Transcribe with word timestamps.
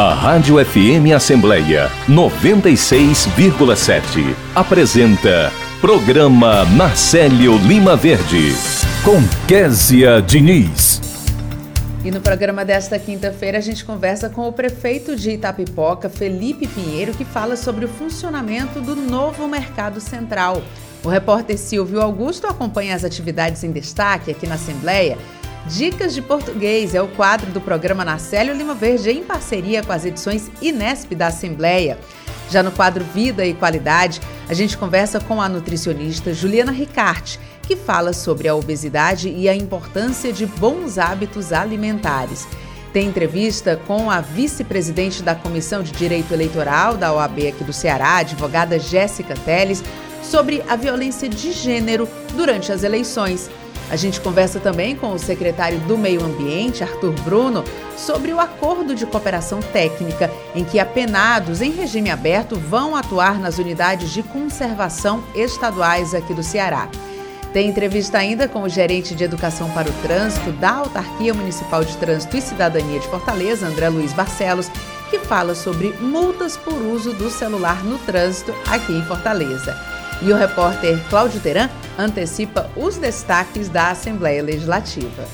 A 0.00 0.14
Rádio 0.14 0.64
FM 0.64 1.12
Assembleia 1.12 1.90
96,7 2.08 4.32
apresenta 4.54 5.50
Programa 5.80 6.64
Marcelo 6.66 7.58
Lima 7.66 7.96
Verde 7.96 8.52
com 9.04 9.20
Késia 9.48 10.22
Diniz. 10.22 11.00
E 12.04 12.12
no 12.12 12.20
programa 12.20 12.64
desta 12.64 12.96
quinta-feira 12.96 13.58
a 13.58 13.60
gente 13.60 13.84
conversa 13.84 14.30
com 14.30 14.46
o 14.46 14.52
prefeito 14.52 15.16
de 15.16 15.32
Itapipoca, 15.32 16.08
Felipe 16.08 16.68
Pinheiro, 16.68 17.12
que 17.12 17.24
fala 17.24 17.56
sobre 17.56 17.84
o 17.84 17.88
funcionamento 17.88 18.80
do 18.80 18.94
novo 18.94 19.48
mercado 19.48 20.00
central. 20.00 20.62
O 21.02 21.08
repórter 21.08 21.58
Silvio 21.58 22.00
Augusto 22.00 22.46
acompanha 22.46 22.94
as 22.94 23.02
atividades 23.02 23.64
em 23.64 23.72
destaque 23.72 24.30
aqui 24.30 24.46
na 24.46 24.54
Assembleia 24.54 25.18
Dicas 25.68 26.14
de 26.14 26.22
Português 26.22 26.94
é 26.94 27.02
o 27.02 27.08
quadro 27.08 27.52
do 27.52 27.60
programa 27.60 28.02
Nacélio 28.02 28.54
Lima 28.54 28.74
Verde 28.74 29.10
em 29.10 29.22
parceria 29.22 29.82
com 29.82 29.92
as 29.92 30.06
edições 30.06 30.50
Inesp 30.62 31.14
da 31.14 31.26
Assembleia. 31.26 31.98
Já 32.50 32.62
no 32.62 32.72
quadro 32.72 33.04
Vida 33.04 33.44
e 33.44 33.52
Qualidade, 33.52 34.18
a 34.48 34.54
gente 34.54 34.78
conversa 34.78 35.20
com 35.20 35.42
a 35.42 35.48
nutricionista 35.48 36.32
Juliana 36.32 36.72
Ricarte, 36.72 37.38
que 37.62 37.76
fala 37.76 38.14
sobre 38.14 38.48
a 38.48 38.54
obesidade 38.56 39.28
e 39.28 39.46
a 39.46 39.54
importância 39.54 40.32
de 40.32 40.46
bons 40.46 40.96
hábitos 40.96 41.52
alimentares. 41.52 42.48
Tem 42.90 43.06
entrevista 43.06 43.78
com 43.86 44.10
a 44.10 44.22
vice-presidente 44.22 45.22
da 45.22 45.34
Comissão 45.34 45.82
de 45.82 45.92
Direito 45.92 46.32
Eleitoral 46.32 46.96
da 46.96 47.12
OAB 47.12 47.46
aqui 47.46 47.62
do 47.62 47.74
Ceará, 47.74 48.16
advogada 48.16 48.78
Jéssica 48.78 49.34
Teles, 49.44 49.84
sobre 50.22 50.62
a 50.66 50.76
violência 50.76 51.28
de 51.28 51.52
gênero 51.52 52.08
durante 52.34 52.72
as 52.72 52.82
eleições. 52.82 53.50
A 53.90 53.96
gente 53.96 54.20
conversa 54.20 54.60
também 54.60 54.94
com 54.94 55.12
o 55.12 55.18
secretário 55.18 55.78
do 55.80 55.96
Meio 55.96 56.22
Ambiente, 56.22 56.84
Arthur 56.84 57.12
Bruno, 57.22 57.64
sobre 57.96 58.32
o 58.32 58.40
acordo 58.40 58.94
de 58.94 59.06
cooperação 59.06 59.60
técnica 59.60 60.30
em 60.54 60.62
que 60.62 60.78
apenados 60.78 61.62
em 61.62 61.70
regime 61.70 62.10
aberto 62.10 62.56
vão 62.56 62.94
atuar 62.94 63.38
nas 63.38 63.58
unidades 63.58 64.10
de 64.10 64.22
conservação 64.22 65.24
estaduais 65.34 66.14
aqui 66.14 66.34
do 66.34 66.42
Ceará. 66.42 66.88
Tem 67.52 67.66
entrevista 67.66 68.18
ainda 68.18 68.46
com 68.46 68.62
o 68.62 68.68
gerente 68.68 69.14
de 69.14 69.24
Educação 69.24 69.70
para 69.70 69.88
o 69.88 69.92
Trânsito 70.02 70.52
da 70.52 70.70
Autarquia 70.70 71.32
Municipal 71.32 71.82
de 71.82 71.96
Trânsito 71.96 72.36
e 72.36 72.42
Cidadania 72.42 73.00
de 73.00 73.08
Fortaleza, 73.08 73.66
André 73.66 73.88
Luiz 73.88 74.12
Barcelos, 74.12 74.70
que 75.08 75.18
fala 75.18 75.54
sobre 75.54 75.94
multas 75.98 76.58
por 76.58 76.74
uso 76.74 77.14
do 77.14 77.30
celular 77.30 77.82
no 77.82 77.98
trânsito 78.00 78.54
aqui 78.66 78.92
em 78.92 79.02
Fortaleza. 79.02 79.97
E 80.20 80.32
o 80.32 80.36
repórter 80.36 80.98
Cláudio 81.08 81.40
Teran 81.40 81.68
antecipa 81.96 82.68
os 82.76 82.96
destaques 82.96 83.68
da 83.68 83.90
Assembleia 83.90 84.42
Legislativa. 84.42 85.24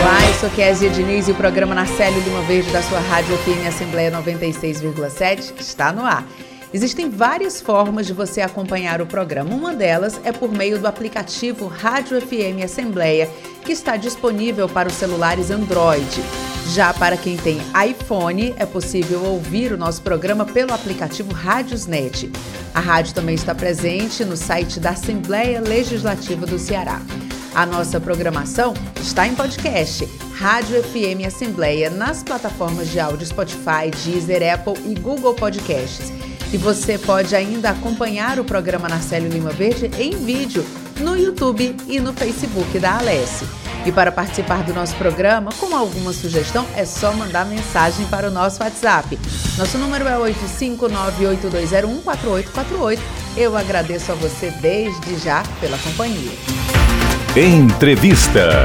Olá, 0.00 0.26
eu 0.26 0.34
sou 0.34 0.50
Kézia 0.50 0.90
Diniz 0.90 1.28
e 1.28 1.30
o 1.30 1.34
programa 1.36 1.72
Na 1.72 1.86
Célio 1.86 2.20
Lima 2.20 2.42
Verde 2.42 2.70
da 2.72 2.82
sua 2.82 2.98
Rádio 2.98 3.36
FM 3.38 3.68
Assembleia 3.68 4.10
96,7 4.10 5.54
está 5.60 5.92
no 5.92 6.04
ar. 6.04 6.26
Existem 6.76 7.08
várias 7.08 7.58
formas 7.58 8.06
de 8.06 8.12
você 8.12 8.42
acompanhar 8.42 9.00
o 9.00 9.06
programa. 9.06 9.54
Uma 9.54 9.74
delas 9.74 10.20
é 10.24 10.30
por 10.30 10.52
meio 10.52 10.78
do 10.78 10.86
aplicativo 10.86 11.68
Rádio 11.68 12.20
FM 12.20 12.62
Assembleia, 12.62 13.30
que 13.64 13.72
está 13.72 13.96
disponível 13.96 14.68
para 14.68 14.86
os 14.86 14.94
celulares 14.94 15.50
Android. 15.50 16.22
Já 16.74 16.92
para 16.92 17.16
quem 17.16 17.38
tem 17.38 17.62
iPhone, 17.88 18.54
é 18.58 18.66
possível 18.66 19.24
ouvir 19.24 19.72
o 19.72 19.78
nosso 19.78 20.02
programa 20.02 20.44
pelo 20.44 20.74
aplicativo 20.74 21.32
Rádiosnet. 21.32 22.30
A 22.74 22.80
rádio 22.80 23.14
também 23.14 23.36
está 23.36 23.54
presente 23.54 24.22
no 24.22 24.36
site 24.36 24.78
da 24.78 24.90
Assembleia 24.90 25.62
Legislativa 25.62 26.44
do 26.44 26.58
Ceará. 26.58 27.00
A 27.54 27.64
nossa 27.64 27.98
programação 27.98 28.74
está 29.00 29.26
em 29.26 29.34
podcast, 29.34 30.06
Rádio 30.34 30.82
FM 30.82 31.24
Assembleia, 31.26 31.88
nas 31.88 32.22
plataformas 32.22 32.90
de 32.90 33.00
áudio 33.00 33.26
Spotify, 33.26 33.90
Deezer, 34.04 34.42
Apple 34.52 34.74
e 34.84 34.94
Google 35.00 35.32
Podcasts. 35.32 36.12
E 36.56 36.58
você 36.58 36.96
pode 36.96 37.36
ainda 37.36 37.68
acompanhar 37.68 38.40
o 38.40 38.44
programa 38.44 38.88
Narcélio 38.88 39.28
Lima 39.28 39.50
Verde 39.50 39.90
em 39.98 40.16
vídeo 40.16 40.64
no 41.00 41.14
YouTube 41.14 41.76
e 41.86 42.00
no 42.00 42.14
Facebook 42.14 42.78
da 42.78 42.96
Alesse. 42.96 43.44
E 43.84 43.92
para 43.92 44.10
participar 44.10 44.62
do 44.62 44.72
nosso 44.72 44.96
programa, 44.96 45.50
com 45.60 45.76
alguma 45.76 46.14
sugestão, 46.14 46.66
é 46.74 46.86
só 46.86 47.12
mandar 47.12 47.44
mensagem 47.44 48.06
para 48.06 48.28
o 48.28 48.30
nosso 48.30 48.62
WhatsApp. 48.62 49.18
Nosso 49.58 49.76
número 49.76 50.08
é 50.08 50.16
85982014848. 50.16 53.00
Eu 53.36 53.54
agradeço 53.54 54.12
a 54.12 54.14
você 54.14 54.50
desde 54.50 55.18
já 55.18 55.42
pela 55.60 55.76
companhia. 55.76 56.32
Entrevista. 57.36 58.62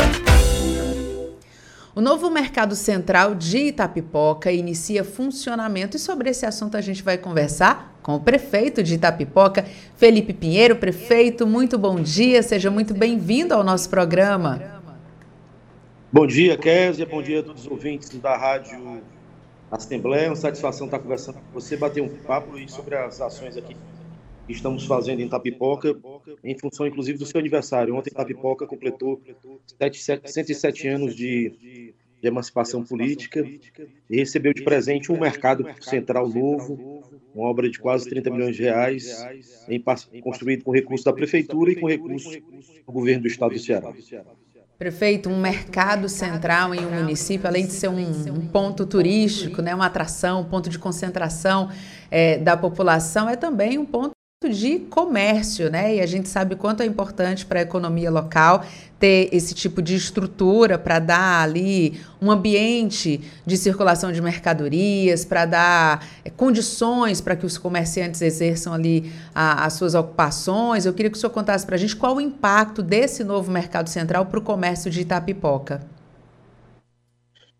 O 2.02 2.04
novo 2.04 2.32
Mercado 2.32 2.76
Central 2.76 3.36
de 3.36 3.68
Itapipoca 3.68 4.52
inicia 4.52 5.04
funcionamento 5.04 5.98
e 5.98 6.00
sobre 6.00 6.32
esse 6.32 6.48
assunto 6.48 6.76
a 6.76 6.82
gente 6.82 7.04
vai 7.04 7.16
conversar 7.16 7.96
com 8.02 8.16
o 8.16 8.20
prefeito 8.20 8.82
de 8.82 8.96
Itapipoca, 8.96 9.64
Felipe 9.98 10.34
Pinheiro. 10.34 10.78
Prefeito, 10.78 11.46
muito 11.46 11.78
bom 11.78 12.02
dia, 12.02 12.42
seja 12.42 12.72
muito 12.72 12.96
bem-vindo 12.96 13.54
ao 13.54 13.64
nosso 13.64 13.88
programa. 13.88 14.82
Bom 16.12 16.26
dia, 16.26 16.58
Kézia. 16.58 17.06
Bom 17.06 17.22
dia 17.22 17.42
a 17.42 17.44
todos 17.44 17.66
os 17.66 17.72
ouvintes 17.72 18.10
da 18.18 18.36
Rádio 18.36 19.00
Assembleia. 19.70 20.30
Uma 20.30 20.36
satisfação 20.36 20.88
estar 20.88 20.98
conversando 20.98 21.36
com 21.36 21.54
você, 21.54 21.78
bater 21.78 22.02
um 22.02 22.10
papo 22.10 22.58
sobre 22.68 22.96
as 22.96 23.22
ações 23.22 23.56
aqui 23.56 23.78
que 24.46 24.54
estamos 24.54 24.86
fazendo 24.86 25.22
em 25.22 25.30
Tapipoca, 25.30 25.96
em 26.44 26.58
função, 26.58 26.88
inclusive, 26.88 27.18
do 27.18 27.26
seu 27.26 27.40
aniversário. 27.40 27.96
Ontem, 27.96 28.12
Tapipoca 28.12 28.66
completou 28.66 29.22
107 29.78 30.88
anos 30.88 31.16
de, 31.16 31.94
de 32.22 32.28
emancipação 32.28 32.84
política 32.84 33.44
e 34.10 34.18
recebeu 34.18 34.54
de 34.54 34.64
presente 34.64 35.12
um 35.12 35.20
mercado 35.20 35.66
central 35.82 36.30
novo, 36.30 37.04
uma 37.34 37.48
obra 37.48 37.70
de 37.70 37.80
quase 37.80 38.10
30 38.10 38.30
milhões 38.30 38.56
de 38.56 38.64
reais, 38.64 39.26
em, 39.68 39.82
construído 40.22 40.64
com 40.64 40.72
recursos 40.72 41.04
da 41.04 41.14
Prefeitura 41.14 41.72
e 41.72 41.76
com 41.76 41.88
recursos 41.88 42.38
do 42.86 42.92
governo 42.92 43.24
do 43.24 43.28
Estado 43.28 43.54
do 43.54 43.60
Ceará. 43.60 43.94
Prefeito, 44.78 45.30
um 45.30 45.40
mercado 45.40 46.10
central 46.10 46.74
em 46.74 46.84
um 46.84 46.90
município, 46.90 47.48
além 47.48 47.68
de 47.68 47.72
ser 47.72 47.88
um, 47.88 48.34
um 48.34 48.48
ponto 48.48 48.84
turístico, 48.84 49.62
né, 49.62 49.76
uma 49.76 49.86
atração, 49.86 50.42
um 50.42 50.46
ponto 50.46 50.72
de 50.72 50.80
concentração 50.80 51.70
é, 52.10 52.40
da 52.40 52.58
população, 52.58 53.30
é 53.30 53.36
também 53.36 53.78
um 53.78 53.86
ponto 53.86 54.12
de 54.50 54.80
comércio, 54.80 55.70
né? 55.70 55.98
E 55.98 56.02
a 56.02 56.06
gente 56.08 56.28
sabe 56.28 56.56
quanto 56.56 56.82
é 56.82 56.86
importante 56.86 57.46
para 57.46 57.60
a 57.60 57.62
economia 57.62 58.10
local 58.10 58.66
ter 59.00 59.30
esse 59.32 59.54
tipo 59.54 59.84
de 59.84 59.94
estrutura 59.94 60.80
para 60.80 60.98
dar 60.98 61.44
ali 61.44 62.02
um 62.20 62.32
ambiente 62.32 63.22
de 63.46 63.56
circulação 63.56 64.12
de 64.12 64.20
mercadorias, 64.20 65.24
para 65.24 65.46
dar 65.46 66.08
é, 66.26 66.32
condições 66.32 67.22
para 67.22 67.36
que 67.36 67.46
os 67.46 67.56
comerciantes 67.56 68.20
exerçam 68.24 68.74
ali 68.74 69.12
a, 69.34 69.64
as 69.64 69.74
suas 69.74 69.94
ocupações. 69.94 70.88
Eu 70.88 70.94
queria 70.94 71.12
que 71.12 71.18
o 71.18 71.20
senhor 71.20 71.32
contasse 71.32 71.64
para 71.64 71.76
a 71.76 71.80
gente 71.80 71.96
qual 71.96 72.16
o 72.16 72.22
impacto 72.22 72.82
desse 72.82 73.24
novo 73.24 73.52
mercado 73.52 73.90
central 73.90 74.26
para 74.26 74.40
o 74.40 74.42
comércio 74.42 74.90
de 74.90 75.02
Itapipoca. 75.02 75.88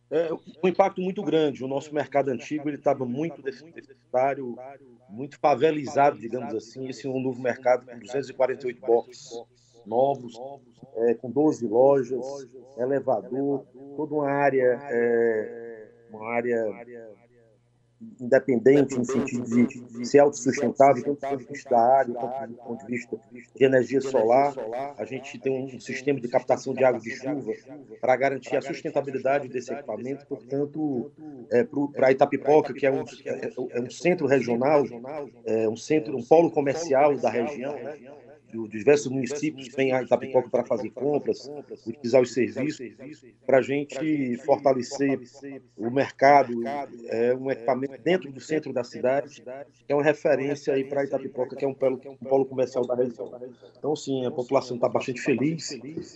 É 0.10 0.30
um 0.64 0.68
impacto 0.68 1.00
muito 1.00 1.22
grande. 1.22 1.64
O 1.64 1.68
nosso 1.68 1.94
mercado 1.94 2.30
antigo 2.30 2.68
ele 2.68 2.78
estava 2.78 3.06
muito 3.06 3.42
deficitário, 3.42 4.58
muito 5.12 5.38
favelizado, 5.40 6.18
digamos 6.18 6.54
assim. 6.56 6.88
Esse 6.88 7.06
é 7.06 7.10
um 7.10 7.20
novo 7.20 7.42
mercado 7.42 7.86
com 7.86 8.00
248 8.00 8.82
boxes 8.82 9.30
novos, 9.86 10.40
é, 10.96 11.14
com 11.16 11.30
12 11.30 11.68
lojas, 11.68 12.26
elevador, 12.78 13.66
toda 13.96 14.16
uma 14.16 14.30
área, 14.30 14.80
é, 14.90 15.88
uma 16.10 16.32
área 16.32 16.66
independente 18.20 18.98
no 18.98 19.06
sentido 19.06 19.46
de 19.46 20.06
ser 20.06 20.20
autossustentável, 20.20 21.16
tanto 21.16 21.16
do 21.16 21.30
ponto 21.30 21.38
de 21.40 21.54
vista 21.54 21.70
da 21.70 21.80
área, 21.80 22.14
quanto 22.14 22.50
do 22.50 22.56
ponto 22.58 22.86
de 22.86 22.92
vista 22.92 23.20
de 23.56 23.64
energia 23.64 24.02
solar. 24.02 24.54
A 24.98 25.06
gente 25.06 25.40
tem 25.40 25.76
um 25.76 25.80
sistema 25.80 26.20
de 26.20 26.28
captação 26.28 26.74
de 26.74 26.84
água 26.84 27.00
de 27.00 27.12
chuva 27.12 27.54
para 28.00 28.16
garantir 28.16 28.56
a 28.56 28.62
sustentabilidade 28.62 29.48
desse 29.48 29.72
equipamento. 29.74 30.26
Portanto, 30.26 31.12
é, 31.52 31.66
para 31.94 32.12
Itapipoca, 32.12 32.74
que 32.74 32.86
é 32.86 32.92
um, 32.92 33.04
é, 33.26 33.78
é 33.78 33.82
um 33.82 33.90
centro 33.90 34.28
regional, 34.28 34.84
é 35.46 35.68
um 35.68 35.76
centro, 35.76 36.18
um 36.18 36.24
polo 36.24 36.52
comercial 36.52 37.16
da 37.18 37.30
região, 37.30 37.74
né? 37.76 37.98
De 38.52 38.78
diversos 38.78 39.12
municípios 39.12 39.68
que 39.68 39.76
vêm 39.76 39.94
a 39.94 40.04
Itapipoca 40.04 40.50
para 40.50 40.66
fazer 40.66 40.90
compras, 40.92 41.50
utilizar 41.86 42.22
os 42.22 42.34
serviços, 42.34 42.80
para 43.46 43.60
a 43.60 43.62
gente 43.62 44.38
fortalecer 44.46 45.20
o 45.78 45.90
mercado, 45.90 46.54
é 47.08 47.34
um 47.34 47.50
equipamento 47.50 48.02
dentro 48.02 48.32
do 48.32 48.40
centro 48.40 48.74
da 48.74 48.84
cidade, 48.84 49.42
que 49.42 49.92
é 49.92 49.96
uma 49.96 50.04
referência 50.04 50.74
aí 50.74 50.84
para 50.84 51.04
Itapipoca, 51.04 51.56
que 51.56 51.66
é 51.66 51.68
um 51.68 51.74
polo, 51.74 52.02
um 52.22 52.26
polo 52.26 52.46
comercial 52.46 52.86
da 52.86 52.96
região. 52.96 53.32
Então, 53.78 53.96
sim, 53.96 54.26
a 54.26 54.32
população 54.32 54.76
está 54.76 54.90
bastante 54.90 55.22
feliz 55.22 55.72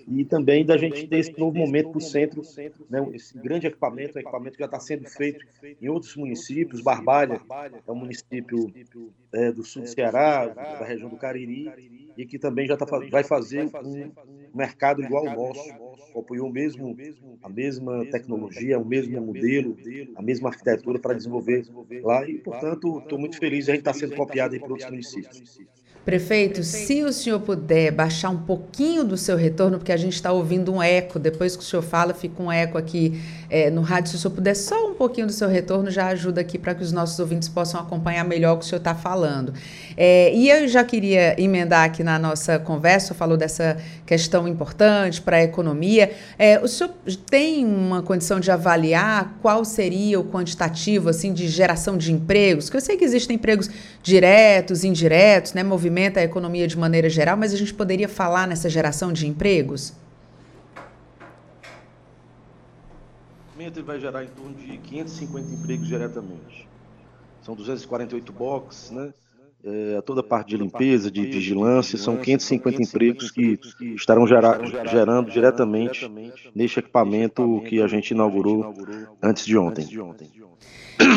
e 0.07 0.25
também 0.25 0.65
da 0.65 0.77
gente 0.77 1.07
ter 1.07 1.17
esse 1.17 1.37
novo 1.37 1.57
momento 1.57 1.89
para 1.89 1.97
o 1.97 2.01
centro, 2.01 2.41
né, 2.89 3.05
esse 3.13 3.37
grande 3.37 3.67
equipamento, 3.67 4.17
um 4.17 4.21
equipamento 4.21 4.53
que 4.53 4.59
já 4.59 4.65
está 4.65 4.79
sendo 4.79 5.07
feito 5.09 5.45
em 5.81 5.87
outros 5.89 6.15
municípios, 6.15 6.81
Barbalha 6.81 7.41
é 7.87 7.91
um 7.91 7.95
município 7.95 8.71
é, 9.33 9.51
do 9.51 9.63
sul 9.63 9.83
do 9.83 9.87
Ceará, 9.87 10.47
da 10.47 10.85
região 10.85 11.09
do 11.09 11.17
Cariri, 11.17 11.69
e 12.17 12.24
e 12.25 12.27
que 12.27 12.39
também 12.39 12.67
já 12.67 12.75
tá, 12.75 12.85
vai 13.09 13.23
fazer 13.23 13.69
um 13.83 14.11
mercado 14.53 15.01
igual 15.01 15.27
ao 15.27 15.35
nosso, 15.35 15.69
apoiou 16.17 16.49
o 16.49 16.51
mesmo, 16.51 16.97
a 17.43 17.49
mesma 17.49 18.05
tecnologia, 18.07 18.79
o 18.79 18.85
mesmo 18.85 19.21
modelo, 19.21 19.77
a 20.15 20.21
mesma 20.21 20.49
arquitetura 20.49 20.97
para 20.97 21.13
desenvolver 21.13 21.65
lá 22.03 22.27
e, 22.27 22.39
portanto, 22.39 22.99
estou 22.99 23.19
muito 23.19 23.37
feliz 23.37 23.65
de 23.65 23.71
a 23.71 23.73
gente 23.75 23.81
estar 23.81 23.93
tá 23.93 23.99
sendo 23.99 24.15
copiado 24.15 24.59
por 24.59 24.71
outros 24.71 24.89
municípios. 24.89 25.59
Prefeito, 26.03 26.63
se 26.63 27.03
o 27.03 27.11
senhor 27.11 27.39
puder 27.39 27.91
baixar 27.91 28.29
um 28.29 28.43
pouquinho 28.43 29.03
do 29.03 29.17
seu 29.17 29.35
retorno, 29.35 29.79
porque 29.79 29.91
a 29.91 29.97
gente 29.97 30.13
está 30.13 30.31
ouvindo 30.31 30.71
um 30.71 30.81
eco, 30.81 31.17
depois 31.17 31.55
que 31.55 31.63
o 31.63 31.65
senhor 31.65 31.81
fala, 31.81 32.13
fica 32.13 32.41
um 32.43 32.51
eco 32.51 32.77
aqui 32.77 33.19
é, 33.49 33.69
no 33.69 33.81
rádio. 33.81 34.11
Se 34.11 34.15
o 34.15 34.19
senhor 34.19 34.33
puder 34.33 34.55
só 34.55 34.89
um 34.89 34.93
pouquinho 34.93 35.27
do 35.27 35.33
seu 35.33 35.47
retorno, 35.47 35.89
já 35.91 36.07
ajuda 36.07 36.41
aqui 36.41 36.57
para 36.57 36.73
que 36.73 36.83
os 36.83 36.91
nossos 36.91 37.19
ouvintes 37.19 37.49
possam 37.49 37.79
acompanhar 37.79 38.23
melhor 38.23 38.55
o 38.55 38.57
que 38.59 38.65
o 38.65 38.67
senhor 38.67 38.79
está 38.79 38.95
falando. 38.95 39.53
É, 39.97 40.33
e 40.33 40.49
eu 40.49 40.67
já 40.67 40.83
queria 40.83 41.39
emendar 41.41 41.85
aqui 41.85 42.03
na 42.03 42.19
nossa 42.19 42.59
conversa, 42.59 43.13
falou 43.13 43.37
dessa 43.37 43.77
questão 44.05 44.47
importante 44.47 45.21
para 45.21 45.37
a 45.37 45.43
economia. 45.43 46.11
É, 46.37 46.59
o 46.59 46.67
senhor 46.67 46.91
tem 47.29 47.65
uma 47.65 48.01
condição 48.01 48.39
de 48.39 48.51
avaliar 48.51 49.37
qual 49.41 49.63
seria 49.63 50.19
o 50.19 50.23
quantitativo 50.23 51.09
assim 51.09 51.33
de 51.33 51.47
geração 51.47 51.97
de 51.97 52.11
empregos? 52.11 52.65
Porque 52.65 52.77
eu 52.77 52.81
sei 52.81 52.97
que 52.97 53.03
existem 53.03 53.35
empregos 53.35 53.69
diretos, 54.01 54.83
indiretos, 54.83 55.53
né, 55.53 55.63
movimenta 55.63 56.19
a 56.19 56.23
economia 56.23 56.67
de 56.67 56.77
maneira 56.77 57.09
geral, 57.09 57.37
mas 57.37 57.53
a 57.53 57.57
gente 57.57 57.73
poderia 57.73 58.07
falar 58.07 58.47
nessa 58.47 58.69
geração 58.69 59.11
de 59.11 59.27
empregos? 59.27 59.93
Ele 63.57 63.81
vai 63.81 63.99
gerar 63.99 64.23
em 64.23 64.27
torno 64.27 64.53
de 64.53 64.77
550 64.77 65.53
empregos 65.53 65.87
diretamente. 65.87 66.67
São 67.41 67.55
248 67.55 68.33
boxes, 68.33 68.91
né? 68.91 69.13
É, 69.63 69.99
toda 70.01 70.21
a 70.21 70.23
parte 70.23 70.49
de 70.49 70.57
limpeza, 70.57 71.09
de 71.09 71.25
vigilância, 71.25 71.97
são 71.97 72.17
550 72.17 72.83
empregos 72.83 73.31
que 73.31 73.59
estarão 73.95 74.27
gerar, 74.27 74.63
gerando 74.87 75.31
diretamente 75.31 76.07
neste 76.53 76.79
equipamento 76.79 77.63
que 77.67 77.81
a 77.81 77.87
gente 77.87 78.11
inaugurou 78.11 78.75
antes 79.23 79.43
de 79.43 79.57
ontem. 79.57 79.87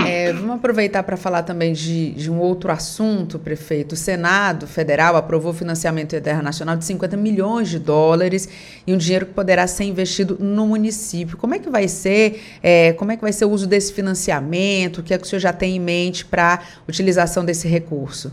É, 0.07 0.33
vamos 0.33 0.57
aproveitar 0.57 1.03
para 1.03 1.17
falar 1.17 1.43
também 1.43 1.73
de, 1.73 2.11
de, 2.11 2.31
um 2.31 2.39
outro 2.39 2.71
assunto, 2.73 3.39
prefeito. 3.39 3.93
O 3.93 3.97
Senado 3.97 4.67
Federal 4.67 5.17
aprovou 5.17 5.53
financiamento 5.53 6.17
internacional 6.17 6.77
de 6.77 6.85
50 6.85 7.17
milhões 7.17 7.69
de 7.69 7.79
dólares 7.79 8.49
e 8.87 8.93
um 8.93 8.97
dinheiro 8.97 9.27
que 9.27 9.35
poderá 9.35 9.67
ser 9.67 9.85
investido 9.85 10.37
no 10.41 10.67
município. 10.67 11.37
Como 11.37 11.55
é 11.55 11.59
que 11.59 11.71
vai 11.71 11.87
ser? 11.87 12.43
É, 12.63 12.93
como 12.95 13.13
é 13.13 13.17
que 13.17 13.23
vai 13.23 13.33
ser 13.33 13.45
o 13.45 13.51
uso 13.51 13.67
desse 13.67 13.93
financiamento? 13.93 14.99
O 14.99 15.03
que 15.03 15.15
é 15.15 15.19
que 15.19 15.25
o 15.25 15.27
senhor 15.27 15.41
já 15.41 15.53
tem 15.53 15.77
em 15.77 15.81
mente 15.81 16.25
para 16.25 16.63
utilização 16.89 17.45
desse 17.45 17.69
recurso? 17.69 18.33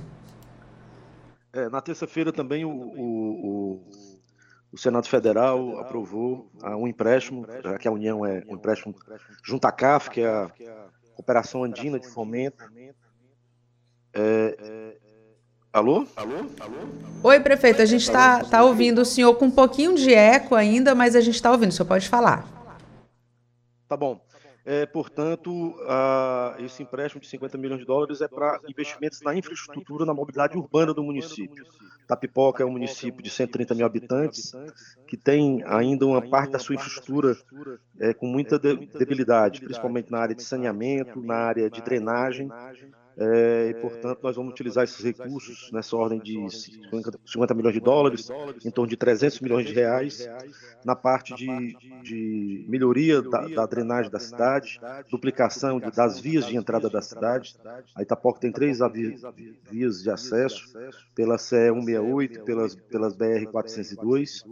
É, 1.53 1.69
na 1.69 1.79
terça-feira 1.79 2.33
também 2.33 2.65
o, 2.65 2.69
o, 2.69 3.01
o, 3.01 3.81
o, 4.73 4.77
Senado 4.77 5.07
Federal 5.07 5.79
aprovou 5.79 6.49
um 6.77 6.85
empréstimo, 6.85 7.45
já 7.63 7.77
que 7.77 7.87
a 7.87 7.91
União 7.91 8.25
é 8.25 8.43
um 8.49 8.55
empréstimo 8.55 8.93
junto 9.41 9.65
à 9.65 9.71
CAF, 9.71 10.09
que 10.09 10.19
é 10.19 10.27
a 10.27 10.49
Cooperação 11.15 11.63
Andina 11.63 11.99
de 11.99 12.07
Fomento. 12.07 12.63
É, 14.13 14.97
alô? 15.71 16.05
Alô? 16.15 16.35
Alô? 16.59 16.77
Oi, 17.23 17.39
prefeito, 17.39 17.81
a 17.81 17.85
gente 17.85 18.01
está 18.01 18.43
tá 18.43 18.63
ouvindo 18.63 19.01
o 19.01 19.05
senhor 19.05 19.33
com 19.35 19.45
um 19.45 19.51
pouquinho 19.51 19.95
de 19.95 20.13
eco 20.13 20.55
ainda, 20.55 20.93
mas 20.93 21.15
a 21.15 21.21
gente 21.21 21.35
está 21.35 21.51
ouvindo, 21.51 21.71
o 21.71 21.73
senhor 21.73 21.87
pode 21.87 22.07
falar. 22.07 22.45
Tá 23.87 23.95
bom. 23.95 24.19
É, 24.65 24.83
portanto, 24.85 25.75
a, 25.87 26.55
esse 26.57 26.81
empréstimo 26.81 27.21
de 27.21 27.27
50 27.27 27.55
milhões 27.55 27.79
de 27.81 27.85
dólares 27.85 28.19
é 28.19 28.27
para 28.27 28.59
investimentos 28.67 29.21
na 29.21 29.35
infraestrutura, 29.35 30.05
na 30.05 30.13
mobilidade 30.13 30.57
urbana 30.57 30.91
do 30.91 31.03
município. 31.03 31.63
Tapipoca 32.07 32.63
é 32.63 32.65
um 32.65 32.71
município 32.71 33.21
de 33.21 33.29
130 33.29 33.75
mil 33.75 33.85
habitantes 33.85 34.53
que 35.07 35.15
tem 35.15 35.63
ainda 35.65 36.07
uma 36.07 36.21
parte 36.27 36.51
da 36.51 36.59
sua 36.59 36.75
infraestrutura 36.75 37.37
é, 37.99 38.11
com 38.13 38.25
muita 38.25 38.57
debilidade, 38.57 39.61
principalmente 39.61 40.11
na 40.11 40.17
área 40.17 40.33
de 40.33 40.41
saneamento, 40.41 41.21
na 41.21 41.35
área 41.35 41.69
de 41.69 41.81
drenagem 41.81 42.49
é, 43.17 43.69
e, 43.69 43.73
portanto, 43.75 44.19
nós 44.21 44.35
vamos 44.35 44.51
utilizar 44.51 44.83
esses 44.83 45.03
recursos 45.03 45.71
nessa 45.71 45.95
ordem 45.95 46.19
de 46.19 46.35
50 47.25 47.53
milhões 47.53 47.73
de 47.73 47.79
dólares, 47.79 48.29
em 48.63 48.69
torno 48.69 48.89
de 48.89 48.97
300 48.97 49.39
milhões 49.39 49.65
de 49.65 49.73
reais, 49.73 50.27
na 50.83 50.95
parte 50.95 51.33
de, 51.33 51.77
de 52.03 52.65
melhoria 52.67 53.21
da, 53.21 53.47
da, 53.47 53.65
drenagem 53.65 54.11
da 54.11 54.19
cidade, 54.19 54.79
duplicação 55.09 55.79
de, 55.79 55.89
das 55.91 56.19
vias 56.19 56.45
de 56.45 56.57
entrada 56.57 56.89
da 56.89 57.01
cidade. 57.01 57.55
A 57.95 58.01
Itapoca 58.01 58.39
tem 58.39 58.51
três 58.51 58.79
vias 59.71 60.03
de 60.03 60.09
acesso, 60.09 60.73
pela 61.15 61.37
CE 61.37 61.71
168, 61.73 62.43
pelas, 62.43 62.75
pelas 62.75 63.15
BR 63.15 63.49
402, 63.49 64.43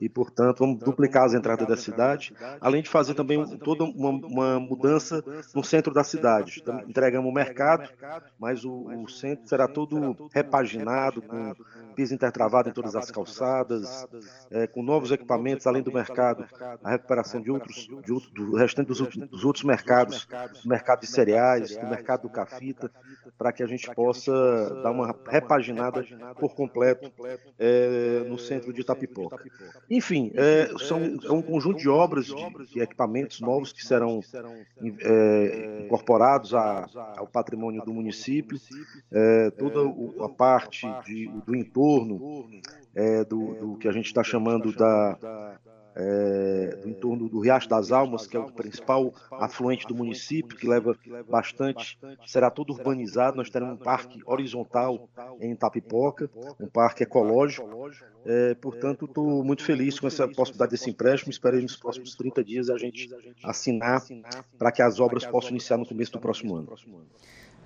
e, 0.00 0.08
portanto, 0.08 0.60
vamos 0.60 0.78
duplicar 0.78 1.24
as 1.24 1.34
entradas 1.34 1.68
da 1.68 1.76
cidade, 1.76 2.32
além 2.60 2.82
de 2.82 2.88
fazer 2.88 3.14
também 3.14 3.58
toda 3.58 3.84
uma, 3.84 4.10
uma 4.10 4.60
mudança 4.60 5.22
no 5.54 5.62
centro 5.62 5.92
da 5.92 6.02
cidade. 6.02 6.62
Entregamos 6.88 7.30
o 7.30 7.34
mercado 7.34 7.88
mas 8.38 8.64
o, 8.64 8.86
o 9.02 9.08
centro 9.08 9.48
será 9.48 9.66
todo 9.66 10.16
repaginado, 10.32 11.22
com 11.22 11.54
piso 11.94 12.14
intertravado 12.14 12.68
em 12.68 12.72
todas 12.72 12.94
as 12.94 13.10
calçadas, 13.10 14.06
é, 14.50 14.66
com 14.66 14.82
novos 14.82 15.10
equipamentos, 15.10 15.66
além 15.66 15.82
do 15.82 15.92
mercado, 15.92 16.46
a 16.84 16.90
recuperação 16.90 17.40
de 17.40 17.50
outros, 17.50 17.88
de 18.04 18.12
outro, 18.12 18.30
do 18.32 18.56
restante 18.56 18.88
dos, 18.88 19.00
dos 19.00 19.44
outros 19.44 19.64
mercados, 19.64 20.26
do 20.62 20.68
mercado 20.68 21.00
de 21.00 21.06
cereais, 21.06 21.76
do 21.76 21.86
mercado 21.86 22.22
do 22.22 22.28
cafita, 22.28 22.90
para 23.38 23.52
que 23.52 23.62
a 23.62 23.66
gente 23.66 23.92
possa 23.94 24.32
dar 24.82 24.90
uma 24.90 25.14
repaginada 25.28 26.04
por 26.38 26.54
completo 26.54 27.10
é, 27.58 28.24
no 28.28 28.38
centro 28.38 28.72
de 28.72 28.82
Itapipoca. 28.82 29.42
Enfim, 29.90 30.32
é, 30.34 30.68
são, 30.78 31.00
é 31.24 31.32
um 31.32 31.42
conjunto 31.42 31.78
de 31.78 31.88
obras, 31.88 32.26
de, 32.26 32.66
de 32.72 32.80
equipamentos 32.80 33.40
novos 33.40 33.72
que 33.72 33.84
serão 33.84 34.20
é, 35.00 35.82
incorporados 35.84 36.54
a, 36.54 36.86
ao 37.16 37.26
patrimônio 37.26 37.82
do 37.84 37.92
município, 37.96 38.58
é, 39.10 39.50
toda 39.50 39.80
a 40.24 40.28
parte 40.28 40.86
de, 41.04 41.28
do 41.46 41.56
entorno, 41.56 42.48
é, 42.94 43.24
do, 43.24 43.54
do, 43.54 43.76
que 43.76 43.88
a 43.88 43.92
gente 43.92 44.06
está 44.06 44.22
chamando 44.22 44.72
da, 44.72 45.58
é, 45.96 46.76
do 46.82 46.90
entorno 46.90 47.26
do 47.28 47.40
Riacho 47.40 47.68
das 47.68 47.90
Almas, 47.90 48.26
que 48.26 48.36
é 48.36 48.40
o 48.40 48.52
principal 48.52 49.12
afluente 49.32 49.86
do 49.86 49.94
município, 49.94 50.56
que 50.56 50.68
leva 50.68 50.94
bastante, 51.28 51.98
será 52.26 52.50
todo 52.50 52.74
urbanizado. 52.74 53.38
Nós 53.38 53.48
teremos 53.48 53.74
um 53.74 53.82
parque 53.82 54.20
horizontal 54.26 55.08
em 55.40 55.52
Itapipoca, 55.52 56.30
um 56.60 56.68
parque 56.68 57.02
ecológico. 57.02 57.66
É, 58.26 58.54
portanto, 58.54 59.06
estou 59.06 59.42
muito 59.42 59.64
feliz 59.64 59.98
com 59.98 60.06
essa 60.06 60.28
possibilidade 60.28 60.72
desse 60.72 60.90
empréstimo. 60.90 61.30
Esperei 61.30 61.62
nos 61.62 61.76
próximos 61.76 62.14
30 62.14 62.44
dias 62.44 62.68
a 62.68 62.76
gente 62.76 63.08
assinar 63.42 64.02
para 64.58 64.70
que 64.70 64.82
as 64.82 65.00
obras 65.00 65.24
possam 65.24 65.52
iniciar 65.52 65.78
no 65.78 65.86
começo 65.86 66.12
do 66.12 66.20
próximo 66.20 66.56
ano. 66.56 66.68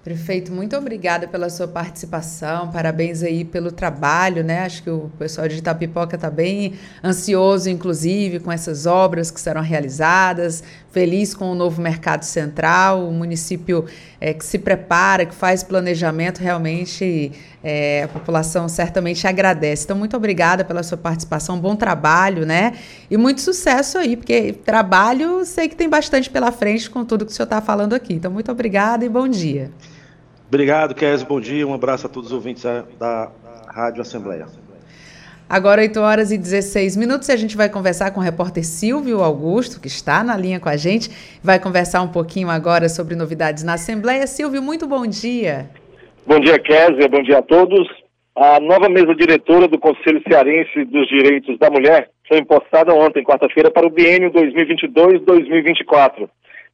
Prefeito, 0.02 0.50
muito 0.50 0.74
obrigada 0.78 1.28
pela 1.28 1.50
sua 1.50 1.68
participação, 1.68 2.70
parabéns 2.70 3.22
aí 3.22 3.44
pelo 3.44 3.70
trabalho, 3.70 4.42
né? 4.42 4.60
Acho 4.60 4.82
que 4.82 4.88
o 4.88 5.10
pessoal 5.18 5.46
de 5.46 5.58
Itapipoca 5.58 6.16
está 6.16 6.30
bem 6.30 6.72
ansioso, 7.04 7.68
inclusive, 7.68 8.40
com 8.40 8.50
essas 8.50 8.86
obras 8.86 9.30
que 9.30 9.38
serão 9.38 9.60
realizadas, 9.60 10.64
feliz 10.90 11.34
com 11.34 11.52
o 11.52 11.54
novo 11.54 11.82
mercado 11.82 12.22
central, 12.22 13.06
o 13.06 13.12
município 13.12 13.84
é, 14.18 14.32
que 14.32 14.42
se 14.42 14.58
prepara, 14.58 15.26
que 15.26 15.34
faz 15.34 15.62
planejamento, 15.62 16.38
realmente 16.38 17.32
é, 17.62 18.04
a 18.04 18.08
população 18.08 18.70
certamente 18.70 19.26
agradece. 19.26 19.84
Então, 19.84 19.98
muito 19.98 20.16
obrigada 20.16 20.64
pela 20.64 20.82
sua 20.82 20.96
participação, 20.96 21.60
bom 21.60 21.76
trabalho, 21.76 22.46
né? 22.46 22.72
E 23.10 23.18
muito 23.18 23.42
sucesso 23.42 23.98
aí, 23.98 24.16
porque 24.16 24.54
trabalho 24.64 25.44
sei 25.44 25.68
que 25.68 25.76
tem 25.76 25.90
bastante 25.90 26.30
pela 26.30 26.50
frente 26.50 26.88
com 26.88 27.04
tudo 27.04 27.26
que 27.26 27.32
o 27.32 27.34
senhor 27.34 27.44
está 27.44 27.60
falando 27.60 27.92
aqui. 27.92 28.14
Então, 28.14 28.30
muito 28.30 28.50
obrigada 28.50 29.04
e 29.04 29.08
bom 29.10 29.28
dia. 29.28 29.70
Obrigado, 30.50 30.96
Kézia. 30.96 31.24
Bom 31.24 31.40
dia. 31.40 31.64
Um 31.64 31.72
abraço 31.72 32.08
a 32.08 32.10
todos 32.10 32.30
os 32.30 32.34
ouvintes 32.34 32.64
da 32.98 33.30
Rádio 33.72 34.02
Assembleia. 34.02 34.46
Agora, 35.48 35.80
8 35.80 36.00
horas 36.00 36.32
e 36.32 36.38
16 36.38 36.96
minutos, 36.96 37.28
e 37.28 37.32
a 37.32 37.36
gente 37.36 37.56
vai 37.56 37.68
conversar 37.68 38.10
com 38.10 38.18
o 38.18 38.22
repórter 38.22 38.64
Silvio 38.64 39.22
Augusto, 39.22 39.80
que 39.80 39.86
está 39.86 40.24
na 40.24 40.36
linha 40.36 40.58
com 40.58 40.68
a 40.68 40.76
gente. 40.76 41.08
Vai 41.40 41.60
conversar 41.60 42.02
um 42.02 42.08
pouquinho 42.08 42.50
agora 42.50 42.88
sobre 42.88 43.14
novidades 43.14 43.62
na 43.62 43.74
Assembleia. 43.74 44.26
Silvio, 44.26 44.60
muito 44.60 44.88
bom 44.88 45.06
dia. 45.06 45.70
Bom 46.26 46.40
dia, 46.40 46.58
Kézia. 46.58 47.08
Bom 47.08 47.22
dia 47.22 47.38
a 47.38 47.42
todos. 47.42 47.88
A 48.34 48.58
nova 48.58 48.88
mesa 48.88 49.14
diretora 49.14 49.68
do 49.68 49.78
Conselho 49.78 50.20
Cearense 50.28 50.84
dos 50.84 51.06
Direitos 51.06 51.56
da 51.60 51.70
Mulher 51.70 52.10
foi 52.26 52.38
impostada 52.38 52.92
ontem, 52.92 53.22
quarta-feira, 53.22 53.70
para 53.70 53.86
o 53.86 53.90
biênio 53.90 54.32
2022-2024. 54.32 56.28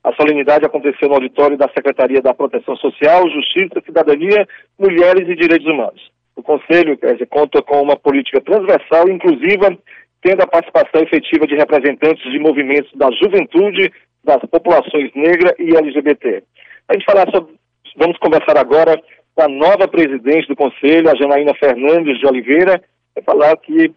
A 0.07 0.15
solenidade 0.15 0.65
aconteceu 0.65 1.09
no 1.09 1.17
auditório 1.17 1.59
da 1.59 1.69
Secretaria 1.75 2.23
da 2.23 2.33
Proteção 2.33 2.77
Social, 2.77 3.29
Justiça, 3.29 3.83
Cidadania, 3.85 4.47
Mulheres 4.79 5.29
e 5.29 5.35
Direitos 5.35 5.67
Humanos. 5.67 6.01
O 6.37 6.45
Conselho 6.45 6.97
conta 7.29 7.61
com 7.61 7.83
uma 7.83 7.97
política 7.97 8.41
transversal 8.41 9.09
e 9.09 9.13
inclusiva, 9.13 9.77
tendo 10.23 10.43
a 10.43 10.47
participação 10.47 11.03
efetiva 11.03 11.45
de 11.49 11.57
representantes 11.57 12.23
de 12.31 12.39
movimentos 12.39 12.89
da 12.95 13.11
juventude, 13.21 13.93
das 14.23 14.41
populações 14.49 15.11
negra 15.13 15.57
e 15.59 15.77
LGBT. 15.77 16.45
A 16.89 16.93
gente 16.95 17.05
falar 17.05 17.29
sobre, 17.35 17.55
vamos 17.97 18.17
conversar 18.19 18.57
agora 18.57 19.03
com 19.35 19.43
a 19.43 19.49
nova 19.49 19.89
presidente 19.89 20.47
do 20.47 20.55
Conselho, 20.55 21.11
a 21.11 21.17
Janaína 21.17 21.53
Fernandes 21.55 22.21
de 22.21 22.27
Oliveira, 22.29 22.81
vai 23.13 23.25
falar 23.25 23.57
que 23.57 23.93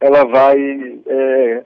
ela 0.00 0.24
vai 0.24 0.58
é, 1.06 1.62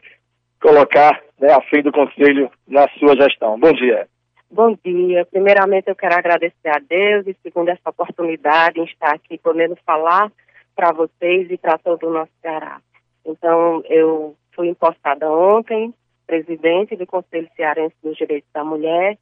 colocar 0.61 1.23
né, 1.39 1.53
a 1.53 1.61
fim 1.63 1.83
do 1.83 1.93
Conselho 1.93 2.51
na 2.67 2.89
sua 2.99 3.15
gestão. 3.17 3.59
Bom 3.59 3.73
dia. 3.73 4.09
Bom 4.51 4.77
dia. 4.83 5.27
Primeiramente, 5.27 5.89
eu 5.89 5.97
quero 5.97 6.15
agradecer 6.15 6.69
a 6.69 6.79
Deus 6.79 7.27
e, 7.27 7.37
segundo 7.43 7.69
essa 7.69 7.91
oportunidade, 7.91 8.81
em 8.81 8.85
estar 8.85 9.15
aqui 9.15 9.39
podendo 9.39 9.77
falar 9.85 10.33
para 10.75 10.93
vocês 10.93 11.51
e 11.51 11.59
para 11.59 11.77
todo 11.79 12.07
o 12.07 12.13
nosso 12.13 12.33
Ceará. 12.41 12.81
Então, 13.27 13.83
eu 13.87 14.35
fui 14.55 14.69
impostada 14.69 15.31
ontem, 15.31 15.93
presidente 16.27 16.97
do 16.97 17.07
Conselho 17.07 17.49
Cearense 17.57 17.95
dos 18.03 18.17
Direitos 18.17 18.49
da 18.53 18.65
Mulher, 18.65 19.19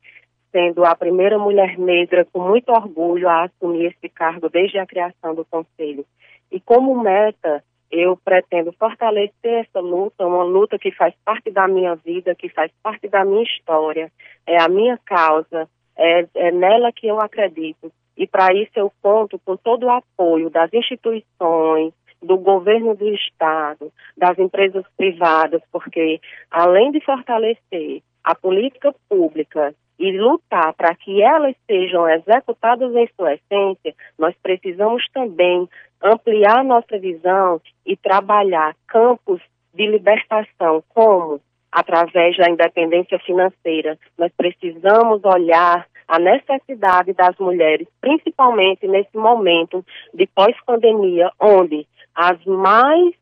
sendo 0.52 0.84
a 0.84 0.94
primeira 0.94 1.38
mulher 1.38 1.76
negra 1.76 2.24
com 2.32 2.40
muito 2.40 2.70
orgulho 2.70 3.28
a 3.28 3.44
assumir 3.44 3.86
esse 3.86 4.08
cargo 4.08 4.48
desde 4.48 4.78
a 4.78 4.86
criação 4.86 5.34
do 5.34 5.44
Conselho. 5.44 6.04
E 6.52 6.60
como 6.60 7.02
meta, 7.02 7.64
eu 7.90 8.16
pretendo 8.16 8.72
fortalecer 8.72 9.66
essa 9.66 9.80
luta, 9.80 10.26
uma 10.26 10.44
luta 10.44 10.78
que 10.78 10.90
faz 10.90 11.14
parte 11.24 11.50
da 11.50 11.68
minha 11.68 11.94
vida, 11.94 12.34
que 12.34 12.48
faz 12.48 12.70
parte 12.82 13.08
da 13.08 13.24
minha 13.24 13.42
história, 13.42 14.10
é 14.46 14.60
a 14.60 14.68
minha 14.68 14.98
causa, 15.04 15.68
é, 15.96 16.26
é 16.34 16.50
nela 16.50 16.92
que 16.92 17.06
eu 17.06 17.20
acredito. 17.20 17.92
E 18.16 18.26
para 18.26 18.52
isso 18.54 18.72
eu 18.76 18.92
conto 19.02 19.38
com 19.38 19.56
todo 19.56 19.86
o 19.86 19.90
apoio 19.90 20.50
das 20.50 20.72
instituições, 20.72 21.92
do 22.22 22.38
governo 22.38 22.94
do 22.94 23.08
estado, 23.14 23.92
das 24.16 24.38
empresas 24.38 24.84
privadas, 24.96 25.62
porque 25.70 26.20
além 26.50 26.90
de 26.90 27.00
fortalecer 27.00 28.02
a 28.24 28.34
política 28.34 28.94
pública 29.08 29.74
e 29.98 30.12
lutar 30.12 30.74
para 30.74 30.94
que 30.94 31.22
elas 31.22 31.54
sejam 31.66 32.08
executadas 32.08 32.94
em 32.94 33.08
sua 33.16 33.34
essência, 33.34 33.94
nós 34.18 34.34
precisamos 34.42 35.04
também 35.12 35.68
ampliar 36.02 36.62
nossa 36.64 36.98
visão 36.98 37.60
e 37.84 37.96
trabalhar 37.96 38.74
campos 38.86 39.40
de 39.74 39.86
libertação, 39.86 40.82
como 40.88 41.40
através 41.70 42.36
da 42.36 42.50
independência 42.50 43.18
financeira. 43.20 43.98
Nós 44.16 44.32
precisamos 44.36 45.22
olhar 45.24 45.86
a 46.08 46.18
necessidade 46.18 47.12
das 47.12 47.36
mulheres, 47.38 47.88
principalmente 48.00 48.86
nesse 48.86 49.16
momento 49.16 49.84
de 50.14 50.26
pós-pandemia, 50.28 51.30
onde 51.40 51.86
as 52.14 52.42
mais 52.44 53.14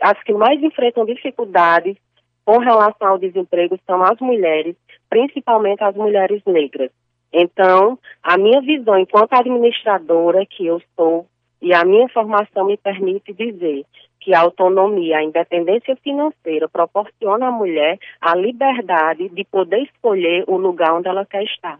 as 0.00 0.22
que 0.24 0.32
mais 0.34 0.62
enfrentam 0.62 1.06
dificuldades 1.06 1.96
com 2.44 2.58
relação 2.58 3.08
ao 3.08 3.18
desemprego 3.18 3.78
são 3.86 4.02
as 4.02 4.18
mulheres, 4.20 4.76
principalmente 5.08 5.82
as 5.82 5.94
mulheres 5.94 6.42
negras. 6.46 6.90
Então, 7.32 7.98
a 8.22 8.38
minha 8.38 8.60
visão 8.60 8.98
enquanto 8.98 9.32
administradora 9.32 10.46
que 10.46 10.66
eu 10.66 10.80
sou 10.96 11.26
e 11.60 11.74
a 11.74 11.84
minha 11.84 12.08
formação 12.08 12.66
me 12.66 12.76
permite 12.76 13.32
dizer 13.32 13.84
que 14.20 14.34
a 14.34 14.40
autonomia, 14.40 15.18
a 15.18 15.22
independência 15.22 15.96
financeira 15.96 16.68
proporciona 16.68 17.48
à 17.48 17.50
mulher 17.50 17.98
a 18.20 18.34
liberdade 18.34 19.28
de 19.28 19.44
poder 19.44 19.82
escolher 19.82 20.44
o 20.46 20.56
lugar 20.56 20.94
onde 20.94 21.08
ela 21.08 21.24
quer 21.24 21.44
estar. 21.44 21.78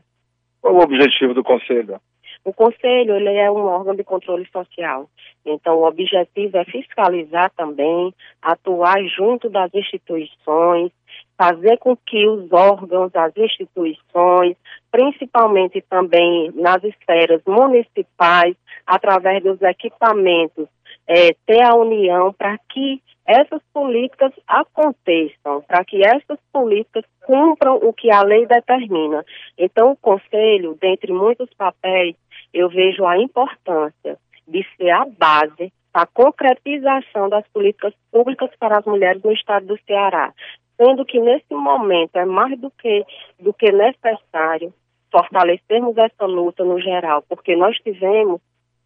Qual 0.60 0.74
o 0.74 0.82
objetivo 0.82 1.34
do 1.34 1.42
Conselho? 1.42 2.00
O 2.44 2.52
Conselho 2.52 3.16
ele 3.16 3.34
é 3.34 3.50
um 3.50 3.64
órgão 3.66 3.96
de 3.96 4.04
controle 4.04 4.46
social. 4.52 5.08
Então, 5.44 5.78
o 5.78 5.86
objetivo 5.86 6.56
é 6.56 6.64
fiscalizar 6.64 7.50
também, 7.56 8.14
atuar 8.40 9.02
junto 9.08 9.48
das 9.48 9.74
instituições, 9.74 10.92
fazer 11.36 11.76
com 11.78 11.96
que 11.96 12.26
os 12.26 12.50
órgãos, 12.52 13.14
as 13.14 13.36
instituições, 13.36 14.56
principalmente 14.90 15.82
também 15.88 16.50
nas 16.54 16.82
esferas 16.82 17.42
municipais, 17.46 18.56
através 18.86 19.42
dos 19.42 19.60
equipamentos, 19.62 20.66
é, 21.06 21.34
ter 21.46 21.62
a 21.62 21.74
união 21.74 22.32
para 22.32 22.58
que 22.70 23.02
essas 23.26 23.60
políticas 23.72 24.32
aconteçam, 24.46 25.62
para 25.66 25.84
que 25.84 26.04
essas 26.04 26.38
políticas 26.52 27.04
cumpram 27.24 27.76
o 27.76 27.92
que 27.92 28.10
a 28.10 28.22
lei 28.22 28.46
determina. 28.46 29.24
Então, 29.58 29.92
o 29.92 29.96
Conselho, 29.96 30.78
dentre 30.80 31.12
muitos 31.12 31.52
papéis, 31.54 32.14
eu 32.54 32.68
vejo 32.68 33.04
a 33.04 33.18
importância 33.18 34.16
de 34.46 34.64
ser 34.76 34.90
a 34.90 35.04
base 35.04 35.72
a 35.96 36.04
concretização 36.04 37.30
das 37.30 37.48
políticas 37.48 37.94
públicas 38.12 38.50
para 38.60 38.78
as 38.78 38.84
mulheres 38.84 39.22
no 39.22 39.32
estado 39.32 39.64
do 39.64 39.78
Ceará, 39.86 40.30
sendo 40.76 41.04
que 41.04 41.18
nesse 41.20 41.54
momento 41.54 42.16
é 42.16 42.24
mais 42.24 42.58
do 42.58 42.70
que, 42.70 43.04
do 43.38 43.52
que 43.52 43.70
necessário 43.72 44.72
fortalecermos 45.10 45.96
essa 45.96 46.26
luta 46.26 46.64
no 46.64 46.80
geral, 46.80 47.22
porque 47.28 47.56
nós 47.56 47.76
tivemos 47.78 48.40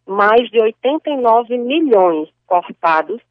mais 0.07 0.49
de 0.49 0.61
89 0.61 1.57
milhões 1.57 2.29
cortados 2.45 3.21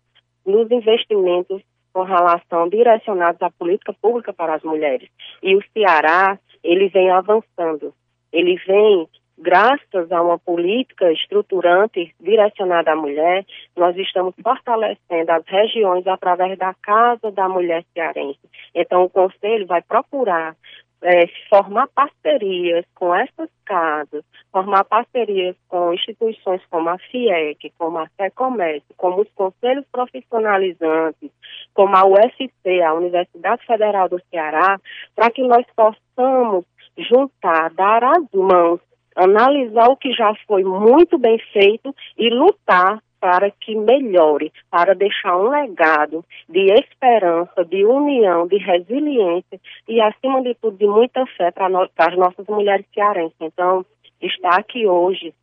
nos 0.44 0.70
investimentos 0.70 1.62
com 1.92 2.02
relação 2.02 2.68
direcionados 2.68 3.40
à 3.42 3.50
política 3.50 3.92
pública 4.00 4.32
para 4.32 4.54
as 4.54 4.62
mulheres. 4.62 5.08
E 5.42 5.56
o 5.56 5.62
Ceará, 5.72 6.38
ele 6.62 6.88
vem 6.88 7.10
avançando. 7.10 7.92
Ele 8.32 8.56
vem 8.66 9.08
graças 9.40 10.12
a 10.12 10.22
uma 10.22 10.38
política 10.38 11.10
estruturante 11.12 12.14
direcionada 12.20 12.92
à 12.92 12.96
mulher, 12.96 13.44
nós 13.76 13.96
estamos 13.96 14.34
fortalecendo 14.42 15.32
as 15.32 15.44
regiões 15.46 16.06
através 16.06 16.58
da 16.58 16.74
Casa 16.74 17.30
da 17.32 17.48
Mulher 17.48 17.84
Cearense. 17.94 18.40
Então, 18.74 19.04
o 19.04 19.10
Conselho 19.10 19.66
vai 19.66 19.82
procurar 19.82 20.54
é, 21.02 21.26
formar 21.48 21.88
parcerias 21.88 22.84
com 22.94 23.14
essas 23.14 23.48
casas, 23.64 24.22
formar 24.52 24.84
parcerias 24.84 25.56
com 25.68 25.94
instituições 25.94 26.60
como 26.70 26.90
a 26.90 26.98
FIEC, 26.98 27.72
como 27.78 27.98
a 27.98 28.06
FEComércio, 28.18 28.94
como 28.96 29.22
os 29.22 29.28
conselhos 29.34 29.86
profissionalizantes, 29.90 31.30
como 31.72 31.96
a 31.96 32.04
UFC, 32.04 32.82
a 32.82 32.94
Universidade 32.94 33.64
Federal 33.64 34.08
do 34.08 34.20
Ceará, 34.30 34.78
para 35.14 35.30
que 35.30 35.42
nós 35.42 35.64
possamos 35.74 36.66
juntar, 36.98 37.70
dar 37.70 38.04
as 38.04 38.30
mãos 38.34 38.80
analisar 39.16 39.88
o 39.88 39.96
que 39.96 40.12
já 40.12 40.34
foi 40.46 40.64
muito 40.64 41.18
bem 41.18 41.38
feito 41.52 41.94
e 42.16 42.30
lutar 42.30 43.02
para 43.20 43.50
que 43.50 43.74
melhore, 43.76 44.50
para 44.70 44.94
deixar 44.94 45.36
um 45.36 45.50
legado 45.50 46.24
de 46.48 46.72
esperança, 46.72 47.64
de 47.66 47.84
união, 47.84 48.46
de 48.46 48.56
resiliência 48.56 49.60
e, 49.86 50.00
acima 50.00 50.42
de 50.42 50.54
tudo, 50.54 50.78
de 50.78 50.86
muita 50.86 51.26
fé 51.36 51.50
para, 51.50 51.68
no, 51.68 51.86
as 51.96 52.16
nossas 52.16 52.46
mulheres 52.46 52.86
cearenses. 52.94 53.36
Então, 53.38 53.84
estar 54.22 54.58
aqui 54.58 54.86
hoje 54.86 55.34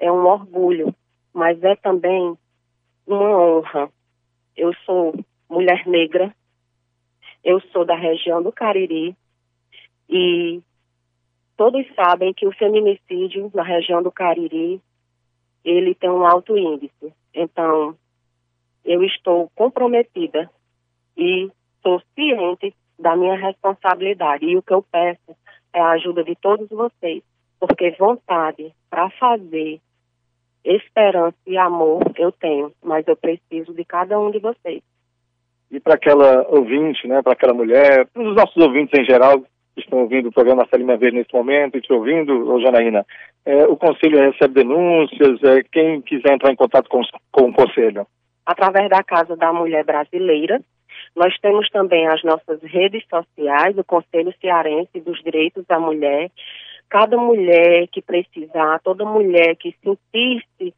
é 0.00 0.10
um 0.10 0.24
orgulho, 0.24 0.94
mas 1.32 1.62
é 1.62 1.76
também 1.76 2.36
uma 3.06 3.38
honra. 3.38 3.90
Eu 4.56 4.72
sou 4.86 5.14
mulher 5.48 5.86
negra, 5.86 6.34
eu 7.44 7.60
sou 7.72 7.84
da 7.84 7.94
região 7.94 8.42
do 8.42 8.50
Cariri 8.50 9.14
e 10.08 10.60
todos 11.56 11.86
sabem 11.94 12.32
que 12.34 12.46
o 12.46 12.52
feminicídio 12.52 13.50
na 13.54 13.62
região 13.62 14.02
do 14.02 14.12
Cariri, 14.12 14.80
ele 15.64 15.94
tem 15.94 16.10
um 16.10 16.26
alto 16.26 16.56
índice. 16.56 17.12
Então, 17.34 17.96
eu 18.84 19.02
estou 19.02 19.50
comprometida 19.54 20.50
e 21.16 21.50
sou 21.82 22.00
ciente 22.14 22.74
da 22.98 23.16
minha 23.16 23.36
responsabilidade. 23.36 24.46
E 24.46 24.56
o 24.56 24.62
que 24.62 24.72
eu 24.72 24.82
peço 24.82 25.36
é 25.72 25.80
a 25.80 25.90
ajuda 25.90 26.22
de 26.22 26.34
todos 26.36 26.68
vocês, 26.68 27.22
porque 27.58 27.90
vontade 27.98 28.72
para 28.88 29.10
fazer, 29.10 29.80
esperança 30.64 31.36
e 31.46 31.56
amor 31.56 32.02
eu 32.16 32.32
tenho, 32.32 32.72
mas 32.82 33.06
eu 33.06 33.16
preciso 33.16 33.74
de 33.74 33.84
cada 33.84 34.18
um 34.18 34.30
de 34.30 34.38
vocês. 34.38 34.82
E 35.70 35.80
para 35.80 35.94
aquela 35.94 36.46
ouvinte, 36.48 37.06
né, 37.08 37.22
para 37.22 37.32
aquela 37.32 37.52
mulher, 37.52 38.06
para 38.06 38.22
os 38.22 38.34
nossos 38.34 38.56
ouvintes 38.56 38.98
em 38.98 39.04
geral, 39.04 39.44
estão 39.76 40.00
ouvindo 40.00 40.28
o 40.28 40.32
programa 40.32 40.66
Salima 40.70 40.96
Verde 40.96 41.18
nesse 41.18 41.34
momento 41.34 41.76
e 41.76 41.80
te 41.80 41.92
ouvindo, 41.92 42.52
ô 42.52 42.60
Janaína, 42.60 43.04
é, 43.44 43.64
o 43.66 43.76
Conselho 43.76 44.18
recebe 44.18 44.54
denúncias, 44.54 45.42
é, 45.44 45.62
quem 45.70 46.00
quiser 46.00 46.34
entrar 46.34 46.52
em 46.52 46.56
contato 46.56 46.88
com, 46.88 47.00
com 47.30 47.50
o 47.50 47.52
Conselho? 47.52 48.06
Através 48.44 48.88
da 48.88 49.02
Casa 49.02 49.36
da 49.36 49.52
Mulher 49.52 49.84
Brasileira, 49.84 50.60
nós 51.14 51.36
temos 51.40 51.68
também 51.70 52.06
as 52.06 52.22
nossas 52.22 52.62
redes 52.62 53.04
sociais, 53.08 53.76
o 53.78 53.84
Conselho 53.84 54.34
Cearense 54.40 55.00
dos 55.00 55.22
Direitos 55.22 55.64
da 55.66 55.78
Mulher. 55.78 56.30
Cada 56.88 57.16
mulher 57.16 57.88
que 57.88 58.00
precisar, 58.00 58.80
toda 58.84 59.04
mulher 59.04 59.56
que 59.56 59.74
sentisse 59.82 60.74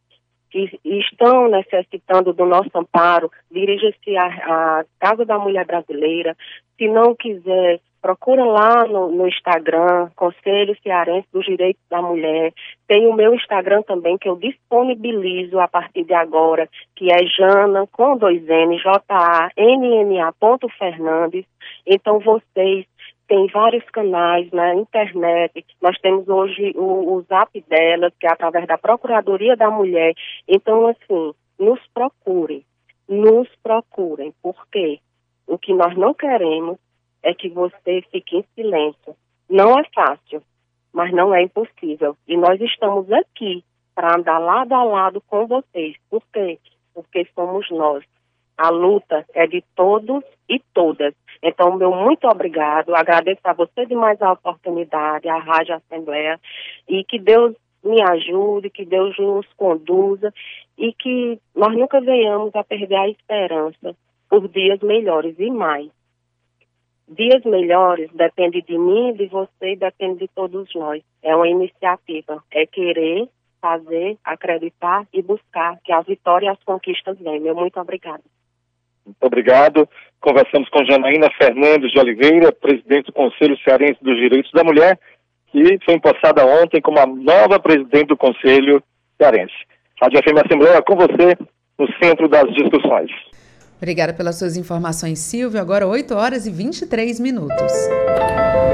que 0.50 0.80
estão 0.82 1.48
necessitando 1.48 2.32
do 2.32 2.46
nosso 2.46 2.70
amparo, 2.74 3.30
dirija-se 3.50 4.16
à, 4.16 4.26
à 4.26 4.84
Casa 4.98 5.24
da 5.24 5.38
Mulher 5.38 5.66
Brasileira. 5.66 6.34
Se 6.78 6.88
não 6.88 7.14
quiser 7.14 7.80
Procura 8.00 8.44
lá 8.44 8.86
no, 8.86 9.10
no, 9.10 9.26
Instagram, 9.26 10.10
Conselho 10.14 10.76
Cearense 10.82 11.26
dos 11.32 11.44
Direitos 11.44 11.82
da 11.90 12.00
Mulher. 12.00 12.52
Tem 12.86 13.06
o 13.06 13.12
meu 13.12 13.34
Instagram 13.34 13.82
também, 13.82 14.16
que 14.16 14.28
eu 14.28 14.36
disponibilizo 14.36 15.58
a 15.58 15.68
partir 15.68 16.04
de 16.04 16.14
agora, 16.14 16.68
que 16.94 17.12
é 17.12 17.26
Jana, 17.26 17.86
com 17.92 18.16
dois 18.16 18.48
N, 18.48 18.78
J-A-N-N-A 18.78 20.32
ponto 20.32 20.68
Fernandes. 20.78 21.44
Então, 21.86 22.18
vocês 22.20 22.86
têm 23.26 23.46
vários 23.48 23.84
canais 23.90 24.50
na 24.52 24.74
internet. 24.74 25.64
Nós 25.82 25.98
temos 25.98 26.28
hoje 26.28 26.72
o, 26.76 27.14
o 27.14 27.22
Zap 27.22 27.50
delas, 27.68 28.12
que 28.18 28.26
é 28.26 28.32
através 28.32 28.66
da 28.66 28.78
Procuradoria 28.78 29.56
da 29.56 29.70
Mulher. 29.70 30.14
Então, 30.46 30.86
assim, 30.86 31.32
nos 31.58 31.80
procure 31.92 32.64
nos 33.08 33.48
procurem, 33.62 34.34
porque 34.42 35.00
o 35.46 35.58
que 35.58 35.72
nós 35.72 35.96
não 35.96 36.12
queremos 36.12 36.78
é 37.22 37.34
que 37.34 37.48
você 37.48 38.02
fique 38.10 38.36
em 38.36 38.44
silêncio. 38.54 39.16
Não 39.48 39.78
é 39.78 39.82
fácil, 39.94 40.42
mas 40.92 41.12
não 41.12 41.34
é 41.34 41.42
impossível. 41.42 42.16
E 42.26 42.36
nós 42.36 42.60
estamos 42.60 43.10
aqui 43.12 43.64
para 43.94 44.16
andar 44.16 44.38
lado 44.38 44.74
a 44.74 44.84
lado 44.84 45.20
com 45.22 45.46
vocês. 45.46 45.96
Por 46.08 46.22
quê? 46.32 46.58
Porque 46.94 47.26
somos 47.34 47.68
nós. 47.70 48.04
A 48.56 48.70
luta 48.70 49.24
é 49.34 49.46
de 49.46 49.62
todos 49.74 50.24
e 50.48 50.60
todas. 50.74 51.14
Então, 51.42 51.76
meu 51.76 51.92
muito 51.92 52.26
obrigado. 52.26 52.94
Agradeço 52.94 53.40
a 53.44 53.52
você 53.52 53.86
demais 53.86 54.20
a 54.20 54.32
oportunidade, 54.32 55.28
a 55.28 55.38
Rádio 55.38 55.76
Assembleia, 55.76 56.40
e 56.88 57.04
que 57.04 57.18
Deus 57.18 57.54
me 57.84 58.02
ajude, 58.02 58.70
que 58.70 58.84
Deus 58.84 59.16
nos 59.18 59.46
conduza 59.56 60.32
e 60.76 60.92
que 60.92 61.40
nós 61.54 61.72
nunca 61.76 62.00
venhamos 62.00 62.54
a 62.54 62.64
perder 62.64 62.96
a 62.96 63.08
esperança 63.08 63.94
por 64.28 64.48
dias 64.48 64.80
melhores 64.80 65.36
e 65.38 65.50
mais. 65.50 65.88
Dias 67.08 67.42
melhores 67.44 68.10
depende 68.12 68.60
de 68.62 68.78
mim, 68.78 69.14
de 69.14 69.26
você, 69.26 69.76
depende 69.76 70.20
de 70.20 70.28
todos 70.28 70.68
nós. 70.74 71.02
É 71.22 71.34
uma 71.34 71.48
iniciativa, 71.48 72.42
é 72.52 72.66
querer, 72.66 73.28
fazer, 73.60 74.18
acreditar 74.24 75.06
e 75.12 75.22
buscar 75.22 75.78
que 75.84 75.92
a 75.92 76.02
vitória 76.02 76.46
e 76.46 76.48
as 76.50 76.62
conquistas 76.64 77.18
venham. 77.18 77.54
Muito 77.54 77.80
obrigada. 77.80 78.22
Muito 79.06 79.24
obrigado. 79.24 79.88
Conversamos 80.20 80.68
com 80.68 80.84
Janaína 80.84 81.30
Fernandes 81.40 81.90
de 81.90 81.98
Oliveira, 81.98 82.52
presidente 82.52 83.06
do 83.06 83.12
Conselho 83.12 83.56
Cearense 83.64 83.98
dos 84.02 84.16
Direitos 84.16 84.50
da 84.52 84.62
Mulher, 84.62 84.98
que 85.50 85.78
foi 85.86 85.94
empossada 85.94 86.44
ontem 86.44 86.80
como 86.80 86.98
a 86.98 87.06
nova 87.06 87.58
presidente 87.58 88.08
do 88.08 88.16
Conselho 88.18 88.82
Cearense. 89.16 89.54
Rádio 90.00 90.20
FM 90.22 90.44
Assembleia, 90.44 90.82
com 90.82 90.94
você, 90.94 91.38
no 91.78 91.88
centro 92.02 92.28
das 92.28 92.52
discussões. 92.52 93.10
Obrigada 93.78 94.12
pelas 94.12 94.36
suas 94.36 94.56
informações, 94.56 95.20
Silvio. 95.20 95.60
Agora 95.60 95.86
8 95.86 96.12
horas 96.12 96.46
e 96.46 96.50
23 96.50 97.20
minutos. 97.20 97.72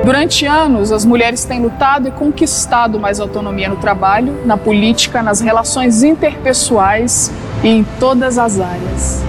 Durante 0.03 0.47
anos, 0.47 0.91
as 0.91 1.05
mulheres 1.05 1.45
têm 1.45 1.61
lutado 1.61 2.09
e 2.09 2.11
conquistado 2.11 2.99
mais 2.99 3.21
autonomia 3.21 3.69
no 3.69 3.77
trabalho, 3.77 4.45
na 4.47 4.57
política, 4.57 5.23
nas 5.23 5.41
relações 5.41 6.03
interpessoais 6.03 7.31
e 7.63 7.69
em 7.69 7.85
todas 8.01 8.39
as 8.39 8.59
áreas. 8.59 9.23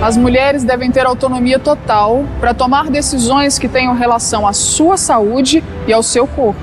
As 0.00 0.16
mulheres 0.16 0.62
devem 0.62 0.92
ter 0.92 1.04
autonomia 1.04 1.58
total 1.58 2.24
para 2.38 2.54
tomar 2.54 2.88
decisões 2.88 3.58
que 3.58 3.68
tenham 3.68 3.94
relação 3.94 4.46
à 4.46 4.52
sua 4.52 4.96
saúde 4.96 5.62
e 5.88 5.92
ao 5.92 6.04
seu 6.04 6.26
corpo. 6.26 6.60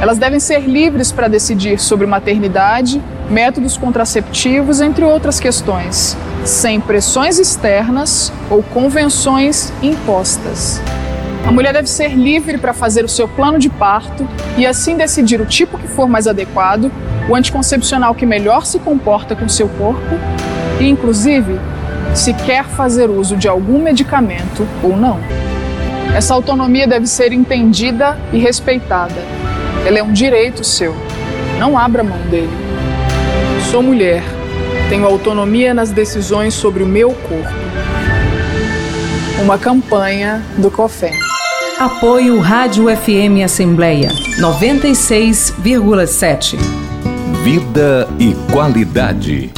Elas 0.00 0.18
devem 0.18 0.38
ser 0.38 0.60
livres 0.60 1.10
para 1.10 1.28
decidir 1.28 1.78
sobre 1.78 2.06
maternidade, 2.06 3.02
métodos 3.30 3.76
contraceptivos, 3.76 4.80
entre 4.80 5.04
outras 5.04 5.38
questões, 5.38 6.16
sem 6.44 6.80
pressões 6.80 7.38
externas 7.38 8.32
ou 8.50 8.62
convenções 8.62 9.72
impostas. 9.80 10.80
A 11.46 11.52
mulher 11.52 11.72
deve 11.72 11.88
ser 11.88 12.08
livre 12.08 12.58
para 12.58 12.74
fazer 12.74 13.04
o 13.04 13.08
seu 13.08 13.26
plano 13.26 13.58
de 13.58 13.70
parto 13.70 14.28
e 14.58 14.66
assim 14.66 14.96
decidir 14.96 15.40
o 15.40 15.46
tipo 15.46 15.78
que 15.78 15.88
for 15.88 16.08
mais 16.08 16.26
adequado, 16.26 16.90
o 17.28 17.34
anticoncepcional 17.34 18.14
que 18.14 18.26
melhor 18.26 18.66
se 18.66 18.78
comporta 18.78 19.34
com 19.34 19.48
seu 19.48 19.68
corpo 19.68 20.16
e, 20.78 20.88
inclusive, 20.88 21.58
se 22.14 22.34
quer 22.34 22.64
fazer 22.64 23.08
uso 23.08 23.36
de 23.36 23.48
algum 23.48 23.80
medicamento 23.80 24.66
ou 24.82 24.96
não. 24.96 25.18
Essa 26.14 26.34
autonomia 26.34 26.86
deve 26.86 27.06
ser 27.06 27.32
entendida 27.32 28.18
e 28.32 28.38
respeitada. 28.38 29.14
Ela 29.86 29.98
é 30.00 30.02
um 30.02 30.12
direito 30.12 30.64
seu. 30.64 30.94
Não 31.58 31.78
abra 31.78 32.02
mão 32.02 32.18
dele. 32.28 32.69
Sou 33.70 33.82
mulher. 33.84 34.24
Tenho 34.88 35.06
autonomia 35.06 35.72
nas 35.72 35.92
decisões 35.92 36.54
sobre 36.54 36.82
o 36.82 36.86
meu 36.86 37.10
corpo. 37.10 37.54
Uma 39.40 39.56
campanha 39.58 40.44
do 40.58 40.72
COFEM. 40.72 41.14
Apoio 41.78 42.40
Rádio 42.40 42.86
FM 42.86 43.44
Assembleia 43.44 44.08
96,7. 44.40 46.58
Vida 47.44 48.08
e 48.18 48.34
qualidade. 48.52 49.52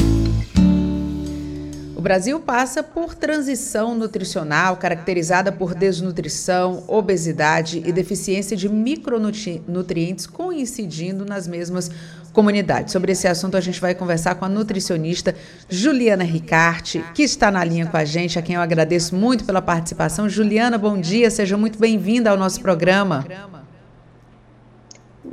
O 2.03 2.09
Brasil 2.12 2.41
passa 2.41 2.83
por 2.83 3.15
transição 3.15 3.95
nutricional 3.95 4.77
caracterizada 4.77 5.53
por 5.53 5.73
desnutrição, 5.73 6.83
obesidade 6.88 7.81
e 7.87 7.93
deficiência 7.93 8.57
de 8.57 8.69
micronutrientes 8.69 10.27
coincidindo 10.27 11.25
nas 11.25 11.47
mesmas 11.47 11.93
comunidades. 12.33 12.91
Sobre 12.91 13.12
esse 13.12 13.29
assunto, 13.29 13.57
a 13.57 13.61
gente 13.61 13.81
vai 13.81 13.95
conversar 13.95 14.35
com 14.35 14.45
a 14.45 14.49
nutricionista 14.49 15.33
Juliana 15.69 16.25
Ricarte, 16.25 17.05
que 17.15 17.23
está 17.23 17.53
na 17.53 17.62
linha 17.62 17.87
com 17.87 17.97
a 17.97 18.05
gente, 18.05 18.37
a 18.37 18.43
quem 18.43 18.57
eu 18.57 18.62
agradeço 18.62 19.15
muito 19.15 19.45
pela 19.45 19.62
participação. 19.62 20.29
Juliana, 20.29 20.77
bom 20.77 21.01
dia, 21.01 21.31
seja 21.31 21.57
muito 21.57 21.79
bem-vinda 21.79 22.31
ao 22.31 22.37
nosso 22.37 22.61
programa. 22.61 23.25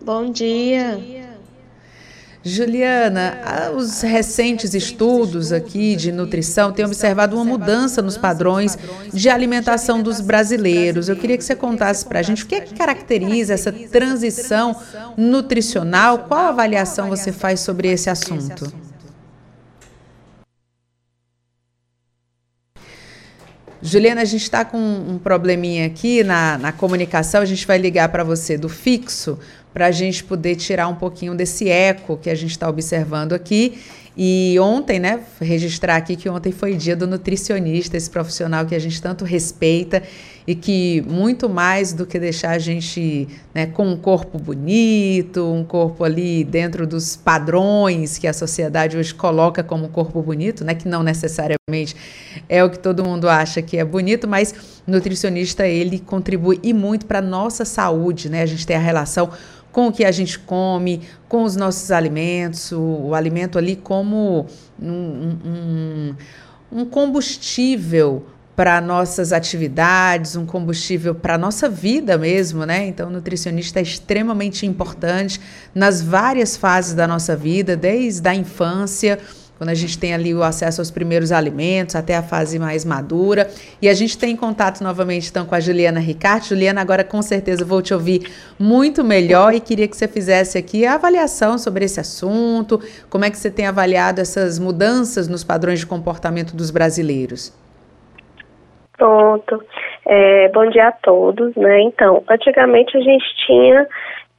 Bom 0.05 0.32
dia. 0.32 1.18
Juliana, 2.41 3.38
os 3.75 4.02
recentes 4.02 4.73
estudos 4.73 5.52
aqui 5.52 5.95
de 5.97 6.10
nutrição 6.10 6.71
têm 6.71 6.86
observado 6.86 7.36
uma 7.36 7.43
mudança 7.43 8.02
nos 8.02 8.17
padrões 8.17 8.78
de 9.13 9.30
alimentação 9.30 10.02
dos 10.02 10.21
brasileiros. 10.21 11.10
Eu 11.10 11.17
queria 11.17 11.38
que 11.38 11.43
você 11.43 11.56
contasse 11.56 12.06
para 12.06 12.19
a 12.19 12.21
gente 12.21 12.45
o 12.45 12.47
que 12.47 12.56
é 12.56 12.62
que 12.62 12.73
caracteriza 12.73 13.54
essa 13.54 13.73
transição 13.73 14.73
nutricional, 15.17 16.19
qual 16.19 16.45
avaliação 16.45 17.10
você 17.10 17.34
faz 17.34 17.60
sobre 17.60 17.89
esse 17.89 18.10
assunto? 18.10 18.71
Juliana, 23.82 24.21
a 24.21 24.25
gente 24.25 24.43
está 24.43 24.65
com 24.65 24.78
um 24.78 25.17
probleminha 25.17 25.86
aqui 25.86 26.21
na, 26.21 26.58
na 26.58 26.71
comunicação, 26.71 27.41
a 27.41 27.45
gente 27.45 27.65
vai 27.65 27.78
ligar 27.78 28.10
para 28.10 28.25
você 28.25 28.58
do 28.58 28.67
fixo 28.67 29.39
para 29.79 29.85
a 29.85 29.91
gente 29.91 30.25
poder 30.25 30.57
tirar 30.57 30.89
um 30.89 30.95
pouquinho 30.95 31.33
desse 31.33 31.69
eco 31.69 32.17
que 32.17 32.29
a 32.29 32.35
gente 32.35 32.51
está 32.51 32.67
observando 32.67 33.31
aqui. 33.31 33.79
E 34.17 34.57
ontem, 34.59 34.99
né, 34.99 35.21
registrar 35.39 35.95
aqui 35.95 36.17
que 36.17 36.27
ontem 36.27 36.51
foi 36.51 36.75
dia 36.75 36.97
do 36.97 37.07
nutricionista, 37.07 37.95
esse 37.95 38.09
profissional 38.09 38.65
que 38.65 38.75
a 38.75 38.79
gente 38.79 39.01
tanto 39.01 39.23
respeita 39.23 40.03
e 40.45 40.53
que 40.53 41.01
muito 41.07 41.47
mais 41.47 41.93
do 41.93 42.05
que 42.05 42.19
deixar 42.19 42.51
a 42.51 42.59
gente 42.59 43.29
né, 43.55 43.67
com 43.67 43.87
um 43.87 43.95
corpo 43.95 44.37
bonito, 44.37 45.49
um 45.49 45.63
corpo 45.63 46.03
ali 46.03 46.43
dentro 46.43 46.85
dos 46.85 47.15
padrões 47.15 48.17
que 48.17 48.27
a 48.27 48.33
sociedade 48.33 48.97
hoje 48.97 49.13
coloca 49.13 49.63
como 49.63 49.87
corpo 49.87 50.21
bonito, 50.21 50.65
né, 50.65 50.75
que 50.75 50.89
não 50.89 51.03
necessariamente 51.03 51.95
é 52.49 52.63
o 52.63 52.69
que 52.69 52.79
todo 52.79 53.03
mundo 53.03 53.29
acha 53.29 53.61
que 53.61 53.77
é 53.77 53.85
bonito, 53.85 54.27
mas 54.27 54.53
nutricionista 54.85 55.67
ele 55.67 55.99
contribui 55.99 56.59
e 56.63 56.73
muito 56.73 57.05
para 57.05 57.21
nossa 57.21 57.63
saúde, 57.63 58.27
né? 58.27 58.41
A 58.41 58.45
gente 58.45 58.65
tem 58.65 58.75
a 58.75 58.79
relação 58.79 59.29
com 59.71 59.88
o 59.88 59.91
que 59.91 60.03
a 60.03 60.12
gente 60.12 60.39
come, 60.39 61.01
com 61.27 61.43
os 61.43 61.55
nossos 61.55 61.91
alimentos, 61.91 62.71
o, 62.71 62.79
o 62.79 63.15
alimento 63.15 63.58
ali 63.58 63.75
como 63.75 64.45
um, 64.82 65.36
um, 65.45 66.15
um 66.71 66.86
combustível 66.86 68.25
para 68.60 68.82
nossas 68.82 69.32
atividades, 69.32 70.36
um 70.36 70.45
combustível 70.45 71.15
para 71.15 71.36
a 71.36 71.38
nossa 71.38 71.69
vida 71.69 72.17
mesmo, 72.17 72.65
né? 72.65 72.88
Então, 72.88 73.08
o 73.08 73.12
nutricionista 73.12 73.79
é 73.79 73.84
extremamente 73.84 74.65
importante 74.65 75.39
nas 75.73 76.01
várias 76.01 76.58
fases 76.58 76.93
da 76.93 77.08
nossa 77.08 77.38
vida, 77.38 77.77
desde 77.77 78.27
a 78.27 78.36
infância 78.36 79.17
quando 79.59 79.71
a 79.71 79.73
gente 79.73 79.99
tem 79.99 80.13
ali 80.13 80.33
o 80.33 80.41
acesso 80.41 80.79
aos 80.79 80.89
primeiros 80.89 81.33
alimentos, 81.33 81.93
até 81.93 82.15
a 82.15 82.23
fase 82.23 82.57
mais 82.57 82.85
madura. 82.85 83.49
E 83.81 83.89
a 83.89 83.93
gente 83.93 84.17
tem 84.17 84.33
contato 84.33 84.81
novamente 84.81 85.29
então 85.29 85.45
com 85.45 85.53
a 85.53 85.59
Juliana 85.59 85.99
Ricarte. 85.99 86.49
Juliana, 86.49 86.79
agora 86.79 87.03
com 87.03 87.21
certeza 87.21 87.65
vou 87.65 87.81
te 87.81 87.93
ouvir 87.93 88.21
muito 88.57 89.03
melhor 89.03 89.53
e 89.53 89.59
queria 89.59 89.85
que 89.85 89.97
você 89.97 90.07
fizesse 90.07 90.57
aqui 90.57 90.85
a 90.85 90.93
avaliação 90.93 91.57
sobre 91.57 91.83
esse 91.83 91.99
assunto, 91.99 92.79
como 93.09 93.25
é 93.25 93.29
que 93.29 93.37
você 93.37 93.51
tem 93.51 93.67
avaliado 93.67 94.21
essas 94.21 94.57
mudanças 94.57 95.27
nos 95.27 95.43
padrões 95.43 95.79
de 95.79 95.85
comportamento 95.85 96.55
dos 96.55 96.71
brasileiros. 96.71 97.53
Pronto. 98.97 99.61
É, 100.07 100.47
bom 100.53 100.69
dia 100.69 100.87
a 100.87 100.91
todos, 100.93 101.53
né? 101.57 101.81
Então, 101.81 102.23
antigamente 102.29 102.95
a 102.95 103.01
gente 103.01 103.25
tinha 103.45 103.85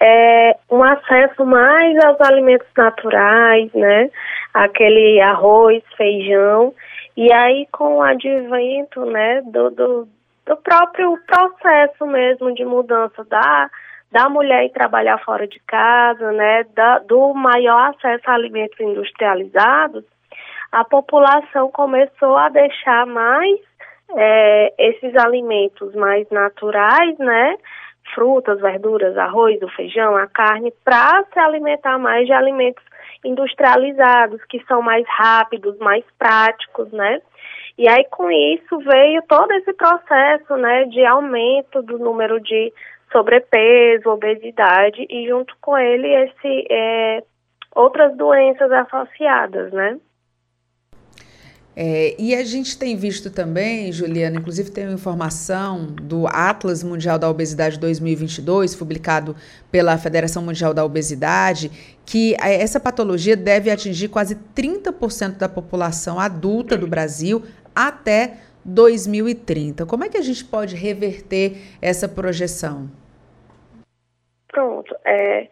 é, 0.01 0.57
um 0.71 0.83
acesso 0.83 1.45
mais 1.45 2.05
aos 2.05 2.21
alimentos 2.23 2.69
naturais, 2.77 3.71
né? 3.75 4.11
Aquele 4.55 5.21
arroz, 5.21 5.83
feijão. 5.97 6.75
E 7.17 7.31
aí, 7.33 7.67
com 7.71 7.97
o 7.97 8.03
advento, 8.03 9.05
né, 9.05 9.43
do, 9.43 9.71
do, 9.71 10.09
do 10.47 10.57
próprio 10.57 11.19
processo 11.27 12.07
mesmo 12.07 12.55
de 12.55 12.65
mudança 12.65 13.23
da, 13.25 13.69
da 14.11 14.29
mulher 14.29 14.71
trabalhar 14.71 15.19
fora 15.19 15.47
de 15.47 15.61
casa, 15.67 16.33
né, 16.33 16.65
da, 16.75 16.99
do 17.01 17.35
maior 17.35 17.91
acesso 17.91 18.23
a 18.27 18.35
alimentos 18.35 18.81
industrializados, 18.81 20.05
a 20.73 20.85
população 20.85 21.71
começou 21.71 22.37
a 22.37 22.49
deixar 22.49 23.05
mais 23.07 23.61
é, 24.17 24.73
esses 24.79 25.15
alimentos 25.17 25.95
mais 25.95 26.29
naturais, 26.31 27.19
né, 27.19 27.57
frutas, 28.15 28.61
verduras, 28.61 29.17
arroz, 29.17 29.61
o 29.63 29.69
feijão, 29.69 30.17
a 30.17 30.27
carne, 30.27 30.73
para 30.85 31.25
se 31.33 31.39
alimentar 31.39 31.99
mais 31.99 32.27
de 32.27 32.33
alimentos 32.33 32.85
industrializados, 33.25 34.43
que 34.45 34.65
são 34.67 34.83
mais 34.83 35.05
rápidos, 35.09 35.79
mais 35.79 36.05
práticos, 36.19 36.91
né? 36.93 37.21
E 37.77 37.89
aí 37.89 38.05
com 38.11 38.31
isso 38.31 38.79
veio 38.79 39.23
todo 39.29 39.51
esse 39.53 39.73
processo, 39.73 40.57
né, 40.57 40.85
de 40.85 41.05
aumento 41.05 41.83
do 41.83 41.99
número 41.99 42.41
de 42.41 42.73
sobrepeso, 43.11 44.11
obesidade 44.11 45.07
e 45.09 45.29
junto 45.29 45.55
com 45.61 45.77
ele 45.77 46.07
esse 46.07 46.67
é, 46.71 47.23
outras 47.75 48.17
doenças 48.17 48.71
associadas, 48.71 49.73
né? 49.73 49.99
É, 51.83 52.15
e 52.19 52.35
a 52.35 52.45
gente 52.45 52.79
tem 52.79 52.95
visto 52.95 53.31
também, 53.31 53.91
Juliana, 53.91 54.37
inclusive 54.37 54.71
tem 54.71 54.85
uma 54.85 54.93
informação 54.93 55.87
do 55.87 56.27
Atlas 56.27 56.85
Mundial 56.85 57.19
da 57.19 57.27
Obesidade 57.27 57.81
2022, 57.81 58.75
publicado 58.75 59.35
pela 59.73 59.97
Federação 59.97 60.43
Mundial 60.43 60.75
da 60.75 60.85
Obesidade, 60.85 61.71
que 62.05 62.37
essa 62.39 62.79
patologia 62.79 63.35
deve 63.35 63.71
atingir 63.71 64.09
quase 64.09 64.37
30% 64.55 65.39
da 65.39 65.49
população 65.49 66.21
adulta 66.21 66.77
do 66.77 66.87
Brasil 66.87 67.43
até 67.75 68.35
2030. 68.63 69.87
Como 69.87 70.05
é 70.05 70.11
que 70.11 70.19
a 70.19 70.23
gente 70.23 70.45
pode 70.45 70.77
reverter 70.77 71.63
essa 71.81 72.07
projeção? 72.07 72.91
Pronto. 74.49 74.95
É, 75.03 75.49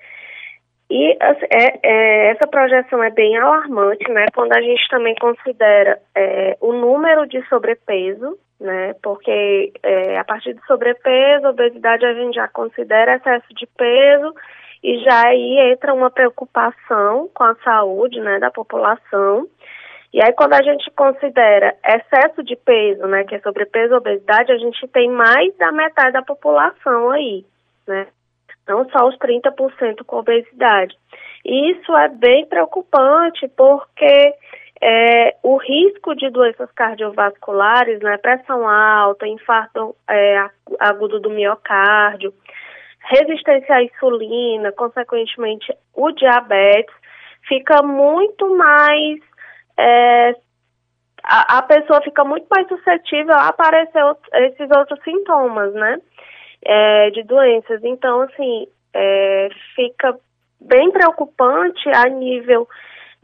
e 0.90 1.16
assim, 1.20 1.46
é, 1.50 1.80
é, 1.82 2.30
essa 2.30 2.46
projeção 2.48 3.02
é 3.02 3.10
bem 3.10 3.36
alarmante, 3.36 4.10
né? 4.10 4.24
Quando 4.34 4.52
a 4.52 4.62
gente 4.62 4.88
também 4.88 5.14
considera 5.16 6.00
é, 6.14 6.56
o 6.62 6.72
número 6.72 7.26
de 7.26 7.46
sobrepeso, 7.48 8.38
né? 8.58 8.94
Porque 9.02 9.70
é, 9.82 10.18
a 10.18 10.24
partir 10.24 10.54
de 10.54 10.66
sobrepeso, 10.66 11.48
obesidade, 11.48 12.06
a 12.06 12.14
gente 12.14 12.36
já 12.36 12.48
considera 12.48 13.16
excesso 13.16 13.54
de 13.54 13.66
peso 13.66 14.34
e 14.82 14.98
já 15.00 15.26
aí 15.26 15.72
entra 15.72 15.92
uma 15.92 16.10
preocupação 16.10 17.28
com 17.34 17.44
a 17.44 17.54
saúde, 17.56 18.18
né, 18.20 18.38
da 18.38 18.50
população. 18.50 19.46
E 20.12 20.22
aí 20.22 20.32
quando 20.32 20.54
a 20.54 20.62
gente 20.62 20.90
considera 20.92 21.76
excesso 21.84 22.42
de 22.42 22.56
peso, 22.56 23.06
né, 23.06 23.24
que 23.24 23.34
é 23.34 23.40
sobrepeso, 23.40 23.94
obesidade, 23.94 24.52
a 24.52 24.56
gente 24.56 24.88
tem 24.88 25.10
mais 25.10 25.54
da 25.58 25.70
metade 25.70 26.12
da 26.12 26.22
população 26.22 27.10
aí, 27.10 27.44
né? 27.86 28.06
Não 28.68 28.88
só 28.90 29.08
os 29.08 29.16
30% 29.18 30.04
com 30.06 30.18
obesidade. 30.18 30.96
E 31.44 31.72
isso 31.72 31.96
é 31.96 32.08
bem 32.08 32.46
preocupante 32.46 33.48
porque 33.56 34.34
é, 34.80 35.36
o 35.42 35.56
risco 35.56 36.14
de 36.14 36.30
doenças 36.30 36.70
cardiovasculares, 36.72 38.00
né, 38.00 38.16
pressão 38.18 38.68
alta, 38.68 39.26
infarto 39.26 39.96
é, 40.08 40.48
agudo 40.78 41.18
do 41.20 41.30
miocárdio, 41.30 42.32
resistência 43.00 43.74
à 43.74 43.82
insulina, 43.82 44.70
consequentemente 44.72 45.74
o 45.94 46.12
diabetes, 46.12 46.94
fica 47.48 47.82
muito 47.82 48.54
mais. 48.56 49.20
É, 49.76 50.34
a, 51.24 51.58
a, 51.58 51.62
pessoa 51.62 52.00
fica 52.02 52.24
muito 52.24 52.46
mais 52.50 52.66
suscetível 52.68 53.34
a 53.34 53.48
aparecer 53.48 54.02
esses 54.34 54.70
outros 54.70 55.02
sintomas, 55.02 55.72
né? 55.74 56.00
É, 56.64 57.10
de 57.10 57.22
doenças. 57.22 57.82
Então, 57.84 58.22
assim, 58.22 58.66
é, 58.94 59.48
fica 59.74 60.18
bem 60.60 60.90
preocupante 60.90 61.88
a 61.94 62.08
nível 62.08 62.68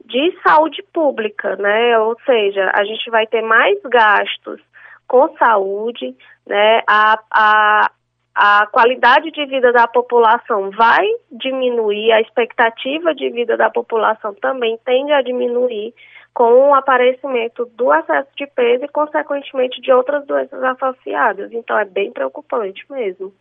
de 0.05 0.37
saúde 0.47 0.83
pública, 0.93 1.57
né? 1.57 1.99
Ou 1.99 2.17
seja, 2.25 2.71
a 2.75 2.85
gente 2.85 3.11
vai 3.11 3.27
ter 3.27 3.43
mais 3.43 3.81
gastos 3.83 4.61
com 5.07 5.35
saúde, 5.37 6.15
né? 6.47 6.83
A, 6.87 7.19
a, 7.31 7.91
a 8.35 8.67
qualidade 8.67 9.31
de 9.31 9.47
vida 9.47 9.73
da 9.73 9.87
população 9.87 10.71
vai 10.71 11.07
diminuir, 11.31 12.13
a 12.13 12.21
expectativa 12.21 13.15
de 13.15 13.31
vida 13.31 13.57
da 13.57 13.71
população 13.71 14.35
também 14.35 14.79
tende 14.85 15.13
a 15.13 15.23
diminuir 15.23 15.95
com 16.35 16.71
o 16.71 16.75
aparecimento 16.75 17.65
do 17.77 17.95
excesso 17.95 18.29
de 18.37 18.47
peso 18.49 18.85
e, 18.85 18.89
consequentemente, 18.89 19.81
de 19.81 19.93
outras 19.93 20.27
doenças 20.27 20.61
associadas. 20.63 21.53
Então, 21.53 21.79
é 21.79 21.85
bem 21.85 22.13
preocupante 22.13 22.85
mesmo. 22.91 23.33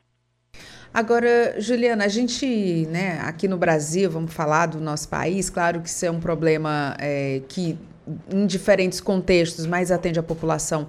Agora, 0.94 1.60
Juliana, 1.60 2.06
a 2.06 2.08
gente, 2.08 2.86
né, 2.86 3.20
aqui 3.24 3.48
no 3.48 3.58
Brasil, 3.58 4.12
vamos 4.12 4.32
falar 4.32 4.68
do 4.68 4.80
nosso 4.80 5.10
país, 5.10 5.50
claro 5.50 5.82
que 5.82 5.90
isso 5.90 6.06
é 6.06 6.12
um 6.12 6.20
problema 6.20 6.96
é, 7.00 7.42
que, 7.50 7.76
em 8.32 8.46
diferentes 8.46 9.02
contextos, 9.02 9.66
mais 9.66 9.92
atende 9.92 10.20
a 10.20 10.24
população 10.24 10.88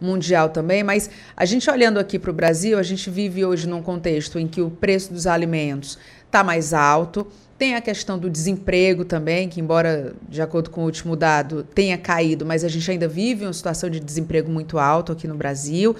mundial 0.00 0.48
também, 0.48 0.82
mas 0.82 1.08
a 1.36 1.44
gente 1.44 1.70
olhando 1.70 2.00
aqui 2.00 2.18
para 2.18 2.32
o 2.32 2.34
Brasil, 2.34 2.76
a 2.76 2.82
gente 2.82 3.08
vive 3.08 3.44
hoje 3.44 3.68
num 3.68 3.80
contexto 3.80 4.40
em 4.40 4.48
que 4.48 4.60
o 4.60 4.68
preço 4.68 5.12
dos 5.12 5.24
alimentos 5.24 5.96
está 6.26 6.42
mais 6.42 6.74
alto, 6.74 7.24
tem 7.58 7.74
a 7.74 7.80
questão 7.80 8.18
do 8.18 8.28
desemprego 8.28 9.04
também, 9.04 9.48
que 9.48 9.60
embora, 9.60 10.14
de 10.28 10.42
acordo 10.42 10.70
com 10.70 10.82
o 10.82 10.84
último 10.84 11.14
dado, 11.14 11.62
tenha 11.62 11.96
caído, 11.96 12.44
mas 12.44 12.64
a 12.64 12.68
gente 12.68 12.90
ainda 12.90 13.06
vive 13.06 13.44
uma 13.44 13.52
situação 13.52 13.88
de 13.88 14.00
desemprego 14.00 14.50
muito 14.50 14.78
alto 14.78 15.12
aqui 15.12 15.28
no 15.28 15.34
Brasil. 15.34 15.94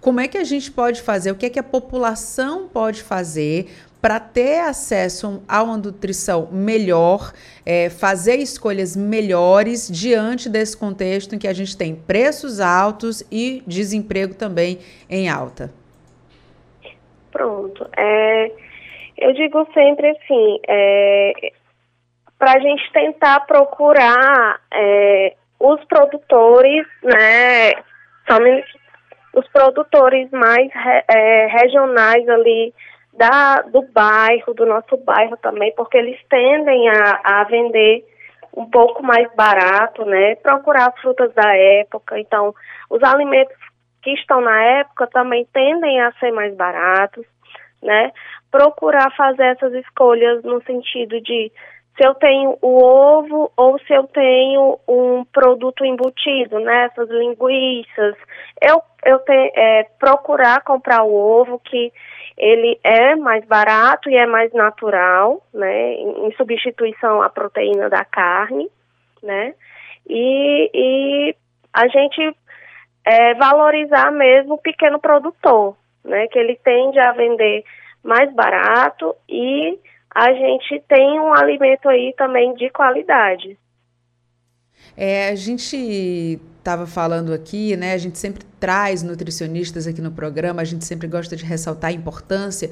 Como 0.00 0.20
é 0.20 0.28
que 0.28 0.38
a 0.38 0.44
gente 0.44 0.70
pode 0.70 1.02
fazer? 1.02 1.32
O 1.32 1.34
que 1.34 1.46
é 1.46 1.50
que 1.50 1.58
a 1.58 1.62
população 1.62 2.68
pode 2.68 3.02
fazer 3.02 3.68
para 4.00 4.20
ter 4.20 4.60
acesso 4.60 5.42
a 5.48 5.62
uma 5.62 5.76
nutrição 5.76 6.48
melhor, 6.52 7.32
é, 7.66 7.90
fazer 7.90 8.36
escolhas 8.36 8.94
melhores 8.94 9.88
diante 9.90 10.48
desse 10.48 10.76
contexto 10.76 11.34
em 11.34 11.38
que 11.38 11.48
a 11.48 11.52
gente 11.52 11.76
tem 11.76 11.96
preços 11.96 12.60
altos 12.60 13.24
e 13.30 13.62
desemprego 13.66 14.34
também 14.34 14.78
em 15.10 15.28
alta? 15.28 15.72
Pronto. 17.32 17.88
É, 17.96 18.52
eu 19.18 19.32
digo 19.32 19.66
sempre 19.72 20.08
assim, 20.10 20.60
é, 20.68 21.32
para 22.38 22.52
a 22.52 22.58
gente 22.60 22.92
tentar 22.92 23.40
procurar 23.40 24.60
é, 24.72 25.34
os 25.60 25.82
produtores, 25.84 26.86
né, 27.02 27.72
os 29.34 29.48
produtores 29.48 30.30
mais 30.30 30.70
é, 31.08 31.46
regionais 31.46 32.28
ali 32.28 32.72
da, 33.12 33.62
do 33.62 33.82
bairro, 33.82 34.54
do 34.54 34.64
nosso 34.64 34.96
bairro 34.98 35.36
também, 35.38 35.72
porque 35.74 35.98
eles 35.98 36.18
tendem 36.28 36.88
a, 36.88 37.20
a 37.24 37.44
vender 37.44 38.04
um 38.56 38.68
pouco 38.70 39.02
mais 39.02 39.28
barato, 39.34 40.04
né? 40.04 40.36
Procurar 40.36 40.88
as 40.88 41.00
frutas 41.00 41.32
da 41.34 41.56
época. 41.56 42.18
Então, 42.18 42.54
os 42.88 43.02
alimentos 43.02 43.56
que 44.02 44.10
estão 44.14 44.40
na 44.40 44.62
época 44.80 45.06
também 45.08 45.46
tendem 45.52 46.00
a 46.00 46.12
ser 46.12 46.30
mais 46.32 46.54
baratos, 46.54 47.26
né? 47.82 48.12
Procurar 48.50 49.14
fazer 49.16 49.44
essas 49.44 49.72
escolhas 49.74 50.42
no 50.42 50.62
sentido 50.62 51.20
de 51.20 51.52
se 51.98 52.06
eu 52.06 52.14
tenho 52.14 52.56
o 52.62 52.82
ovo 52.82 53.50
ou 53.56 53.78
se 53.80 53.92
eu 53.92 54.04
tenho 54.04 54.78
um 54.86 55.24
produto 55.24 55.84
embutido, 55.84 56.60
né? 56.60 56.84
Essas 56.84 57.10
linguiças. 57.10 58.14
Eu, 58.62 58.80
eu 59.04 59.20
é, 59.28 59.84
procurar 59.98 60.62
comprar 60.62 61.02
o 61.02 61.12
ovo 61.12 61.58
que 61.58 61.92
ele 62.36 62.78
é 62.84 63.16
mais 63.16 63.44
barato 63.44 64.08
e 64.08 64.16
é 64.16 64.26
mais 64.26 64.52
natural, 64.52 65.42
né? 65.52 65.94
Em, 65.94 66.26
em 66.26 66.32
substituição 66.36 67.20
à 67.20 67.28
proteína 67.28 67.90
da 67.90 68.04
carne, 68.04 68.70
né? 69.20 69.54
E, 70.08 70.70
e 70.72 71.36
a 71.74 71.88
gente 71.88 72.36
é, 73.04 73.34
valorizar 73.34 74.12
mesmo 74.12 74.54
o 74.54 74.58
pequeno 74.58 75.00
produtor, 75.00 75.76
né? 76.04 76.28
Que 76.28 76.38
ele 76.38 76.54
tende 76.62 77.00
a 77.00 77.10
vender 77.10 77.64
mais 78.02 78.32
barato 78.34 79.14
e 79.28 79.78
a 80.14 80.32
gente 80.32 80.82
tem 80.88 81.20
um 81.20 81.32
alimento 81.32 81.88
aí 81.88 82.14
também 82.16 82.54
de 82.54 82.70
qualidade. 82.70 83.58
É, 84.96 85.28
a 85.28 85.34
gente 85.34 86.40
estava 86.58 86.86
falando 86.86 87.32
aqui, 87.32 87.76
né? 87.76 87.92
A 87.92 87.98
gente 87.98 88.18
sempre 88.18 88.44
traz 88.58 89.02
nutricionistas 89.02 89.86
aqui 89.86 90.00
no 90.00 90.10
programa, 90.10 90.62
a 90.62 90.64
gente 90.64 90.84
sempre 90.84 91.06
gosta 91.06 91.36
de 91.36 91.44
ressaltar 91.44 91.90
a 91.90 91.92
importância 91.92 92.70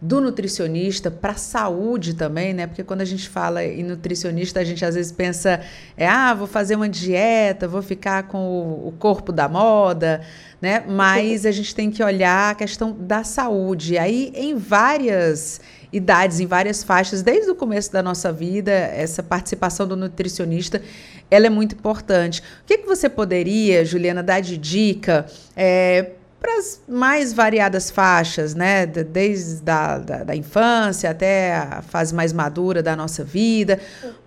do 0.00 0.20
nutricionista 0.20 1.10
para 1.10 1.32
a 1.32 1.36
saúde 1.36 2.14
também, 2.14 2.52
né? 2.52 2.66
Porque 2.66 2.84
quando 2.84 3.00
a 3.00 3.04
gente 3.04 3.28
fala 3.28 3.64
em 3.64 3.82
nutricionista, 3.82 4.60
a 4.60 4.64
gente 4.64 4.84
às 4.84 4.94
vezes 4.94 5.10
pensa, 5.10 5.60
é, 5.96 6.06
ah, 6.06 6.34
vou 6.34 6.46
fazer 6.46 6.76
uma 6.76 6.88
dieta, 6.88 7.66
vou 7.66 7.82
ficar 7.82 8.24
com 8.24 8.38
o, 8.38 8.92
corpo 8.98 9.32
da 9.32 9.48
moda, 9.48 10.20
né? 10.60 10.84
Mas 10.86 11.46
a 11.46 11.50
gente 11.50 11.74
tem 11.74 11.90
que 11.90 12.02
olhar 12.02 12.50
a 12.50 12.54
questão 12.54 12.92
da 12.92 13.24
saúde. 13.24 13.96
Aí, 13.96 14.32
em 14.34 14.54
várias 14.54 15.60
idades, 15.90 16.40
em 16.40 16.46
várias 16.46 16.82
faixas, 16.84 17.22
desde 17.22 17.50
o 17.50 17.54
começo 17.54 17.90
da 17.90 18.02
nossa 18.02 18.30
vida, 18.30 18.70
essa 18.70 19.22
participação 19.22 19.88
do 19.88 19.96
nutricionista, 19.96 20.82
ela 21.30 21.46
é 21.46 21.50
muito 21.50 21.74
importante. 21.74 22.40
O 22.40 22.66
que, 22.66 22.78
que 22.78 22.86
você 22.86 23.08
poderia, 23.08 23.82
Juliana, 23.84 24.22
dar 24.22 24.40
de 24.40 24.58
dica 24.58 25.24
é, 25.56 26.10
para 26.40 26.58
as 26.58 26.84
mais 26.88 27.32
variadas 27.32 27.90
faixas, 27.90 28.54
né? 28.54 28.86
Desde 28.86 29.68
a 29.70 29.98
da, 29.98 30.24
da 30.24 30.36
infância 30.36 31.10
até 31.10 31.54
a 31.54 31.82
fase 31.82 32.14
mais 32.14 32.32
madura 32.32 32.82
da 32.82 32.94
nossa 32.94 33.24
vida. 33.24 33.80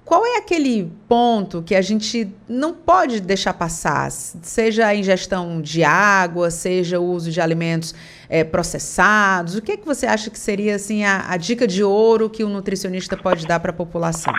Qual 0.04 0.26
é 0.26 0.38
aquele 0.38 0.92
ponto 1.08 1.62
que 1.62 1.76
a 1.76 1.82
gente 1.82 2.28
não 2.48 2.74
pode 2.74 3.22
deixar 3.22 3.54
passar? 3.54 4.10
Seja 4.10 4.88
a 4.88 4.96
ingestão 4.96 5.62
de 5.62 5.84
água, 5.84 6.50
seja 6.50 7.00
o 7.00 7.04
uso 7.04 7.30
de 7.30 7.40
alimentos 7.40 7.94
é, 8.28 8.44
processados. 8.44 9.56
O 9.56 9.62
que, 9.62 9.74
é 9.74 9.78
que 9.78 9.86
você 9.86 10.08
acha 10.08 10.32
que 10.32 10.40
seria 10.40 10.76
assim, 10.76 11.04
a, 11.04 11.32
a 11.32 11.38
dica 11.38 11.68
de 11.68 11.84
ouro 11.84 12.28
que 12.28 12.44
o 12.44 12.50
nutricionista 12.50 13.16
pode 13.16 13.46
dar 13.46 13.60
para 13.60 13.70
a 13.70 13.74
população? 13.74 14.34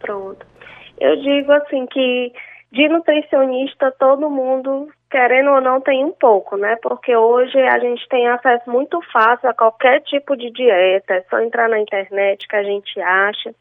Pronto. 0.00 0.46
Eu 0.98 1.20
digo 1.20 1.52
assim 1.52 1.84
que 1.86 2.32
de 2.72 2.88
nutricionista 2.88 3.92
todo 3.98 4.30
mundo, 4.30 4.88
querendo 5.16 5.50
ou 5.50 5.62
não, 5.62 5.80
tem 5.80 6.04
um 6.04 6.12
pouco, 6.12 6.58
né? 6.58 6.76
Porque 6.82 7.16
hoje 7.16 7.58
a 7.58 7.78
gente 7.78 8.06
tem 8.06 8.28
acesso 8.28 8.70
muito 8.70 9.00
fácil 9.10 9.48
a 9.48 9.54
qualquer 9.54 10.02
tipo 10.02 10.36
de 10.36 10.50
dieta, 10.50 11.14
é 11.14 11.22
só 11.30 11.40
entrar 11.40 11.70
na 11.70 11.80
internet 11.80 12.46
que 12.46 12.54
a 12.54 12.62
gente 12.62 13.00
acha. 13.00 13.54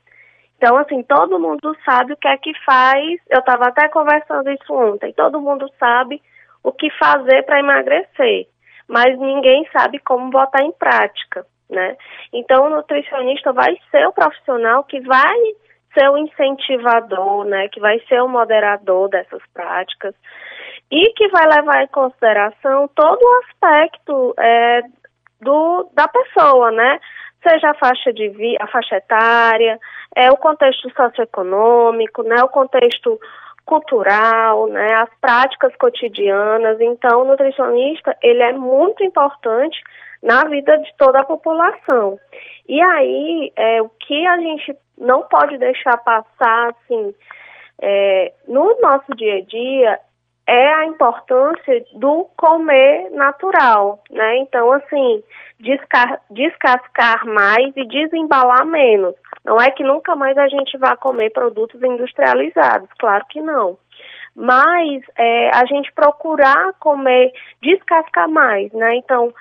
Então, 0.57 0.75
assim, 0.75 1.01
todo 1.03 1.39
mundo 1.39 1.73
sabe 1.85 2.11
o 2.11 2.17
que 2.17 2.27
é 2.27 2.35
que 2.35 2.51
faz. 2.65 3.21
Eu 3.29 3.39
estava 3.39 3.67
até 3.67 3.87
conversando 3.87 4.51
isso 4.51 4.73
ontem. 4.73 5.13
Todo 5.13 5.39
mundo 5.39 5.69
sabe 5.79 6.21
o 6.61 6.73
que 6.73 6.89
fazer 6.99 7.43
para 7.43 7.59
emagrecer, 7.59 8.47
mas 8.85 9.17
ninguém 9.17 9.65
sabe 9.71 9.99
como 9.99 10.29
botar 10.29 10.61
em 10.61 10.73
prática, 10.73 11.45
né? 11.69 11.95
Então, 12.33 12.65
o 12.65 12.69
nutricionista 12.69 13.53
vai 13.53 13.77
ser 13.91 14.05
o 14.05 14.11
profissional 14.13 14.83
que 14.83 14.99
vai 14.99 15.39
ser 15.97 16.09
o 16.09 16.17
incentivador, 16.17 17.45
né, 17.45 17.69
que 17.69 17.79
vai 17.79 17.97
ser 18.09 18.21
o 18.21 18.27
moderador 18.27 19.07
dessas 19.07 19.41
práticas 19.53 20.13
e 20.91 21.13
que 21.13 21.27
vai 21.29 21.45
levar 21.47 21.83
em 21.83 21.87
consideração 21.87 22.87
todo 22.95 23.19
o 23.21 23.41
aspecto 23.45 24.33
é, 24.37 24.81
do, 25.41 25.89
da 25.93 26.07
pessoa, 26.07 26.71
né, 26.71 26.99
seja 27.47 27.71
a 27.71 27.75
faixa 27.75 28.11
de 28.11 28.29
vi, 28.29 28.55
a 28.59 28.67
faixa 28.67 28.97
etária, 28.97 29.79
é 30.15 30.31
o 30.31 30.37
contexto 30.37 30.89
socioeconômico, 30.91 32.23
né, 32.23 32.37
o 32.43 32.49
contexto 32.49 33.19
cultural, 33.65 34.67
né, 34.67 34.93
as 34.93 35.09
práticas 35.19 35.75
cotidianas. 35.75 36.79
Então, 36.79 37.21
o 37.21 37.25
nutricionista 37.25 38.15
ele 38.21 38.43
é 38.43 38.53
muito 38.53 39.03
importante 39.03 39.81
na 40.21 40.43
vida 40.45 40.77
de 40.77 40.91
toda 40.97 41.19
a 41.19 41.25
população. 41.25 42.19
E 42.67 42.81
aí, 42.81 43.51
é, 43.55 43.81
o 43.81 43.89
que 43.89 44.25
a 44.25 44.37
gente 44.37 44.75
não 44.97 45.23
pode 45.23 45.57
deixar 45.57 45.97
passar, 45.97 46.69
assim, 46.69 47.13
é, 47.81 48.33
no 48.47 48.77
nosso 48.81 49.11
dia 49.15 49.37
a 49.37 49.41
dia, 49.41 49.99
é 50.47 50.73
a 50.73 50.85
importância 50.85 51.83
do 51.93 52.27
comer 52.37 53.09
natural, 53.11 54.03
né? 54.11 54.37
Então, 54.37 54.71
assim, 54.71 55.23
descascar 56.29 57.25
mais 57.25 57.75
e 57.75 57.87
desembalar 57.87 58.65
menos. 58.65 59.15
Não 59.43 59.59
é 59.59 59.71
que 59.71 59.83
nunca 59.83 60.15
mais 60.15 60.37
a 60.37 60.47
gente 60.47 60.77
vá 60.77 60.95
comer 60.95 61.31
produtos 61.31 61.81
industrializados, 61.81 62.89
claro 62.99 63.25
que 63.29 63.41
não. 63.41 63.77
Mas 64.35 65.01
é, 65.17 65.49
a 65.55 65.65
gente 65.65 65.91
procurar 65.93 66.73
comer, 66.79 67.31
descascar 67.61 68.29
mais, 68.29 68.71
né? 68.73 68.95
Então, 68.97 69.33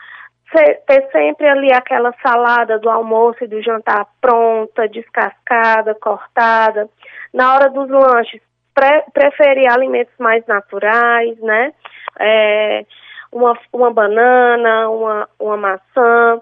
ter 0.86 1.10
sempre 1.10 1.48
ali 1.48 1.72
aquela 1.72 2.14
salada 2.22 2.78
do 2.78 2.88
almoço 2.88 3.42
e 3.42 3.48
do 3.48 3.60
jantar 3.60 4.06
pronta, 4.20 4.88
descascada, 4.88 5.94
cortada. 5.96 6.88
Na 7.32 7.54
hora 7.54 7.70
dos 7.70 7.90
lanches, 7.90 8.40
pre 8.74 9.04
preferir 9.12 9.70
alimentos 9.70 10.14
mais 10.18 10.44
naturais, 10.46 11.38
né? 11.40 11.72
É, 12.18 12.84
uma, 13.32 13.58
uma 13.72 13.92
banana, 13.92 14.88
uma, 14.90 15.28
uma 15.38 15.56
maçã. 15.56 16.40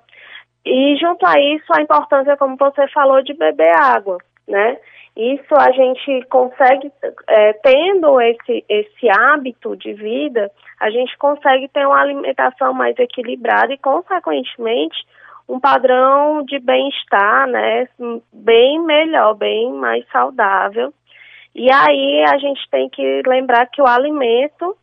E 0.65 0.97
junto 0.97 1.27
a 1.27 1.39
isso, 1.41 1.67
a 1.73 1.83
importância, 1.83 2.37
como 2.37 2.57
você 2.57 2.87
falou, 2.89 3.23
de 3.23 3.35
beber 3.35 3.75
água, 3.77 4.19
né? 4.47 4.79
Isso 5.17 5.55
a 5.55 5.71
gente 5.73 6.25
consegue, 6.29 6.91
é, 7.29 7.53
tendo 7.55 8.19
esse, 8.21 8.65
esse 8.67 9.11
hábito 9.11 9.77
de 9.77 9.93
vida, 9.93 10.51
a 10.81 10.89
gente 10.91 11.17
consegue 11.19 11.69
ter 11.69 11.87
uma 11.87 12.01
alimentação 12.01 12.73
mais 12.73 12.99
equilibrada 12.99 13.75
e, 13.75 13.79
consequentemente, 13.79 14.97
um 15.49 15.61
padrão 15.61 16.43
de 16.45 16.59
bem-estar, 16.59 17.47
né, 17.47 17.87
bem 18.33 18.81
melhor, 18.81 19.35
bem 19.35 19.71
mais 19.73 20.07
saudável. 20.11 20.95
E 21.55 21.71
aí 21.71 22.25
a 22.25 22.39
gente 22.39 22.61
tem 22.71 22.89
que 22.89 23.23
lembrar 23.27 23.67
que 23.67 23.83
o 23.83 23.87
alimento, 23.87 24.77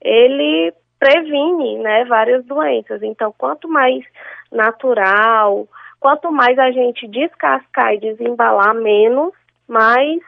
ele 0.00 0.72
previne, 0.98 1.78
né, 1.78 2.04
várias 2.04 2.44
doenças. 2.44 3.02
Então, 3.02 3.34
quanto 3.36 3.68
mais 3.68 4.04
natural, 4.52 5.66
quanto 5.98 6.30
mais 6.30 6.56
a 6.58 6.70
gente 6.70 7.08
descascar 7.08 7.94
e 7.94 8.00
desembalar, 8.00 8.74
menos 8.74 9.32
mais 9.66 10.20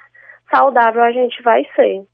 saudável 0.51 1.03
a 1.03 1.13
gente 1.13 1.41
vai 1.43 1.65
ser. 1.77 2.05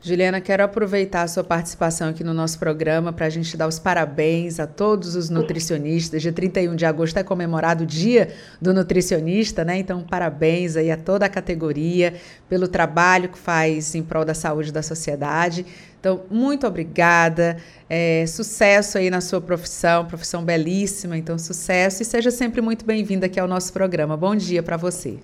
Juliana, 0.00 0.40
quero 0.40 0.62
aproveitar 0.62 1.22
a 1.22 1.28
sua 1.28 1.42
participação 1.42 2.10
aqui 2.10 2.22
no 2.22 2.32
nosso 2.32 2.56
programa 2.56 3.12
para 3.12 3.26
a 3.26 3.28
gente 3.28 3.56
dar 3.56 3.66
os 3.66 3.80
parabéns 3.80 4.60
a 4.60 4.66
todos 4.66 5.16
os 5.16 5.28
nutricionistas. 5.28 6.22
Dia 6.22 6.32
31 6.32 6.76
de 6.76 6.86
agosto 6.86 7.16
é 7.16 7.24
comemorado 7.24 7.82
o 7.82 7.86
Dia 7.86 8.28
do 8.62 8.72
Nutricionista, 8.72 9.64
né? 9.64 9.76
Então, 9.78 10.04
parabéns 10.04 10.76
aí 10.76 10.92
a 10.92 10.96
toda 10.96 11.26
a 11.26 11.28
categoria 11.28 12.14
pelo 12.48 12.68
trabalho 12.68 13.28
que 13.28 13.38
faz 13.38 13.92
em 13.96 14.02
prol 14.02 14.24
da 14.24 14.34
saúde 14.34 14.72
da 14.72 14.82
sociedade. 14.82 15.66
Então, 15.98 16.22
muito 16.30 16.64
obrigada. 16.64 17.56
É, 17.90 18.24
sucesso 18.28 18.98
aí 18.98 19.10
na 19.10 19.20
sua 19.20 19.40
profissão, 19.40 20.06
profissão 20.06 20.44
belíssima. 20.44 21.18
Então, 21.18 21.36
sucesso 21.36 22.02
e 22.02 22.04
seja 22.04 22.30
sempre 22.30 22.60
muito 22.60 22.84
bem-vinda 22.84 23.26
aqui 23.26 23.40
ao 23.40 23.48
nosso 23.48 23.72
programa. 23.72 24.16
Bom 24.16 24.36
dia 24.36 24.62
para 24.62 24.76
você. 24.76 25.18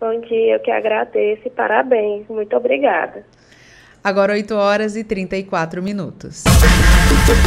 Bom 0.00 0.20
dia, 0.22 0.56
eu 0.56 0.60
que 0.60 0.72
agradeço 0.72 1.42
e 1.46 1.50
parabéns. 1.50 2.26
Muito 2.28 2.56
obrigada. 2.56 3.24
Agora 4.04 4.34
8 4.34 4.54
horas 4.54 4.96
e 4.96 5.02
34 5.02 5.82
minutos. 5.82 6.44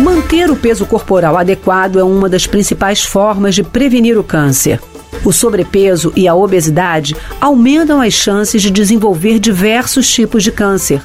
Manter 0.01 0.49
o 0.49 0.55
peso 0.55 0.87
corporal 0.87 1.37
adequado 1.37 1.99
é 1.99 2.03
uma 2.03 2.27
das 2.27 2.47
principais 2.47 3.03
formas 3.03 3.53
de 3.53 3.61
prevenir 3.61 4.17
o 4.17 4.23
câncer. 4.23 4.81
O 5.23 5.31
sobrepeso 5.31 6.11
e 6.15 6.27
a 6.27 6.33
obesidade 6.33 7.15
aumentam 7.39 8.01
as 8.01 8.13
chances 8.13 8.59
de 8.59 8.71
desenvolver 8.71 9.37
diversos 9.37 10.09
tipos 10.09 10.43
de 10.43 10.51
câncer. 10.51 10.99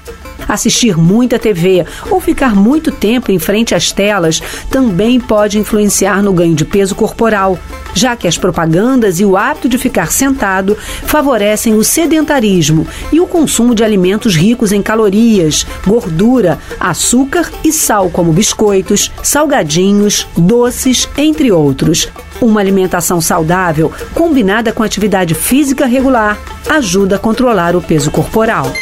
Assistir 0.48 0.96
muita 0.96 1.38
TV 1.38 1.84
ou 2.10 2.20
ficar 2.20 2.54
muito 2.54 2.90
tempo 2.90 3.30
em 3.30 3.38
frente 3.38 3.74
às 3.74 3.92
telas 3.92 4.42
também 4.70 5.20
pode 5.20 5.58
influenciar 5.58 6.22
no 6.22 6.32
ganho 6.32 6.54
de 6.54 6.64
peso 6.64 6.94
corporal, 6.94 7.58
já 7.94 8.16
que 8.16 8.28
as 8.28 8.38
propagandas 8.38 9.20
e 9.20 9.24
o 9.24 9.36
hábito 9.36 9.68
de 9.68 9.78
ficar 9.78 10.10
sentado 10.10 10.76
favorecem 11.04 11.74
o 11.74 11.84
sedentarismo 11.84 12.86
e 13.12 13.20
o 13.20 13.26
consumo 13.26 13.74
de 13.74 13.84
alimentos 13.84 14.34
ricos 14.34 14.72
em 14.72 14.82
calorias, 14.82 15.66
gordura, 15.86 16.58
açúcar 16.78 17.50
e 17.64 17.72
sal, 17.72 18.10
como 18.10 18.32
biscoitos, 18.32 19.10
salgadinhos, 19.22 20.26
doces, 20.36 21.08
entre 21.16 21.52
outros. 21.52 22.08
Uma 22.40 22.60
alimentação 22.60 23.20
saudável, 23.20 23.92
combinada 24.14 24.72
com 24.72 24.82
atividade 24.82 25.34
física 25.34 25.86
regular, 25.86 26.38
ajuda 26.68 27.16
a 27.16 27.18
controlar 27.18 27.76
o 27.76 27.82
peso 27.82 28.10
corporal. 28.10 28.72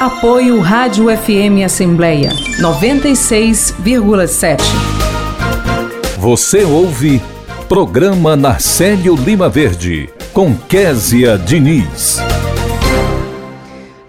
Apoio 0.00 0.58
Rádio 0.60 1.14
FM 1.14 1.62
Assembleia 1.62 2.30
96,7. 2.58 4.62
Você 6.16 6.64
ouve 6.64 7.20
Programa 7.68 8.34
Narcélio 8.34 9.14
Lima 9.14 9.50
Verde 9.50 10.08
com 10.32 10.56
Késia 10.56 11.36
Diniz. 11.36 12.18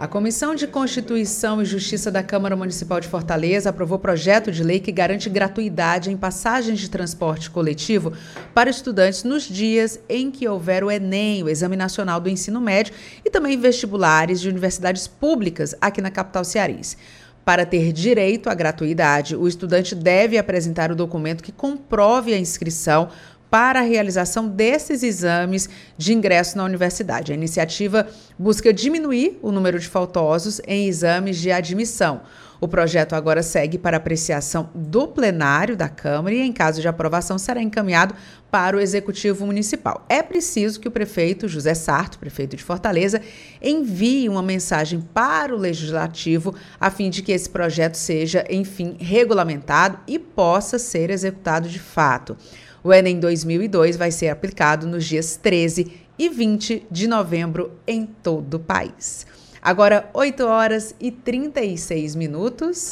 A 0.02 0.08
Comissão 0.08 0.56
de 0.56 0.66
Constituição 0.66 1.62
e 1.62 1.66
Justiça 1.66 2.10
da 2.10 2.24
Câmara 2.24 2.56
Municipal 2.56 3.00
de 3.00 3.08
Fortaleza 3.08 3.70
aprovou 3.70 4.00
projeto 4.00 4.52
de 4.52 4.64
lei 4.64 4.80
que 4.80 4.92
garante 4.92 5.30
gratuidade 5.30 6.10
em 6.10 6.18
passagens 6.18 6.80
de 6.80 6.90
transporte 6.90 7.52
coletivo 7.52 8.12
para 8.52 8.72
estudantes 8.72 9.24
nos 9.24 9.44
dias 9.44 10.00
em 10.10 10.32
que 10.32 10.48
houver 10.48 10.84
o 10.84 10.90
Enem, 10.90 11.44
o 11.44 11.50
Exame 11.50 11.78
Nacional 11.78 12.20
do 12.20 12.30
Ensino 12.30 12.60
Médio, 12.60 12.96
e 13.24 13.30
também 13.30 13.60
vestibulares 13.60 14.42
de 14.42 14.50
universidades 14.50 15.08
públicas 15.08 15.76
aqui 15.80 16.02
na 16.02 16.10
capital 16.10 16.44
cearense. 16.44 16.98
Para 17.46 17.64
ter 17.64 17.94
direito 17.94 18.50
à 18.50 18.56
gratuidade, 18.56 19.36
o 19.36 19.48
estudante 19.48 19.94
deve 19.94 20.36
apresentar 20.36 20.92
o 20.92 20.96
documento 20.96 21.44
que 21.44 21.52
comprove 21.52 22.34
a 22.34 22.40
inscrição 22.40 23.10
para 23.52 23.82
a 23.82 23.84
realização 23.84 24.48
desses 24.48 25.04
exames 25.04 25.70
de 25.98 26.14
ingresso 26.14 26.58
na 26.58 26.64
universidade. 26.64 27.34
A 27.34 27.36
iniciativa 27.36 28.08
busca 28.40 28.74
diminuir 28.74 29.38
o 29.42 29.52
número 29.52 29.78
de 29.78 29.90
faltosos 29.90 30.62
em 30.66 30.88
exames 30.88 31.38
de 31.38 31.52
admissão. 31.52 32.22
O 32.62 32.68
projeto 32.68 33.14
agora 33.14 33.42
segue 33.42 33.78
para 33.78 33.98
apreciação 33.98 34.70
do 34.74 35.08
plenário 35.08 35.76
da 35.76 35.90
Câmara 35.90 36.36
e, 36.36 36.42
em 36.42 36.54
caso 36.54 36.80
de 36.80 36.88
aprovação, 36.88 37.40
será 37.40 37.60
encaminhado 37.60 38.14
para 38.52 38.78
o 38.78 38.80
Executivo 38.80 39.48
Municipal. 39.48 40.06
É 40.08 40.22
preciso 40.22 40.80
que 40.80 40.88
o 40.88 40.92
prefeito 40.92 41.48
José 41.48 41.74
Sarto, 41.74 42.20
prefeito 42.20 42.56
de 42.56 42.64
Fortaleza, 42.64 43.20
envie 43.60 44.30
uma 44.30 44.44
mensagem 44.44 45.02
para 45.02 45.56
o 45.56 45.58
Legislativo 45.58 46.54
a 46.80 46.92
fim 46.92 47.10
de 47.10 47.24
que 47.24 47.32
esse 47.32 47.50
projeto 47.50 47.96
seja, 47.96 48.46
enfim, 48.48 48.96
regulamentado 49.00 49.98
e 50.08 50.20
possa 50.20 50.78
ser 50.78 51.10
executado 51.10 51.68
de 51.68 51.80
fato. 51.80 52.38
O 52.84 52.92
Enem 52.92 53.20
2002 53.20 53.96
vai 53.96 54.12
ser 54.12 54.30
aplicado 54.30 54.88
nos 54.88 55.06
dias 55.06 55.36
13 55.36 55.92
e 56.18 56.30
20 56.30 56.88
de 56.90 57.08
novembro 57.08 57.72
em 57.88 58.06
todo 58.06 58.56
o 58.56 58.60
país. 58.60 59.26
Agora, 59.62 60.10
8 60.14 60.44
horas 60.46 60.96
e 61.00 61.12
36 61.12 62.16
minutos. 62.16 62.90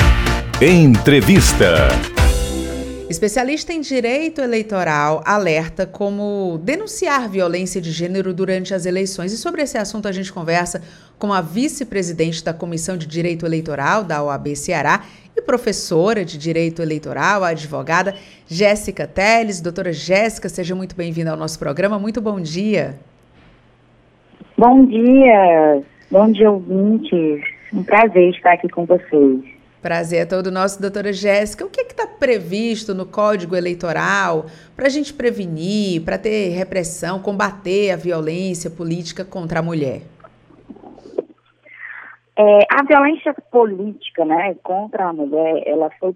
Entrevista. 0.62 1.88
Especialista 3.10 3.74
em 3.74 3.82
direito 3.82 4.40
eleitoral 4.40 5.24
alerta 5.26 5.88
como 5.88 6.60
denunciar 6.64 7.28
violência 7.28 7.82
de 7.82 7.90
gênero 7.90 8.32
durante 8.36 8.72
as 8.72 8.86
eleições. 8.86 9.34
E 9.34 9.38
sobre 9.38 9.64
esse 9.64 9.80
assunto 9.80 10.08
a 10.08 10.12
gente 10.12 10.32
conversa 10.32 10.80
com 11.18 11.34
a 11.34 11.42
vice-presidente 11.42 12.46
da 12.46 12.54
Comissão 12.54 12.96
de 12.96 13.08
Direito 13.08 13.48
Eleitoral 13.48 14.04
da 14.04 14.24
OAB 14.24 14.56
Ceará 14.56 15.02
e 15.36 15.42
professora 15.42 16.24
de 16.24 16.38
Direito 16.38 16.84
Eleitoral, 16.84 17.44
a 17.44 17.48
advogada 17.48 18.14
Jéssica 18.46 19.08
Teles. 19.08 19.60
Doutora 19.60 19.92
Jéssica, 19.92 20.48
seja 20.48 20.76
muito 20.76 20.96
bem-vinda 20.96 21.32
ao 21.32 21.38
nosso 21.38 21.58
programa. 21.58 21.98
Muito 21.98 22.22
bom 22.22 22.40
dia. 22.40 22.96
Bom 24.56 24.86
dia, 24.86 25.82
bom 26.12 26.32
dia, 26.32 26.52
ouvintes. 26.52 27.42
Um 27.74 27.82
prazer 27.82 28.30
estar 28.36 28.54
aqui 28.54 28.70
com 28.70 28.86
vocês. 28.86 29.59
Prazer 29.82 30.24
é 30.24 30.26
todo 30.26 30.52
nosso, 30.52 30.82
doutora 30.82 31.14
Jéssica. 31.14 31.66
O 31.66 31.70
que 31.70 31.80
é 31.80 31.84
está 31.86 32.06
previsto 32.06 32.94
no 32.94 33.06
Código 33.06 33.56
Eleitoral 33.56 34.46
para 34.76 34.88
a 34.88 34.90
gente 34.90 35.14
prevenir, 35.14 36.04
para 36.04 36.18
ter 36.18 36.50
repressão, 36.50 37.22
combater 37.22 37.92
a 37.92 37.96
violência 37.96 38.70
política 38.70 39.24
contra 39.24 39.60
a 39.60 39.64
mulher? 39.64 40.02
É, 42.38 42.60
a 42.70 42.84
violência 42.84 43.34
política 43.50 44.26
né, 44.26 44.54
contra 44.64 45.08
a 45.08 45.14
mulher, 45.14 45.64
ela 45.66 45.90
foi, 45.98 46.14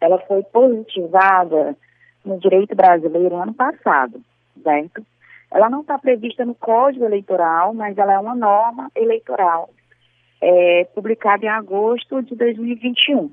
ela 0.00 0.18
foi 0.20 0.42
positivada 0.44 1.76
no 2.24 2.38
direito 2.38 2.74
brasileiro 2.74 3.36
ano 3.36 3.52
passado, 3.52 4.20
certo? 4.62 5.04
Ela 5.52 5.68
não 5.68 5.82
está 5.82 5.98
prevista 5.98 6.44
no 6.44 6.54
Código 6.54 7.04
Eleitoral, 7.04 7.74
mas 7.74 7.98
ela 7.98 8.14
é 8.14 8.18
uma 8.18 8.34
norma 8.34 8.90
eleitoral 8.94 9.68
é, 10.44 10.84
publicada 10.94 11.46
em 11.46 11.48
agosto 11.48 12.22
de 12.22 12.36
2021. 12.36 13.30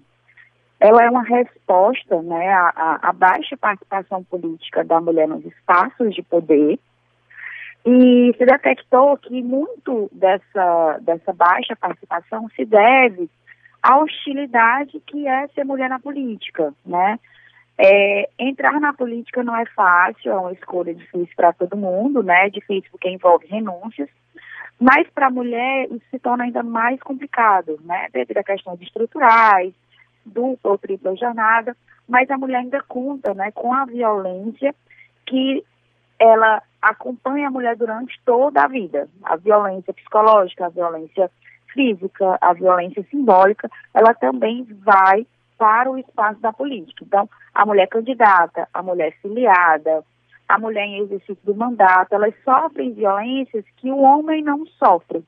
Ela 0.79 1.03
é 1.03 1.09
uma 1.09 1.23
resposta 1.23 2.21
né, 2.21 2.49
à, 2.49 2.99
à 3.09 3.13
baixa 3.13 3.57
participação 3.57 4.23
política 4.23 4.83
da 4.83 5.01
mulher 5.01 5.27
nos 5.27 5.45
espaços 5.45 6.15
de 6.15 6.23
poder 6.23 6.79
e 7.85 8.33
se 8.37 8.45
detectou 8.45 9.17
que 9.17 9.43
muito 9.43 10.09
dessa, 10.13 10.99
dessa 11.01 11.33
baixa 11.33 11.75
participação 11.75 12.47
se 12.55 12.63
deve 12.63 13.29
à 13.83 13.97
hostilidade 13.99 14.99
que 15.05 15.27
é 15.27 15.47
ser 15.49 15.65
mulher 15.65 15.89
na 15.89 15.99
política, 15.99 16.73
né? 16.85 17.19
É, 17.77 18.29
entrar 18.37 18.79
na 18.79 18.93
política 18.93 19.43
não 19.43 19.55
é 19.55 19.65
fácil, 19.65 20.31
é 20.31 20.35
uma 20.35 20.53
escolha 20.53 20.93
difícil 20.93 21.33
para 21.35 21.51
todo 21.51 21.75
mundo, 21.75 22.21
né? 22.23 22.49
Difícil 22.49 22.89
porque 22.91 23.09
envolve 23.09 23.47
renúncias. 23.47 24.07
Mas 24.81 25.07
para 25.11 25.27
a 25.27 25.31
mulher 25.31 25.85
isso 25.91 26.05
se 26.09 26.17
torna 26.17 26.45
ainda 26.45 26.63
mais 26.63 26.99
complicado, 27.01 27.79
né? 27.83 28.07
Devido 28.11 28.39
a 28.39 28.43
questões 28.43 28.81
estruturais, 28.81 29.71
dupla 30.25 30.71
ou 30.71 30.77
tripla 30.79 31.15
jornada, 31.15 31.77
mas 32.09 32.27
a 32.31 32.37
mulher 32.37 32.61
ainda 32.61 32.81
conta, 32.81 33.31
né, 33.35 33.51
com 33.51 33.71
a 33.71 33.85
violência 33.85 34.73
que 35.27 35.63
ela 36.19 36.63
acompanha 36.81 37.47
a 37.47 37.51
mulher 37.51 37.75
durante 37.75 38.19
toda 38.25 38.63
a 38.63 38.67
vida. 38.67 39.07
A 39.23 39.35
violência 39.35 39.93
psicológica, 39.93 40.65
a 40.65 40.69
violência 40.69 41.29
física, 41.71 42.39
a 42.41 42.51
violência 42.51 43.05
simbólica, 43.11 43.69
ela 43.93 44.15
também 44.15 44.63
vai 44.83 45.27
para 45.59 45.91
o 45.91 45.97
espaço 45.97 46.41
da 46.41 46.51
política. 46.51 47.03
Então, 47.05 47.29
a 47.53 47.65
mulher 47.67 47.87
candidata, 47.87 48.67
a 48.73 48.81
mulher 48.81 49.13
filiada, 49.21 50.03
a 50.51 50.59
mulher 50.59 50.85
em 50.85 50.99
exercício 50.99 51.37
do 51.43 51.55
mandato, 51.55 52.13
elas 52.13 52.33
sofrem 52.43 52.93
violências 52.93 53.63
que 53.77 53.89
o 53.89 53.99
homem 53.99 54.43
não 54.43 54.65
sofre. 54.65 55.23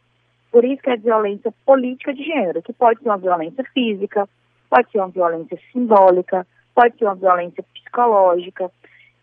Por 0.51 0.65
isso 0.65 0.81
que 0.81 0.89
é 0.89 0.97
violência 0.97 1.53
política 1.65 2.13
de 2.13 2.23
gênero, 2.23 2.61
que 2.61 2.73
pode 2.73 2.99
ser 2.99 3.09
uma 3.09 3.17
violência 3.17 3.63
física, 3.73 4.27
pode 4.69 4.91
ser 4.91 4.99
uma 4.99 5.07
violência 5.07 5.57
simbólica, 5.71 6.45
pode 6.75 6.97
ser 6.97 7.05
uma 7.05 7.15
violência 7.15 7.63
psicológica. 7.73 8.69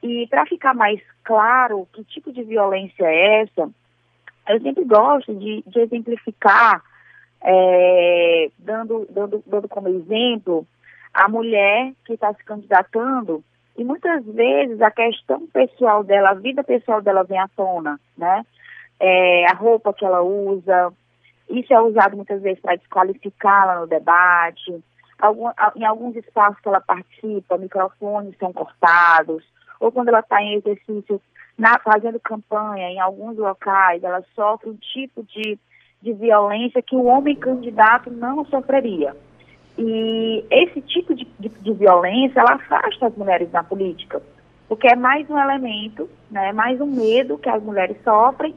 E 0.03 0.27
para 0.29 0.47
ficar 0.47 0.75
mais 0.75 1.01
claro 1.23 1.87
que 1.93 2.03
tipo 2.05 2.33
de 2.33 2.43
violência 2.43 3.05
é 3.05 3.43
essa, 3.43 3.71
eu 4.49 4.61
sempre 4.61 4.85
gosto 4.85 5.35
de, 5.35 5.63
de 5.67 5.81
exemplificar, 5.81 6.83
é, 7.43 8.51
dando, 8.59 9.07
dando, 9.11 9.43
dando 9.47 9.69
como 9.69 9.89
exemplo, 9.89 10.67
a 11.13 11.29
mulher 11.29 11.93
que 12.05 12.15
está 12.15 12.33
se 12.35 12.45
candidatando 12.45 13.45
e 13.77 13.85
muitas 13.85 14.25
vezes 14.25 14.81
a 14.81 14.91
questão 14.91 15.47
pessoal 15.47 16.05
dela, 16.05 16.31
a 16.31 16.35
vida 16.35 16.63
pessoal 16.63 17.01
dela 17.01 17.25
vem 17.25 17.39
à 17.39 17.49
tona, 17.49 17.99
né? 18.17 18.45
É, 18.99 19.47
a 19.51 19.55
roupa 19.55 19.95
que 19.95 20.05
ela 20.05 20.23
usa, 20.23 20.93
isso 21.49 21.73
é 21.73 21.81
usado 21.81 22.17
muitas 22.17 22.43
vezes 22.43 22.61
para 22.61 22.77
desqualificá-la 22.77 23.81
no 23.81 23.87
debate. 23.87 24.83
Algum, 25.19 25.51
em 25.77 25.85
alguns 25.85 26.17
espaços 26.17 26.61
que 26.61 26.69
ela 26.69 26.81
participa, 26.81 27.59
microfones 27.59 28.37
são 28.39 28.53
cortados, 28.53 29.45
ou 29.79 29.91
quando 29.91 30.09
ela 30.09 30.21
está 30.21 30.43
em 30.43 30.55
exercício, 30.55 31.21
na, 31.59 31.79
fazendo 31.79 32.21
campanha 32.21 32.89
em 32.89 33.01
alguns 33.01 33.37
locais, 33.37 34.03
ela 34.03 34.23
sofre 34.35 34.71
um 34.71 34.77
tipo 34.77 35.23
de, 35.25 35.59
de 36.01 36.13
violência 36.13 36.83
que 36.83 36.97
o 36.97 37.05
homem 37.05 37.37
candidato 37.37 38.11
não 38.11 38.45
sofreria. 38.47 39.15
E 39.83 40.45
esse 40.51 40.83
tipo 40.83 41.15
de, 41.15 41.27
de, 41.39 41.49
de, 41.49 41.73
violência, 41.73 42.41
ela 42.41 42.53
afasta 42.53 43.07
as 43.07 43.17
mulheres 43.17 43.51
da 43.51 43.65
política, 43.65 44.21
porque 44.69 44.87
é 44.87 44.95
mais 44.95 45.29
um 45.31 45.39
elemento, 45.39 46.07
né, 46.31 46.53
mais 46.53 46.79
um 46.83 46.87
medo 46.87 47.39
que 47.39 47.49
as 47.49 47.63
mulheres 47.63 47.97
sofrem 48.05 48.55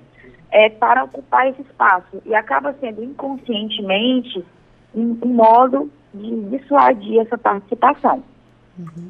é, 0.51 0.67
para 0.67 1.05
ocupar 1.05 1.47
esse 1.47 1.61
espaço. 1.61 2.21
E 2.25 2.35
acaba 2.35 2.73
sendo 2.73 3.01
inconscientemente 3.01 4.43
um, 4.93 5.17
um 5.23 5.29
modo 5.29 5.89
de 6.13 6.41
dissuadir 6.57 7.21
essa 7.21 7.37
participação. 7.37 8.21
Uhum. 8.77 9.09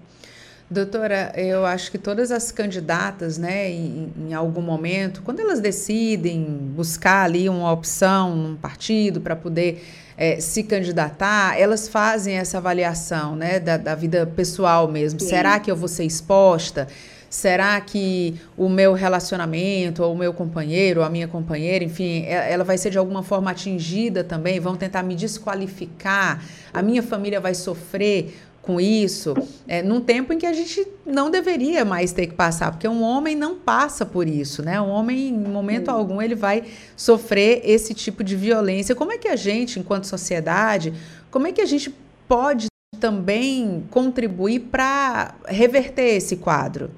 Doutora, 0.73 1.31
eu 1.35 1.67
acho 1.67 1.91
que 1.91 1.99
todas 1.99 2.31
as 2.31 2.51
candidatas, 2.51 3.37
né, 3.37 3.69
em, 3.69 4.11
em, 4.17 4.33
algum 4.33 4.61
momento, 4.61 5.21
quando 5.21 5.39
elas 5.39 5.59
decidem 5.59 6.43
buscar 6.75 7.25
ali 7.25 7.47
uma 7.47 7.71
opção 7.71 8.35
num 8.35 8.55
partido 8.55 9.21
para 9.21 9.35
poder 9.35 9.85
é, 10.17 10.39
se 10.39 10.63
candidatar, 10.63 11.59
elas 11.59 11.87
fazem 11.87 12.37
essa 12.37 12.57
avaliação 12.57 13.35
né, 13.35 13.59
da, 13.59 13.77
da 13.77 13.93
vida 13.93 14.25
pessoal 14.25 14.87
mesmo. 14.87 15.19
Sim. 15.19 15.27
Será 15.27 15.59
que 15.59 15.69
eu 15.69 15.75
vou 15.75 15.87
ser 15.87 16.05
exposta? 16.05 16.87
Será 17.29 17.79
que 17.79 18.41
o 18.57 18.67
meu 18.67 18.93
relacionamento, 18.93 20.01
ou 20.01 20.13
o 20.13 20.17
meu 20.17 20.33
companheiro, 20.33 21.01
ou 21.01 21.05
a 21.05 21.09
minha 21.09 21.27
companheira, 21.27 21.83
enfim, 21.83 22.23
é, 22.23 22.51
ela 22.51 22.63
vai 22.63 22.79
ser 22.79 22.89
de 22.89 22.97
alguma 22.97 23.21
forma 23.21 23.51
atingida 23.51 24.23
também? 24.23 24.59
Vão 24.59 24.75
tentar 24.75 25.03
me 25.03 25.13
desqualificar? 25.13 26.43
A 26.73 26.81
minha 26.81 27.03
família 27.03 27.39
vai 27.39 27.53
sofrer 27.53 28.35
com 28.63 28.79
isso, 28.79 29.33
é, 29.67 29.83
num 29.83 29.99
tempo 29.99 30.31
em 30.31 30.37
que 30.37 30.45
a 30.45 30.53
gente 30.53 30.87
não 31.05 31.29
deveria 31.29 31.83
mais 31.83 32.13
ter 32.13 32.27
que 32.27 32.33
passar, 32.33 32.71
porque 32.71 32.87
um 32.87 33.03
homem 33.03 33.35
não 33.35 33.59
passa 33.59 34.05
por 34.05 34.25
isso, 34.25 34.63
né? 34.63 34.79
Um 34.79 34.89
homem, 34.89 35.27
em 35.27 35.37
momento 35.37 35.91
Sim. 35.91 35.91
algum, 35.91 36.21
ele 36.21 36.33
vai 36.33 36.63
sofrer 36.95 37.61
esse 37.65 37.93
tipo 37.93 38.23
de 38.23 38.37
violência. 38.37 38.95
Como 38.95 39.11
é 39.11 39.17
que 39.17 39.27
a 39.27 39.35
gente, 39.35 39.81
enquanto 39.81 40.05
sociedade, 40.05 40.93
como 41.29 41.45
é 41.45 41.51
que 41.51 41.59
a 41.59 41.65
gente 41.65 41.93
pode 42.25 42.67
também 43.01 43.85
contribuir 43.91 44.61
para 44.61 45.35
reverter 45.45 46.15
esse 46.15 46.37
quadro? 46.37 46.89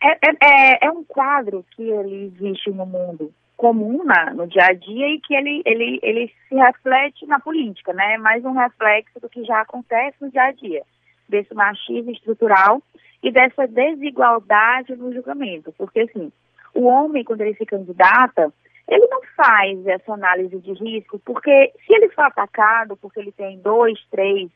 É, 0.00 0.12
é, 0.12 0.36
é, 0.42 0.86
é 0.86 0.90
um 0.92 1.02
quadro 1.02 1.64
que 1.74 1.82
ele 1.82 2.32
existe 2.36 2.70
no 2.70 2.86
mundo 2.86 3.34
comum 3.56 4.04
na, 4.04 4.34
no 4.34 4.46
dia 4.46 4.66
a 4.66 4.72
dia 4.72 5.08
e 5.08 5.20
que 5.20 5.34
ele, 5.34 5.62
ele, 5.64 5.98
ele 6.02 6.32
se 6.48 6.54
reflete 6.54 7.26
na 7.26 7.40
política, 7.40 7.92
né? 7.92 8.14
É 8.14 8.18
mais 8.18 8.44
um 8.44 8.52
reflexo 8.52 9.18
do 9.20 9.28
que 9.28 9.44
já 9.44 9.62
acontece 9.62 10.16
no 10.20 10.30
dia 10.30 10.44
a 10.44 10.52
dia, 10.52 10.82
desse 11.28 11.54
machismo 11.54 12.10
estrutural 12.12 12.82
e 13.22 13.32
dessa 13.32 13.66
desigualdade 13.66 14.94
no 14.94 15.12
julgamento. 15.12 15.72
Porque, 15.72 16.00
assim, 16.00 16.30
o 16.74 16.84
homem, 16.84 17.24
quando 17.24 17.40
ele 17.40 17.54
se 17.54 17.64
candidata, 17.64 18.52
ele 18.86 19.06
não 19.06 19.20
faz 19.34 19.86
essa 19.86 20.12
análise 20.12 20.58
de 20.60 20.72
risco, 20.72 21.18
porque 21.24 21.72
se 21.86 21.94
ele 21.94 22.10
for 22.10 22.24
atacado, 22.24 22.96
porque 22.96 23.18
ele 23.18 23.32
tem 23.32 23.58
dois, 23.58 23.98
três, 24.10 24.50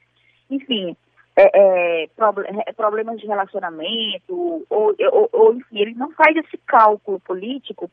enfim, 0.50 0.94
é, 1.36 2.04
é, 2.04 2.72
problemas 2.76 3.18
de 3.18 3.26
relacionamento, 3.26 4.64
ou, 4.68 4.94
ou, 4.98 5.28
ou, 5.32 5.54
enfim, 5.54 5.80
ele 5.80 5.94
não 5.94 6.12
faz 6.12 6.36
esse 6.36 6.58
cálculo 6.58 7.18
político 7.20 7.90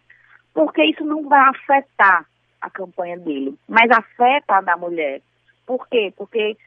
porque 0.57 0.83
isso 0.85 1.05
não 1.05 1.21
vai 1.29 1.39
afetar 1.49 2.25
a 2.59 2.67
campanha 2.67 3.15
dele, 3.15 3.55
mas 3.69 3.91
afeta 3.91 4.55
a 4.55 4.61
da 4.61 4.75
mulher. 4.75 5.21
Por 5.67 5.87
quê? 5.87 6.11
Porque 6.17 6.57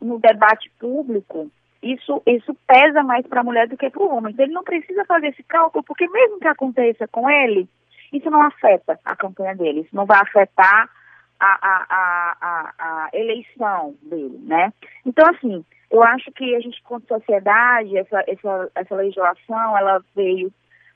no 0.00 0.18
debate 0.18 0.68
público, 0.80 1.48
isso, 1.80 2.20
isso 2.26 2.52
pesa 2.66 3.04
mais 3.04 3.24
para 3.24 3.42
a 3.42 3.44
mulher 3.44 3.68
do 3.68 3.76
que 3.76 3.88
para 3.88 4.02
o 4.02 4.16
homem. 4.16 4.32
Então, 4.32 4.44
ele 4.44 4.52
não 4.52 4.64
precisa 4.64 5.04
fazer 5.04 5.28
esse 5.28 5.44
cálculo, 5.44 5.84
porque 5.84 6.08
mesmo 6.08 6.40
que 6.40 6.48
aconteça 6.48 7.06
com 7.06 7.30
ele, 7.30 7.68
isso 8.12 8.28
não 8.28 8.42
afeta 8.42 8.98
a 9.04 9.14
campanha 9.14 9.54
dele, 9.54 9.82
isso 9.82 9.94
não 9.94 10.06
vai 10.06 10.18
afetar 10.20 10.90
a, 11.38 11.46
a, 11.46 11.86
a, 11.88 12.36
a, 12.40 12.72
a 12.80 13.10
eleição 13.12 13.94
dele, 14.02 14.40
né? 14.42 14.72
Então, 15.06 15.24
assim, 15.30 15.64
eu 15.88 16.02
acho 16.02 16.32
que 16.32 16.56
a 16.56 16.58
gente, 16.58 16.82
como 16.82 17.00
sociedade, 17.06 17.96
essa, 17.96 18.24
essa, 18.26 18.72
essa 18.74 18.94
legislação, 18.96 19.78
ela 19.78 20.02
veio 20.16 20.52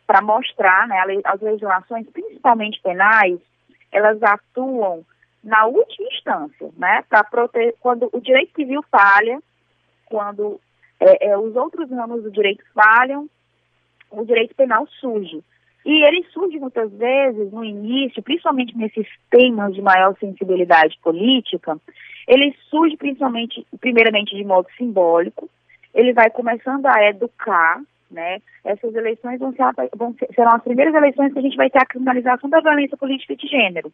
para 0.06 0.20
mostrar, 0.20 0.86
né, 0.88 1.02
as 1.24 1.40
legislações, 1.40 2.06
principalmente 2.10 2.80
penais, 2.82 3.38
elas 3.90 4.22
atuam 4.22 5.04
na 5.42 5.66
última 5.66 6.08
instância, 6.08 6.70
né, 6.76 7.04
para 7.08 7.24
proteger 7.24 7.74
quando 7.80 8.08
o 8.12 8.20
direito 8.20 8.54
civil 8.54 8.82
falha, 8.90 9.40
quando 10.06 10.60
é, 11.00 11.28
é, 11.28 11.38
os 11.38 11.54
outros 11.56 11.90
ramos 11.90 12.22
do 12.22 12.30
direito 12.30 12.64
falham, 12.74 13.28
o 14.10 14.24
direito 14.24 14.54
penal 14.54 14.86
surge. 15.00 15.42
E 15.84 16.06
ele 16.06 16.24
surge 16.32 16.58
muitas 16.58 16.90
vezes 16.92 17.52
no 17.52 17.62
início, 17.62 18.22
principalmente 18.22 18.76
nesses 18.76 19.06
temas 19.30 19.74
de 19.74 19.82
maior 19.82 20.16
sensibilidade 20.18 20.98
política, 21.02 21.78
ele 22.26 22.56
surge 22.70 22.96
principalmente, 22.96 23.66
primeiramente 23.80 24.34
de 24.34 24.44
modo 24.44 24.66
simbólico, 24.78 25.48
ele 25.92 26.14
vai 26.14 26.30
começando 26.30 26.86
a 26.86 27.08
educar, 27.08 27.82
né? 28.10 28.40
Essas 28.64 28.94
eleições 28.94 29.38
vão 29.38 29.52
ser, 29.52 29.64
vão 29.96 30.14
ser, 30.14 30.28
serão 30.34 30.52
as 30.54 30.62
primeiras 30.62 30.94
eleições 30.94 31.32
que 31.32 31.38
a 31.38 31.42
gente 31.42 31.56
vai 31.56 31.70
ter 31.70 31.78
a 31.78 31.86
criminalização 31.86 32.48
da 32.48 32.60
violência 32.60 32.96
política 32.96 33.36
de 33.36 33.46
gênero. 33.46 33.92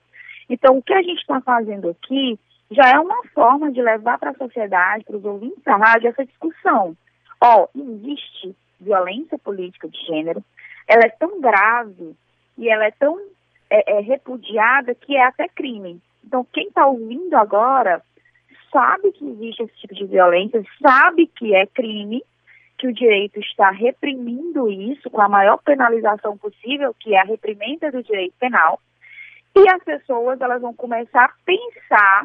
Então, 0.49 0.79
o 0.79 0.83
que 0.83 0.93
a 0.93 1.03
gente 1.03 1.21
está 1.21 1.41
fazendo 1.41 1.91
aqui 1.91 2.39
já 2.71 2.91
é 2.91 2.99
uma 2.99 3.23
forma 3.35 3.73
de 3.73 3.83
levar 3.83 4.19
para 4.19 4.31
a 4.31 4.35
sociedade, 4.35 5.05
para 5.05 5.17
os 5.17 5.25
ouvintes 5.25 5.63
da 5.65 5.77
rádio, 5.77 6.09
essa 6.09 6.25
discussão. 6.25 6.97
Ó, 7.41 7.67
oh, 7.75 7.79
existe 7.79 8.55
violência 8.81 9.39
política 9.39 9.89
de 9.89 9.99
gênero, 10.07 10.43
ela 10.89 11.03
é 11.05 11.11
tão 11.11 11.41
grave 11.41 12.15
e 12.57 12.69
ela 12.69 12.85
é 12.85 12.91
tão 12.93 13.19
é, 13.69 13.99
é, 13.99 14.01
repudiada 14.01 14.95
que 14.95 15.17
é 15.17 15.25
até 15.25 15.49
crime. 15.49 16.01
Então, 16.25 16.47
quem 16.53 16.69
está 16.69 16.87
ouvindo 16.87 17.35
agora 17.35 18.03
sabe 18.73 19.13
que 19.13 19.25
existe 19.25 19.63
esse 19.65 19.77
tipo 19.77 19.95
de 19.95 20.07
violência, 20.07 20.63
sabe 20.81 21.27
que 21.27 21.55
é 21.55 21.67
crime, 21.67 22.23
que 22.81 22.87
o 22.87 22.95
direito 22.95 23.39
está 23.39 23.71
reprimindo 23.71 24.71
isso 24.71 25.11
com 25.11 25.21
a 25.21 25.29
maior 25.29 25.59
penalização 25.59 26.39
possível, 26.39 26.97
que 26.99 27.15
é 27.15 27.21
a 27.21 27.25
reprimenda 27.25 27.93
do 27.93 28.03
direito 28.03 28.35
penal, 28.41 28.81
e 29.55 29.69
as 29.69 29.85
pessoas 29.85 30.41
elas 30.41 30.63
vão 30.63 30.73
começar 30.73 31.27
a 31.27 31.33
pensar, 31.45 32.25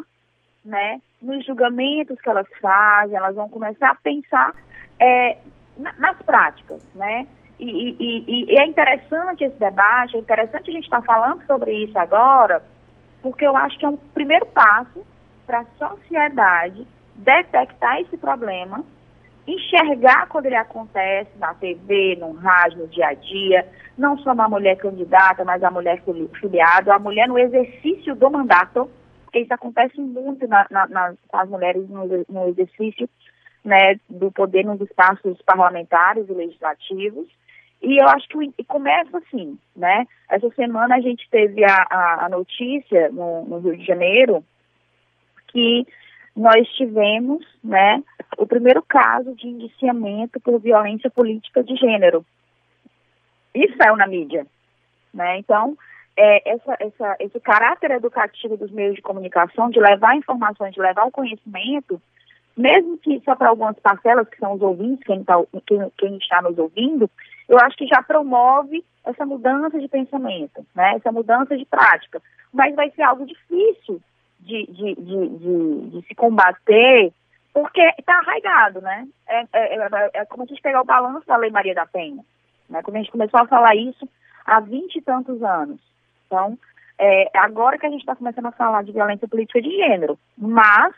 né, 0.64 1.02
nos 1.22 1.46
julgamentos 1.46 2.22
que 2.22 2.30
elas 2.30 2.48
fazem, 2.62 3.18
elas 3.18 3.36
vão 3.36 3.50
começar 3.50 3.90
a 3.90 3.96
pensar 3.96 4.56
é, 4.98 5.38
nas 5.78 6.18
práticas, 6.22 6.82
né? 6.96 7.28
E, 7.60 7.96
e, 8.00 8.54
e, 8.54 8.58
é 8.58 8.66
interessante 8.66 9.44
esse 9.44 9.60
debate, 9.60 10.16
é 10.16 10.20
interessante 10.20 10.70
a 10.70 10.74
gente 10.74 10.86
estar 10.86 11.02
tá 11.02 11.06
falando 11.06 11.46
sobre 11.46 11.74
isso 11.84 12.00
agora, 12.00 12.64
porque 13.22 13.46
eu 13.46 13.58
acho 13.58 13.78
que 13.78 13.86
é 13.86 13.90
um 13.90 13.98
primeiro 13.98 14.46
passo 14.46 15.06
para 15.46 15.60
a 15.60 15.66
sociedade 15.78 16.88
detectar 17.16 18.00
esse 18.00 18.18
problema, 18.18 18.84
enxergar 19.48 20.28
quando 20.28 20.48
ele 20.48 20.56
acontece 20.56 21.32
na 21.38 21.54
TV, 21.54 22.16
no 22.20 22.32
rádio, 22.34 22.80
no 22.80 22.88
dia 22.88 23.08
a 23.08 23.14
dia, 23.14 23.68
não 23.98 24.18
só 24.18 24.34
na 24.34 24.50
mulher 24.50 24.76
candidata, 24.78 25.44
mas 25.44 25.64
a 25.64 25.72
mulher 25.72 26.02
filiada, 26.40 26.94
a 26.94 27.00
mulher 27.00 27.28
no 27.28 27.38
exercício 27.38 28.16
do 28.16 28.30
mandato, 28.30 28.90
porque 29.24 29.40
isso 29.40 29.54
acontece 29.54 30.00
muito 30.00 30.48
na, 30.48 30.66
na, 30.70 30.88
nas, 30.88 31.50
mulheres 31.50 31.88
no, 31.90 32.06
no 32.28 32.48
exercício 32.48 33.08
né, 33.64 34.00
do 34.10 34.32
poder 34.32 34.66
nos 34.66 34.82
espaços 34.82 35.42
parlamentares 35.44 36.28
e 36.30 36.34
legislativos, 36.34 37.28
e 37.82 38.02
eu 38.02 38.08
acho 38.08 38.28
que 38.28 38.64
começa 38.64 39.18
assim, 39.18 39.60
né? 39.76 40.08
Essa 40.30 40.50
semana 40.52 40.96
a 40.96 41.02
gente 41.02 41.30
teve 41.30 41.64
a, 41.64 41.86
a, 41.90 42.26
a 42.26 42.30
notícia 42.30 43.10
no, 43.10 43.46
no, 43.46 43.60
Rio 43.60 43.78
de 43.78 43.86
Janeiro 43.86 44.44
que 45.50 45.86
nós 46.36 46.68
tivemos, 46.70 47.46
né, 47.64 48.04
o 48.38 48.46
primeiro 48.46 48.82
caso 48.84 49.34
de 49.36 49.48
indiciamento 49.48 50.40
por 50.42 50.60
violência 50.60 51.10
política 51.10 51.64
de 51.64 51.76
gênero. 51.76 52.26
Isso 53.54 53.76
saiu 53.82 53.96
na 53.96 54.06
mídia, 54.06 54.46
né? 55.14 55.38
Então, 55.38 55.78
é, 56.18 56.52
essa, 56.54 56.76
essa, 56.80 57.16
esse 57.20 57.40
caráter 57.40 57.92
educativo 57.92 58.58
dos 58.58 58.70
meios 58.72 58.96
de 58.96 59.02
comunicação, 59.02 59.70
de 59.70 59.80
levar 59.80 60.16
informações, 60.18 60.74
de 60.74 60.82
levar 60.82 61.06
o 61.06 61.12
conhecimento, 61.12 62.02
mesmo 62.56 62.98
que 62.98 63.22
só 63.24 63.36
para 63.36 63.50
algumas 63.50 63.78
parcelas, 63.80 64.28
que 64.28 64.38
são 64.38 64.54
os 64.54 64.62
ouvintes, 64.62 65.06
quem, 65.06 65.24
tá, 65.24 65.36
quem, 65.66 65.90
quem 65.98 66.18
está 66.18 66.42
nos 66.42 66.58
ouvindo, 66.58 67.10
eu 67.48 67.58
acho 67.60 67.78
que 67.78 67.88
já 67.88 68.02
promove 68.02 68.84
essa 69.06 69.26
mudança 69.26 69.80
de 69.80 69.88
pensamento, 69.88 70.66
né? 70.76 70.96
essa 70.96 71.12
mudança 71.12 71.56
de 71.58 71.66
prática. 71.66 72.22
Mas 72.54 72.76
vai 72.76 72.90
ser 72.92 73.04
algo 73.04 73.26
difícil 73.26 74.02
de, 74.46 74.66
de, 74.68 74.96
de, 74.96 75.90
de, 75.90 76.08
se 76.08 76.16
combater, 76.16 77.12
porque 77.54 77.82
está 77.98 78.18
arraigado, 78.20 78.82
né? 78.82 79.08
É, 79.28 79.40
é, 79.42 79.76
é, 79.78 80.10
é, 80.14 80.26
como 80.26 80.44
a 80.44 80.46
gente 80.46 80.62
pegar 80.62 80.82
o 80.82 80.86
balanço 80.86 81.26
da 81.26 81.36
Lei 81.38 81.50
Maria 81.50 81.74
da 81.74 81.86
Penha, 81.86 82.24
né? 82.70 82.82
Como 82.84 82.96
a 82.96 83.00
gente 83.00 83.12
começou 83.12 83.40
a 83.40 83.48
falar 83.48 83.76
isso 83.76 84.08
há 84.46 84.60
vinte 84.60 84.98
e 84.98 85.02
tantos 85.02 85.42
anos. 85.42 85.80
Então, 86.28 86.58
é, 87.00 87.30
agora 87.36 87.78
que 87.78 87.86
a 87.86 87.90
gente 87.90 88.02
está 88.02 88.16
começando 88.16 88.46
a 88.46 88.52
falar 88.52 88.84
de 88.84 88.92
violência 88.92 89.28
política 89.28 89.62
de 89.62 89.72
gênero, 89.72 90.18
mas 90.38 90.94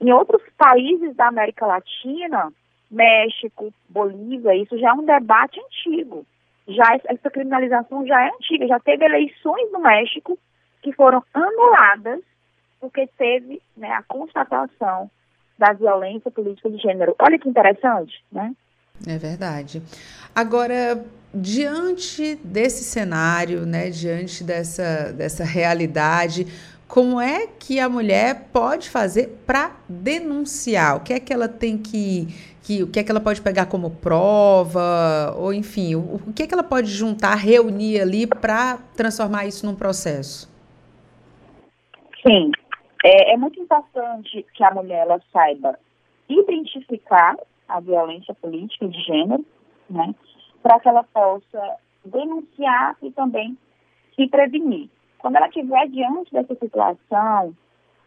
em 0.00 0.12
outros 0.12 0.42
países 0.58 1.16
da 1.16 1.28
América 1.28 1.66
Latina, 1.66 2.52
México, 2.90 3.72
Bolívia, 3.88 4.54
isso 4.54 4.78
já 4.78 4.90
é 4.90 4.92
um 4.92 5.04
debate 5.04 5.58
antigo. 5.60 6.26
Já 6.68 6.84
essa 7.06 7.30
criminalização 7.30 8.06
já 8.06 8.22
é 8.22 8.28
antiga, 8.28 8.66
já 8.66 8.78
teve 8.78 9.04
eleições 9.04 9.72
no 9.72 9.80
México 9.80 10.38
que 10.82 10.92
foram 10.92 11.22
anuladas 11.32 12.20
porque 12.82 13.08
teve 13.16 13.62
né, 13.76 13.92
a 13.92 14.02
constatação 14.02 15.08
da 15.56 15.72
violência 15.72 16.32
política 16.32 16.68
de 16.68 16.78
gênero. 16.78 17.14
Olha 17.16 17.38
que 17.38 17.48
interessante, 17.48 18.12
né? 18.32 18.52
É 19.06 19.16
verdade. 19.16 19.80
Agora, 20.34 21.04
diante 21.32 22.34
desse 22.42 22.82
cenário, 22.82 23.64
né, 23.64 23.88
diante 23.88 24.42
dessa, 24.42 25.12
dessa 25.12 25.44
realidade, 25.44 26.48
como 26.88 27.20
é 27.20 27.46
que 27.46 27.78
a 27.78 27.88
mulher 27.88 28.48
pode 28.52 28.90
fazer 28.90 29.40
para 29.46 29.76
denunciar? 29.88 30.96
O 30.96 31.00
que 31.00 31.12
é 31.12 31.20
que 31.20 31.32
ela 31.32 31.46
tem 31.48 31.78
que, 31.78 32.26
que, 32.64 32.82
o 32.82 32.88
que 32.88 32.98
é 32.98 33.04
que 33.04 33.12
ela 33.12 33.20
pode 33.20 33.40
pegar 33.40 33.66
como 33.66 33.90
prova, 33.90 35.34
ou 35.38 35.54
enfim, 35.54 35.94
o, 35.94 36.20
o 36.26 36.32
que 36.34 36.42
é 36.42 36.46
que 36.48 36.52
ela 36.52 36.64
pode 36.64 36.88
juntar, 36.90 37.36
reunir 37.36 38.00
ali 38.00 38.26
para 38.26 38.78
transformar 38.96 39.46
isso 39.46 39.64
num 39.64 39.76
processo? 39.76 40.50
Sim, 42.26 42.50
é, 43.02 43.32
é, 43.32 43.36
muito 43.36 43.60
importante 43.60 44.46
que 44.54 44.64
a 44.64 44.72
mulher 44.72 45.06
ela 45.06 45.20
saiba 45.32 45.78
identificar 46.28 47.36
a 47.68 47.80
violência 47.80 48.34
política 48.34 48.86
de 48.88 49.00
gênero, 49.00 49.44
né, 49.90 50.14
para 50.62 50.78
que 50.78 50.88
ela 50.88 51.02
possa 51.04 51.76
denunciar 52.04 52.96
e 53.02 53.10
também 53.10 53.58
se 54.14 54.26
prevenir. 54.28 54.88
Quando 55.18 55.36
ela 55.36 55.48
estiver 55.48 55.88
diante 55.88 56.32
dessa 56.32 56.54
situação 56.54 57.54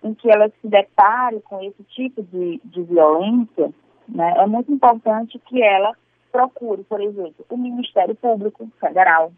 em 0.03 0.13
que 0.13 0.29
ela 0.29 0.49
se 0.61 0.67
depare 0.67 1.41
com 1.41 1.61
esse 1.61 1.83
tipo 1.83 2.21
de, 2.23 2.61
de 2.63 2.83
violência, 2.83 3.73
né, 4.07 4.33
é 4.37 4.45
muito 4.47 4.71
importante 4.71 5.39
que 5.39 5.61
ela 5.61 5.93
procure, 6.31 6.83
por 6.83 7.01
exemplo, 7.01 7.45
o 7.49 7.57
Ministério 7.57 8.15
Público 8.15 8.69
Federal. 8.79 9.31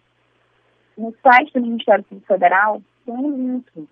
No 0.98 1.14
site 1.22 1.54
do 1.54 1.62
Ministério 1.62 2.04
Público 2.04 2.28
Federal 2.28 2.82
tem 3.06 3.16
um 3.16 3.32
link 3.32 3.88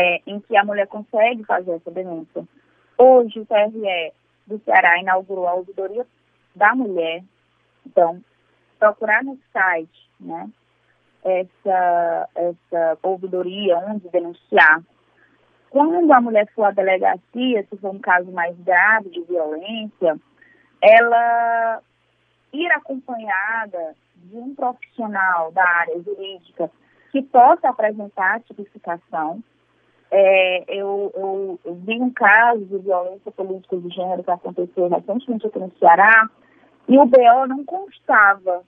é, 0.00 0.20
em 0.26 0.40
que 0.40 0.56
a 0.56 0.64
mulher 0.64 0.86
consegue 0.86 1.44
fazer 1.44 1.72
essa 1.72 1.90
denúncia. 1.90 2.44
Hoje 2.96 3.40
o 3.40 3.46
TRE 3.46 4.12
do 4.46 4.58
Ceará 4.64 4.98
inaugurou 4.98 5.48
a 5.48 5.54
ouvidoria 5.54 6.06
da 6.54 6.74
mulher. 6.74 7.22
Então, 7.86 8.22
procurar 8.78 9.24
no 9.24 9.38
site, 9.52 10.10
né, 10.20 10.48
essa, 11.24 12.28
essa 12.34 12.98
ouvidoria, 13.02 13.78
onde 13.78 14.08
denunciar. 14.10 14.82
Quando 15.70 16.12
a 16.12 16.20
mulher 16.20 16.46
for 16.54 16.64
à 16.64 16.70
delegacia, 16.70 17.66
se 17.68 17.76
for 17.78 17.90
um 17.94 17.98
caso 17.98 18.30
mais 18.30 18.56
grave 18.58 19.10
de 19.10 19.22
violência, 19.22 20.16
ela 20.80 21.80
ir 22.52 22.70
acompanhada 22.72 23.96
de 24.16 24.36
um 24.36 24.54
profissional 24.54 25.50
da 25.50 25.64
área 25.64 26.00
jurídica 26.02 26.70
que 27.10 27.22
possa 27.22 27.68
apresentar 27.68 28.36
a 28.36 28.40
tipificação. 28.40 29.42
É, 30.16 30.64
eu, 30.68 31.12
eu, 31.64 31.74
vi 31.74 32.00
um 32.00 32.08
caso 32.10 32.64
de 32.66 32.78
violência 32.78 33.32
política 33.32 33.76
de 33.76 33.88
gênero 33.88 34.22
que 34.22 34.30
aconteceu 34.30 34.88
recentemente 34.88 35.44
aqui 35.44 35.58
no 35.58 35.72
Ceará, 35.76 36.30
e 36.86 36.96
o 36.96 37.04
BO 37.04 37.46
não 37.48 37.64
constava 37.64 38.62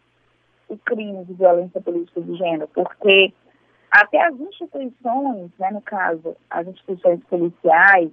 o 0.68 0.76
crime 0.78 1.24
de 1.24 1.34
violência 1.34 1.80
política 1.80 2.20
de 2.20 2.34
gênero, 2.34 2.68
porque 2.74 3.32
até 3.92 4.26
as 4.26 4.34
instituições, 4.40 5.53
né, 5.57 5.70
no 5.70 5.80
caso, 5.82 6.36
as 6.51 6.66
instituições 6.66 7.20
policiais, 7.30 8.11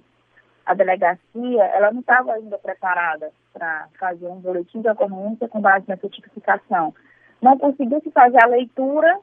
a 0.64 0.74
delegacia, 0.74 1.64
ela 1.74 1.90
não 1.90 2.02
estava 2.02 2.34
ainda 2.34 2.56
preparada 2.58 3.32
para 3.52 3.88
fazer 3.98 4.28
um 4.28 4.38
boletim 4.38 4.80
de 4.80 4.88
ocorrência 4.88 5.48
com 5.48 5.60
base 5.60 5.86
nessa 5.88 6.08
tipificação. 6.08 6.94
Não 7.42 7.58
conseguiu 7.58 8.00
se 8.00 8.12
fazer 8.12 8.40
a 8.44 8.46
leitura 8.46 9.18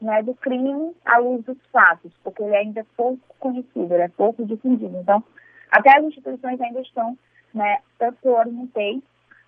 né, 0.00 0.22
do 0.22 0.34
crime 0.34 0.94
à 1.04 1.18
luz 1.18 1.44
dos 1.44 1.58
fatos, 1.72 2.12
porque 2.24 2.42
ele 2.42 2.56
ainda 2.56 2.80
é 2.80 2.86
pouco 2.96 3.20
conhecido, 3.38 3.94
ele 3.94 4.02
é 4.02 4.08
pouco 4.08 4.44
difundido. 4.44 4.96
Então, 4.96 5.22
até 5.70 5.98
as 5.98 6.04
instituições 6.04 6.60
ainda 6.60 6.80
estão, 6.80 7.16
né, 7.54 7.78
tanto 7.98 8.16
eu 8.24 8.32
orientei 8.32 9.02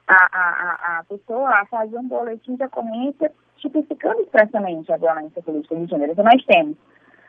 a, 0.07 0.14
a, 0.14 0.98
a 0.98 1.05
pessoa 1.05 1.48
a 1.48 1.66
fazer 1.66 1.96
um 1.96 2.09
boletim 2.09 2.57
de 2.57 2.64
ocorrência 2.64 3.32
tipificando 3.57 4.20
expressamente 4.20 4.92
a 4.92 4.96
violência 4.96 5.42
política 5.42 5.76
de 5.76 5.86
gênero. 5.86 6.12
Então, 6.12 6.24
nós 6.24 6.44
temos 6.44 6.76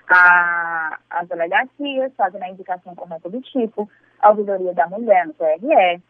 a, 0.09 0.99
as 1.09 1.27
delegacias 1.27 2.11
fazendo 2.15 2.43
a 2.43 2.49
indicação 2.49 2.95
correta 2.95 3.29
do 3.29 3.41
tipo, 3.41 3.89
a 4.19 4.29
ouvidoria 4.29 4.73
da 4.73 4.87
mulher 4.87 5.27
no 5.27 5.33
TRE, 5.33 6.01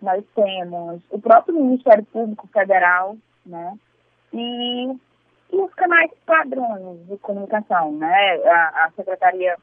nós 0.00 0.24
temos 0.34 1.02
o 1.10 1.18
próprio 1.18 1.54
Ministério 1.54 2.04
Público 2.06 2.46
Federal, 2.48 3.16
né? 3.44 3.76
E, 4.32 4.96
e 5.52 5.56
os 5.56 5.72
canais 5.74 6.10
padrões 6.24 7.06
de 7.06 7.16
comunicação, 7.18 7.92
né? 7.92 8.36
A, 8.44 8.84
a 8.84 8.90
Secretaria 8.96 9.56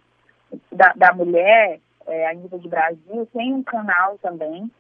da, 0.71 0.93
da 0.95 1.13
Mulher, 1.13 1.79
é, 2.07 2.27
a 2.29 2.34
nível 2.34 2.59
de 2.59 2.69
Brasil, 2.69 3.27
tem 3.34 3.53
um 3.53 3.63
canal 3.63 4.17
também. 4.19 4.71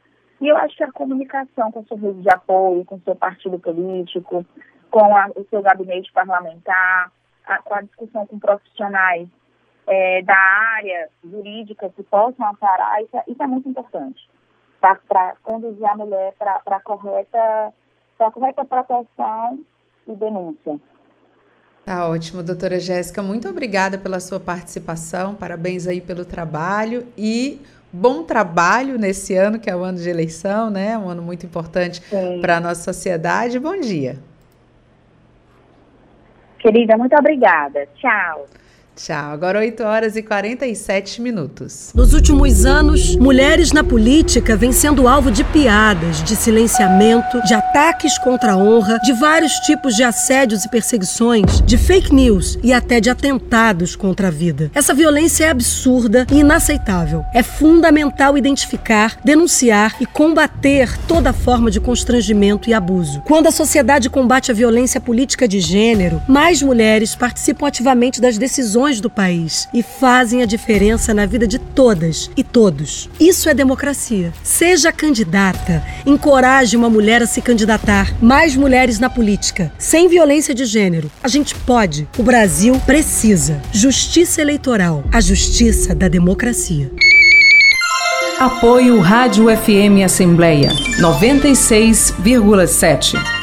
E 0.41 0.47
eu 0.47 0.57
acho 0.57 0.75
que 0.75 0.83
a 0.83 0.91
comunicação 0.91 1.71
com 1.71 1.81
o 1.81 1.87
seu 1.87 1.97
rede 1.97 2.21
de 2.21 2.29
apoio, 2.29 2.85
com 2.85 2.95
o 2.95 3.01
seu 3.01 3.15
partido 3.15 3.59
político, 3.59 4.45
com 4.91 5.15
a, 5.15 5.27
o 5.35 5.45
seu 5.49 5.61
gabinete 5.61 6.11
parlamentar, 6.11 7.11
a, 7.45 7.57
com 7.59 7.73
a 7.75 7.81
discussão 7.81 8.25
com 8.27 8.39
profissionais 8.39 9.27
é, 9.87 10.21
da 10.21 10.37
área 10.37 11.09
jurídica 11.23 11.89
que 11.89 12.03
possam 12.03 12.47
amparar, 12.47 13.01
isso, 13.01 13.17
é, 13.17 13.23
isso 13.27 13.43
é 13.43 13.47
muito 13.47 13.67
importante 13.69 14.29
para 15.07 15.35
conduzir 15.43 15.85
a 15.85 15.95
mulher 15.95 16.33
para 16.37 16.61
a 16.65 16.79
correta, 16.81 17.73
correta 18.33 18.65
proteção 18.65 19.59
e 20.07 20.15
denúncia. 20.15 20.79
Tá 21.85 22.07
ótimo, 22.07 22.41
doutora 22.41 22.79
Jéssica. 22.79 23.21
Muito 23.21 23.49
obrigada 23.49 23.97
pela 23.97 24.19
sua 24.21 24.39
participação. 24.39 25.35
Parabéns 25.35 25.85
aí 25.85 25.99
pelo 25.99 26.23
trabalho 26.23 27.05
e 27.17 27.61
bom 27.91 28.23
trabalho 28.23 28.97
nesse 28.97 29.35
ano, 29.35 29.59
que 29.59 29.69
é 29.69 29.75
o 29.75 29.83
ano 29.83 29.97
de 29.97 30.09
eleição, 30.09 30.69
né? 30.69 30.97
Um 30.97 31.09
ano 31.09 31.21
muito 31.21 31.45
importante 31.45 32.01
para 32.39 32.57
a 32.57 32.59
nossa 32.61 32.81
sociedade. 32.81 33.59
Bom 33.59 33.77
dia. 33.79 34.17
Querida, 36.57 36.97
muito 36.97 37.15
obrigada. 37.17 37.85
Tchau. 37.95 38.47
Tchau. 38.95 39.31
Agora 39.33 39.59
8 39.59 39.83
horas 39.83 40.15
e 40.15 40.21
47 40.21 41.19
minutos. 41.19 41.89
Nos 41.95 42.13
últimos 42.13 42.63
anos, 42.63 43.15
mulheres 43.15 43.71
na 43.71 43.83
política 43.83 44.55
vêm 44.55 44.71
sendo 44.71 45.07
alvo 45.07 45.31
de 45.31 45.43
piadas, 45.45 46.21
de 46.21 46.35
silenciamento, 46.35 47.41
de 47.43 47.55
ataques 47.55 48.19
contra 48.19 48.53
a 48.53 48.57
honra, 48.57 48.99
de 48.99 49.11
vários 49.13 49.53
tipos 49.61 49.95
de 49.95 50.03
assédios 50.03 50.63
e 50.63 50.69
perseguições, 50.69 51.59
de 51.61 51.75
fake 51.75 52.13
news 52.13 52.59
e 52.61 52.71
até 52.71 52.99
de 52.99 53.09
atentados 53.09 53.95
contra 53.95 54.27
a 54.27 54.31
vida. 54.31 54.69
Essa 54.75 54.93
violência 54.93 55.45
é 55.45 55.49
absurda 55.49 56.27
e 56.31 56.39
inaceitável. 56.39 57.25
É 57.33 57.41
fundamental 57.41 58.37
identificar, 58.37 59.17
denunciar 59.23 59.95
e 59.99 60.05
combater 60.05 60.95
toda 61.07 61.33
forma 61.33 61.71
de 61.71 61.79
constrangimento 61.79 62.69
e 62.69 62.75
abuso. 62.75 63.21
Quando 63.25 63.47
a 63.47 63.51
sociedade 63.51 64.07
combate 64.07 64.51
a 64.51 64.53
violência 64.53 65.01
política 65.01 65.47
de 65.47 65.59
gênero, 65.59 66.21
mais 66.27 66.61
mulheres 66.61 67.15
participam 67.15 67.67
ativamente 67.67 68.21
das 68.21 68.37
decisões 68.37 68.82
do 68.99 69.09
país 69.09 69.67
e 69.73 69.81
fazem 69.81 70.43
a 70.43 70.45
diferença 70.45 71.13
na 71.13 71.25
vida 71.25 71.47
de 71.47 71.57
todas 71.57 72.29
e 72.35 72.43
todos. 72.43 73.09
Isso 73.19 73.49
é 73.49 73.53
democracia. 73.53 74.33
Seja 74.43 74.91
candidata, 74.91 75.81
encoraje 76.05 76.75
uma 76.75 76.89
mulher 76.89 77.23
a 77.23 77.25
se 77.25 77.41
candidatar. 77.41 78.13
Mais 78.21 78.55
mulheres 78.55 78.99
na 78.99 79.09
política, 79.09 79.71
sem 79.77 80.09
violência 80.09 80.53
de 80.53 80.65
gênero. 80.65 81.09
A 81.23 81.27
gente 81.27 81.55
pode. 81.55 82.07
O 82.17 82.23
Brasil 82.23 82.79
precisa. 82.85 83.61
Justiça 83.71 84.41
eleitoral, 84.41 85.03
a 85.11 85.21
justiça 85.21 85.95
da 85.95 86.09
democracia. 86.09 86.91
Apoio 88.39 88.99
Rádio 88.99 89.45
FM 89.45 90.03
Assembleia 90.03 90.69
96,7. 90.99 93.42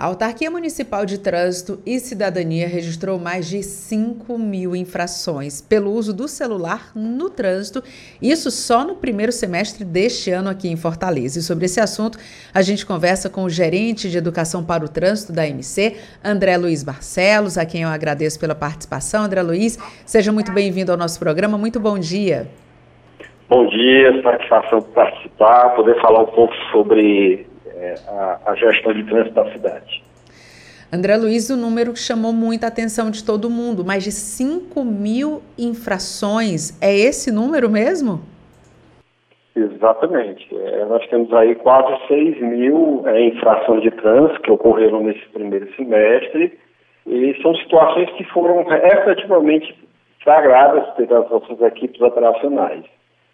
A 0.00 0.06
Autarquia 0.06 0.50
Municipal 0.50 1.04
de 1.04 1.20
Trânsito 1.20 1.78
e 1.84 2.00
Cidadania 2.00 2.66
registrou 2.66 3.18
mais 3.18 3.46
de 3.46 3.62
5 3.62 4.38
mil 4.38 4.74
infrações 4.74 5.60
pelo 5.60 5.90
uso 5.92 6.16
do 6.16 6.26
celular 6.26 6.90
no 6.94 7.28
trânsito, 7.28 7.82
isso 8.22 8.50
só 8.50 8.82
no 8.82 8.94
primeiro 8.94 9.30
semestre 9.30 9.84
deste 9.84 10.30
ano 10.30 10.48
aqui 10.48 10.68
em 10.68 10.76
Fortaleza. 10.76 11.38
E 11.38 11.42
sobre 11.42 11.66
esse 11.66 11.80
assunto, 11.80 12.16
a 12.54 12.62
gente 12.62 12.86
conversa 12.86 13.28
com 13.28 13.44
o 13.44 13.50
gerente 13.50 14.08
de 14.08 14.16
Educação 14.16 14.64
para 14.64 14.82
o 14.82 14.88
Trânsito 14.88 15.34
da 15.34 15.46
MC, 15.46 15.98
André 16.24 16.56
Luiz 16.56 16.82
Barcelos, 16.82 17.58
a 17.58 17.66
quem 17.66 17.82
eu 17.82 17.90
agradeço 17.90 18.40
pela 18.40 18.54
participação. 18.54 19.24
André 19.24 19.42
Luiz, 19.42 19.76
seja 20.06 20.32
muito 20.32 20.50
bem-vindo 20.50 20.90
ao 20.90 20.96
nosso 20.96 21.18
programa. 21.18 21.58
Muito 21.58 21.78
bom 21.78 21.98
dia. 21.98 22.48
Bom 23.50 23.66
dia, 23.66 24.22
satisfação 24.22 24.80
participar, 24.80 25.74
poder 25.74 26.00
falar 26.00 26.22
um 26.22 26.32
pouco 26.32 26.54
sobre 26.72 27.49
é, 27.80 27.94
a, 28.06 28.40
a, 28.46 28.54
gestão 28.54 28.92
de 28.92 29.04
trânsito 29.04 29.34
da 29.34 29.50
cidade. 29.52 30.04
André 30.92 31.16
Luiz, 31.16 31.48
o 31.50 31.56
número 31.56 31.96
chamou 31.96 32.32
muita 32.32 32.66
atenção 32.66 33.10
de 33.10 33.24
todo 33.24 33.48
mundo, 33.48 33.84
mais 33.84 34.04
de 34.04 34.12
5 34.12 34.84
mil 34.84 35.40
infrações. 35.56 36.76
É 36.82 36.94
esse 36.94 37.32
número 37.32 37.70
mesmo? 37.70 38.20
Exatamente. 39.54 40.46
É, 40.54 40.84
nós 40.84 41.06
temos 41.08 41.32
aí 41.32 41.54
quase 41.54 42.06
6 42.08 42.40
mil 42.40 43.02
é, 43.06 43.28
infrações 43.28 43.82
de 43.82 43.90
trânsito 43.92 44.40
que 44.42 44.50
ocorreram 44.50 45.02
nesse 45.02 45.26
primeiro 45.28 45.72
semestre 45.74 46.58
e 47.06 47.42
são 47.42 47.54
situações 47.56 48.10
que 48.12 48.24
foram 48.24 48.60
efetivamente 48.70 49.74
flagradas 50.22 50.88
pelas 50.94 51.28
nossas 51.30 51.60
equipes 51.62 52.00
operacionais. 52.00 52.84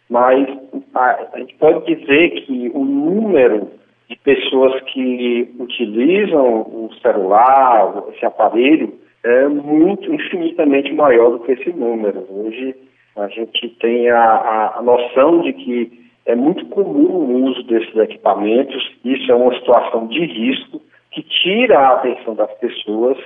Mas 0.09 0.47
a, 0.95 1.27
a 1.33 1.39
gente 1.39 1.55
pode 1.57 1.95
dizer 1.95 2.31
que 2.43 2.71
o 2.75 2.85
número 2.85 3.71
de 4.09 4.17
pessoas 4.19 4.81
que 4.85 5.55
utilizam 5.59 6.63
o 6.63 6.91
celular, 7.03 8.05
esse 8.15 8.25
aparelho, 8.25 8.95
é 9.25 9.49
muito, 9.49 10.13
infinitamente 10.13 10.93
maior 10.93 11.31
do 11.31 11.41
que 11.41 11.53
esse 11.53 11.73
número. 11.73 12.25
Hoje 12.31 12.75
a 13.17 13.29
gente 13.29 13.69
tem 13.81 14.09
a, 14.11 14.23
a, 14.23 14.79
a 14.79 14.83
noção 14.83 15.41
de 15.41 15.53
que 15.53 16.07
é 16.27 16.35
muito 16.35 16.67
comum 16.67 17.09
o 17.09 17.45
uso 17.47 17.63
desses 17.65 17.95
equipamentos, 17.97 18.93
isso 19.05 19.31
é 19.31 19.35
uma 19.35 19.55
situação 19.55 20.07
de 20.07 20.25
risco 20.25 20.81
que 21.11 21.23
tira 21.23 21.79
a 21.79 21.95
atenção 21.95 22.35
das 22.35 22.53
pessoas, 22.59 23.17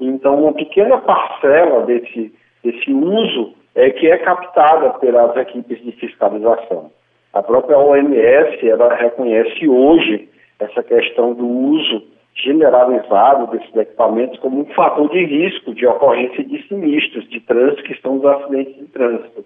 então 0.00 0.42
uma 0.42 0.52
pequena 0.52 0.98
parcela 0.98 1.84
desse, 1.86 2.34
desse 2.62 2.92
uso 2.92 3.54
é 3.74 3.90
que 3.90 4.06
é 4.10 4.16
captada 4.18 4.90
pelas 4.98 5.36
equipes 5.36 5.82
de 5.84 5.92
fiscalização. 5.92 6.90
A 7.36 7.42
própria 7.42 7.76
OMS 7.76 8.66
ela 8.66 8.94
reconhece 8.94 9.68
hoje 9.68 10.26
essa 10.58 10.82
questão 10.82 11.34
do 11.34 11.46
uso 11.46 12.02
generalizado 12.34 13.48
desses 13.48 13.76
equipamentos 13.76 14.40
como 14.40 14.62
um 14.62 14.64
fator 14.72 15.06
de 15.10 15.22
risco 15.22 15.74
de 15.74 15.86
ocorrência 15.86 16.42
de 16.42 16.66
sinistros 16.66 17.28
de 17.28 17.38
trânsito, 17.40 17.82
que 17.82 18.00
são 18.00 18.16
os 18.16 18.24
acidentes 18.24 18.76
de 18.76 18.86
trânsito. 18.86 19.44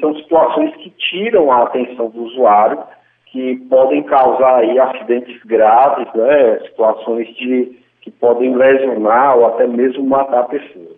São 0.00 0.12
situações 0.16 0.74
que 0.74 0.90
tiram 0.90 1.52
a 1.52 1.62
atenção 1.62 2.10
do 2.10 2.24
usuário, 2.24 2.82
que 3.26 3.58
podem 3.70 4.02
causar 4.02 4.56
aí 4.56 4.76
acidentes 4.76 5.40
graves, 5.44 6.12
né, 6.14 6.58
situações 6.66 7.28
de 7.36 7.78
que 8.00 8.10
podem 8.10 8.56
lesionar 8.56 9.38
ou 9.38 9.46
até 9.46 9.68
mesmo 9.68 10.02
matar 10.02 10.40
a 10.40 10.48
pessoa. 10.48 10.93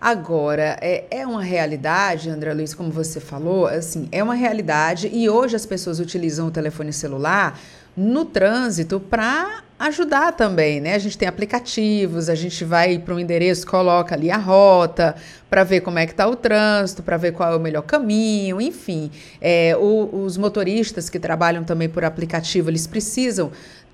Agora, 0.00 0.78
é, 0.80 1.04
é 1.10 1.26
uma 1.26 1.42
realidade, 1.42 2.30
André 2.30 2.54
Luiz, 2.54 2.72
como 2.72 2.90
você 2.90 3.20
falou, 3.20 3.66
assim, 3.66 4.08
é 4.10 4.22
uma 4.22 4.34
realidade 4.34 5.10
e 5.12 5.28
hoje 5.28 5.54
as 5.56 5.66
pessoas 5.66 6.00
utilizam 6.00 6.46
o 6.46 6.50
telefone 6.50 6.90
celular 6.90 7.60
no 7.94 8.24
trânsito 8.24 8.98
para 8.98 9.62
ajudar 9.78 10.32
também, 10.32 10.80
né? 10.80 10.94
A 10.94 10.98
gente 10.98 11.18
tem 11.18 11.28
aplicativos, 11.28 12.30
a 12.30 12.34
gente 12.34 12.64
vai 12.64 12.98
para 12.98 13.14
um 13.14 13.18
endereço, 13.18 13.66
coloca 13.66 14.14
ali 14.14 14.30
a 14.30 14.38
rota 14.38 15.14
para 15.50 15.64
ver 15.64 15.80
como 15.80 15.98
é 15.98 16.06
que 16.06 16.12
está 16.12 16.26
o 16.26 16.36
trânsito, 16.36 17.02
para 17.02 17.16
ver 17.16 17.32
qual 17.32 17.52
é 17.52 17.56
o 17.56 17.60
melhor 17.60 17.82
caminho, 17.82 18.60
enfim. 18.60 19.10
É, 19.40 19.76
o, 19.76 20.22
os 20.24 20.36
motoristas 20.36 21.10
que 21.10 21.18
trabalham 21.18 21.64
também 21.64 21.88
por 21.88 22.04
aplicativo, 22.04 22.70
eles 22.70 22.86
precisam 22.86 23.50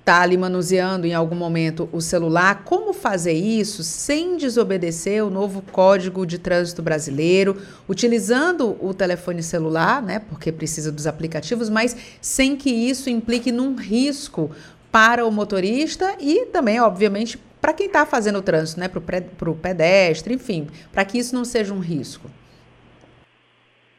está 0.07 0.21
ali 0.21 0.37
manuseando 0.37 1.05
em 1.05 1.13
algum 1.13 1.35
momento 1.35 1.89
o 1.91 1.99
celular, 1.99 2.63
como 2.63 2.93
fazer 2.93 3.33
isso 3.33 3.83
sem 3.83 4.37
desobedecer 4.37 5.21
o 5.21 5.29
novo 5.29 5.61
Código 5.69 6.25
de 6.25 6.39
Trânsito 6.39 6.81
Brasileiro, 6.81 7.57
utilizando 7.89 8.77
o 8.81 8.93
telefone 8.93 9.43
celular, 9.43 10.01
né, 10.01 10.21
porque 10.29 10.49
precisa 10.49 10.93
dos 10.93 11.07
aplicativos, 11.07 11.69
mas 11.69 12.17
sem 12.21 12.55
que 12.55 12.69
isso 12.69 13.09
implique 13.09 13.51
num 13.51 13.75
risco 13.75 14.49
para 14.89 15.25
o 15.25 15.31
motorista 15.31 16.15
e 16.21 16.45
também, 16.45 16.79
obviamente, 16.79 17.37
para 17.61 17.73
quem 17.73 17.87
está 17.87 18.05
fazendo 18.05 18.39
o 18.39 18.41
trânsito, 18.41 18.79
né, 18.79 18.87
para 18.87 19.51
o 19.51 19.55
pedestre, 19.55 20.33
enfim, 20.33 20.67
para 20.93 21.03
que 21.03 21.17
isso 21.17 21.35
não 21.35 21.43
seja 21.43 21.73
um 21.73 21.79
risco. 21.79 22.29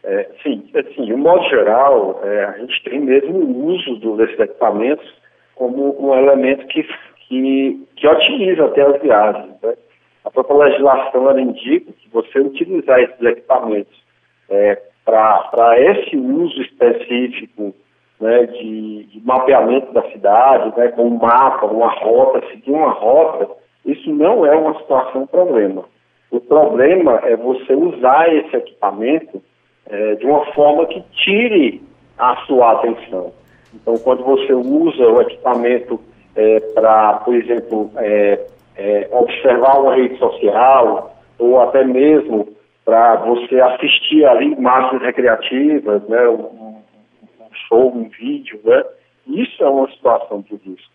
É, 0.03 0.31
sim, 0.43 0.71
assim, 0.75 1.05
de 1.05 1.15
modo 1.15 1.47
geral, 1.51 2.23
é, 2.25 2.45
a 2.47 2.59
gente 2.61 2.83
tem 2.83 2.99
mesmo 2.99 3.41
o 3.41 3.67
uso 3.67 4.17
desses 4.17 4.41
equipamentos 4.41 5.18
como 5.59 5.97
um 6.01 6.15
elemento 6.17 6.67
que, 6.69 6.89
que, 7.27 7.87
que 7.97 8.07
otimiza 8.07 8.65
até 8.65 8.83
as 8.83 9.03
viagens. 9.03 9.61
Né? 9.61 9.75
A 10.25 10.31
própria 10.31 10.57
legislação 10.57 11.29
ela 11.29 11.41
indica 11.41 11.93
que 11.93 12.09
você 12.11 12.39
utilizar 12.39 13.01
esses 13.01 13.21
equipamentos 13.21 13.93
é, 14.49 14.81
para 15.05 15.75
esse 15.81 16.17
uso 16.17 16.63
específico 16.63 17.75
né, 18.21 18.47
de, 18.47 19.05
de, 19.05 19.21
mapeamento 19.25 19.93
da 19.93 20.03
cidade, 20.11 20.77
né, 20.79 20.89
com 20.89 21.05
um 21.05 21.19
mapa, 21.19 21.67
uma 21.67 21.89
rota, 21.89 22.47
seguir 22.49 22.71
uma 22.71 22.91
rota, 22.91 23.49
isso 23.85 24.11
não 24.11 24.47
é 24.47 24.55
uma 24.55 24.79
situação 24.79 25.27
problema. 25.27 25.85
O 26.31 26.41
problema 26.41 27.21
é 27.25 27.37
você 27.37 27.75
usar 27.75 28.33
esse 28.33 28.57
equipamento 28.57 29.43
é, 29.89 30.15
de 30.17 30.27
uma 30.27 30.45
forma 30.53 30.87
que 30.87 31.03
tire 31.13 31.83
a 32.19 32.37
sua 32.47 32.73
atenção. 32.73 33.33
Então, 33.75 33.97
quando 33.99 34.25
você 34.25 34.53
usa 34.53 35.07
o 35.07 35.21
equipamento 35.21 36.01
é, 36.35 36.61
para, 36.75 37.15
por 37.19 37.35
exemplo, 37.35 37.91
é, 37.97 38.47
é, 38.77 39.09
observar 39.11 39.81
uma 39.81 39.95
rede 39.95 40.17
social 40.19 41.17
ou 41.39 41.61
até 41.61 41.85
mesmo 41.85 42.49
para 42.85 43.17
você 43.17 43.61
assistir 43.61 44.25
ali 44.25 44.53
imagens 44.53 45.03
recreativas, 45.03 46.03
né, 46.09 46.29
um, 46.29 46.77
um, 47.23 47.55
show, 47.69 47.93
um 47.95 48.09
vídeo, 48.09 48.59
né, 48.65 48.83
isso 49.27 49.63
é 49.63 49.69
uma 49.69 49.91
situação 49.91 50.41
de 50.41 50.55
risco. 50.57 50.93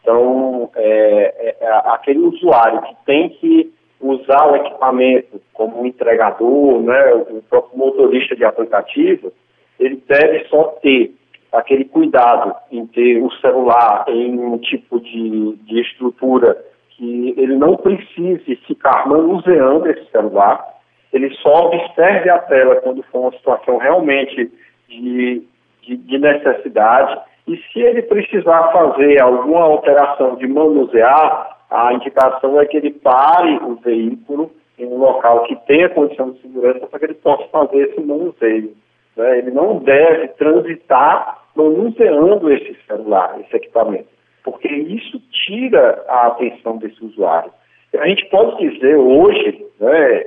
Então, 0.00 0.68
é, 0.74 1.56
é, 1.60 1.64
é 1.64 1.72
aquele 1.86 2.18
usuário 2.18 2.82
que 2.82 2.96
tem 3.06 3.28
que 3.28 3.72
usar 4.00 4.50
o 4.50 4.56
equipamento 4.56 5.40
como 5.52 5.86
entregador, 5.86 6.82
né, 6.82 7.14
o 7.14 7.40
próprio 7.48 7.78
motorista 7.78 8.34
de 8.34 8.44
aplicativo, 8.44 9.32
ele 9.78 10.02
deve 10.08 10.44
só 10.48 10.64
ter 10.82 11.14
aquele 11.52 11.84
cuidado 11.84 12.54
em 12.70 12.86
ter 12.86 13.22
o 13.22 13.30
celular 13.34 14.04
em 14.08 14.38
um 14.38 14.58
tipo 14.58 15.00
de, 15.00 15.56
de 15.56 15.80
estrutura 15.80 16.56
que 16.90 17.34
ele 17.36 17.56
não 17.56 17.76
precise 17.76 18.56
ficar 18.66 19.06
manuseando 19.06 19.88
esse 19.88 20.10
celular, 20.10 20.64
ele 21.12 21.30
só 21.36 21.66
observe 21.66 22.30
a 22.30 22.38
tela 22.38 22.76
quando 22.76 23.02
for 23.04 23.20
uma 23.20 23.32
situação 23.32 23.76
realmente 23.76 24.50
de, 24.88 25.42
de, 25.82 25.96
de 25.96 26.18
necessidade 26.18 27.20
e 27.46 27.56
se 27.56 27.80
ele 27.80 28.02
precisar 28.02 28.70
fazer 28.72 29.20
alguma 29.20 29.62
alteração 29.62 30.36
de 30.36 30.46
manusear, 30.46 31.58
a 31.70 31.92
indicação 31.92 32.60
é 32.60 32.66
que 32.66 32.76
ele 32.76 32.92
pare 32.92 33.56
o 33.64 33.74
veículo 33.76 34.52
em 34.78 34.86
um 34.86 34.98
local 34.98 35.42
que 35.44 35.56
tenha 35.66 35.88
condição 35.88 36.30
de 36.30 36.40
segurança 36.40 36.86
para 36.86 36.98
que 36.98 37.04
ele 37.06 37.14
possa 37.14 37.46
fazer 37.48 37.88
esse 37.88 38.00
manuseio. 38.00 38.74
Né? 39.16 39.38
Ele 39.38 39.50
não 39.50 39.78
deve 39.78 40.28
transitar 40.28 41.41
manuseando 41.56 42.50
esse 42.52 42.76
celular, 42.86 43.38
esse 43.40 43.56
equipamento, 43.56 44.08
porque 44.44 44.68
isso 44.68 45.20
tira 45.46 46.04
a 46.08 46.28
atenção 46.28 46.78
desse 46.78 47.04
usuário. 47.04 47.52
A 47.98 48.08
gente 48.08 48.24
pode 48.30 48.70
dizer 48.70 48.96
hoje, 48.96 49.66
né, 49.78 50.24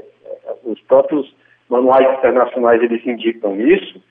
os 0.63 0.79
próprios 0.81 1.33
manuais 1.69 2.17
internacionais 2.17 2.81
eles 2.81 3.05
indicam 3.05 3.59
isso, 3.59 4.01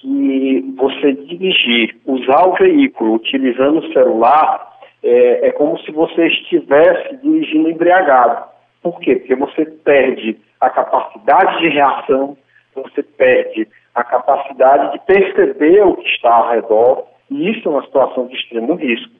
que 0.00 0.74
você 0.76 1.12
dirigir, 1.12 1.96
usar 2.06 2.48
o 2.48 2.54
veículo 2.54 3.14
utilizando 3.14 3.78
o 3.78 3.92
celular 3.92 4.72
é, 5.02 5.48
é 5.48 5.52
como 5.52 5.78
se 5.80 5.92
você 5.92 6.26
estivesse 6.26 7.16
dirigindo 7.16 7.70
embriagado. 7.70 8.50
Por 8.82 8.98
quê? 9.00 9.16
Porque 9.16 9.34
você 9.36 9.64
perde 9.64 10.38
a 10.60 10.70
capacidade 10.70 11.60
de 11.60 11.68
reação, 11.68 12.36
você 12.74 13.02
perde 13.02 13.68
a 13.94 14.04
capacidade 14.04 14.92
de 14.92 14.98
perceber 15.00 15.82
o 15.82 15.96
que 15.96 16.08
está 16.08 16.34
ao 16.34 16.50
redor, 16.50 17.04
e 17.30 17.50
isso 17.50 17.68
é 17.68 17.72
uma 17.72 17.82
situação 17.84 18.26
de 18.26 18.34
extremo 18.34 18.74
risco. 18.74 19.12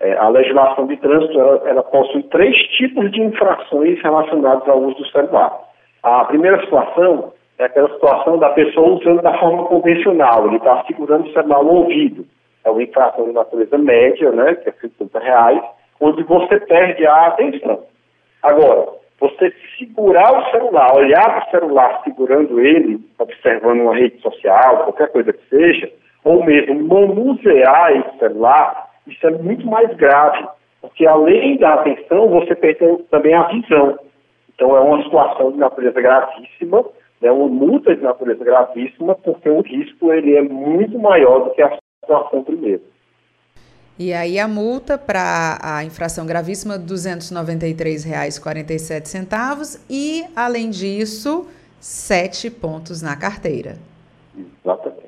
É, 0.00 0.16
a 0.16 0.28
legislação 0.28 0.86
de 0.86 0.96
trânsito 0.96 1.38
ela, 1.38 1.68
ela, 1.68 1.82
possui 1.84 2.24
três 2.24 2.56
tipos 2.76 3.10
de 3.12 3.20
infrações 3.20 4.00
relacionadas 4.02 4.68
ao 4.68 4.80
uso 4.80 4.96
do 4.96 5.06
celular. 5.10 5.56
A 6.02 6.24
primeira 6.24 6.60
situação 6.60 7.32
é 7.58 7.64
aquela 7.64 7.88
situação 7.90 8.38
da 8.38 8.50
pessoa 8.50 8.98
usando 8.98 9.22
da 9.22 9.38
forma 9.38 9.64
convencional, 9.66 10.46
ele 10.46 10.56
está 10.56 10.82
segurando 10.86 11.28
o 11.28 11.32
celular 11.32 11.62
no 11.62 11.72
ouvido. 11.74 12.26
É 12.64 12.70
uma 12.70 12.82
infração 12.82 13.26
de 13.26 13.32
natureza 13.32 13.78
média, 13.78 14.30
né, 14.32 14.54
que 14.56 14.68
é 14.70 14.72
50 14.72 15.18
reais, 15.20 15.62
onde 16.00 16.22
você 16.24 16.58
perde 16.58 17.06
a 17.06 17.26
atenção. 17.28 17.84
Agora, 18.42 18.86
você 19.22 19.54
segurar 19.78 20.36
o 20.36 20.50
celular, 20.50 20.96
olhar 20.96 21.24
para 21.24 21.46
o 21.46 21.50
celular 21.50 22.00
segurando 22.02 22.58
ele, 22.58 22.98
observando 23.20 23.80
uma 23.80 23.94
rede 23.94 24.20
social, 24.20 24.78
qualquer 24.78 25.12
coisa 25.12 25.32
que 25.32 25.48
seja, 25.48 25.88
ou 26.24 26.44
mesmo 26.44 26.88
manusear 26.88 27.96
esse 27.96 28.18
celular, 28.18 28.90
isso 29.06 29.24
é 29.24 29.30
muito 29.30 29.64
mais 29.64 29.94
grave, 29.96 30.44
porque 30.80 31.06
além 31.06 31.56
da 31.56 31.74
atenção, 31.74 32.28
você 32.30 32.56
perde 32.56 32.80
também 33.10 33.32
a 33.32 33.44
visão. 33.44 33.96
Então 34.54 34.76
é 34.76 34.80
uma 34.80 35.00
situação 35.04 35.52
de 35.52 35.58
natureza 35.58 36.00
gravíssima, 36.00 36.84
é 37.22 37.26
né, 37.26 37.32
uma 37.32 37.46
multa 37.46 37.94
de 37.94 38.02
natureza 38.02 38.44
gravíssima, 38.44 39.14
porque 39.14 39.48
o 39.48 39.60
risco 39.60 40.12
ele 40.12 40.36
é 40.36 40.42
muito 40.42 40.98
maior 40.98 41.44
do 41.44 41.50
que 41.50 41.62
a 41.62 41.78
situação 42.00 42.42
primeira. 42.42 42.82
E 43.98 44.12
aí 44.12 44.38
a 44.38 44.46
multa 44.48 44.96
para 44.96 45.58
a 45.60 45.84
infração 45.84 46.24
gravíssima, 46.24 46.76
R$ 46.76 46.84
293,47 46.84 49.80
e, 49.88 50.24
além 50.34 50.70
disso, 50.70 51.46
sete 51.80 52.48
pontos 52.48 53.02
na 53.02 53.16
carteira. 53.16 53.76
Exatamente. 54.36 55.02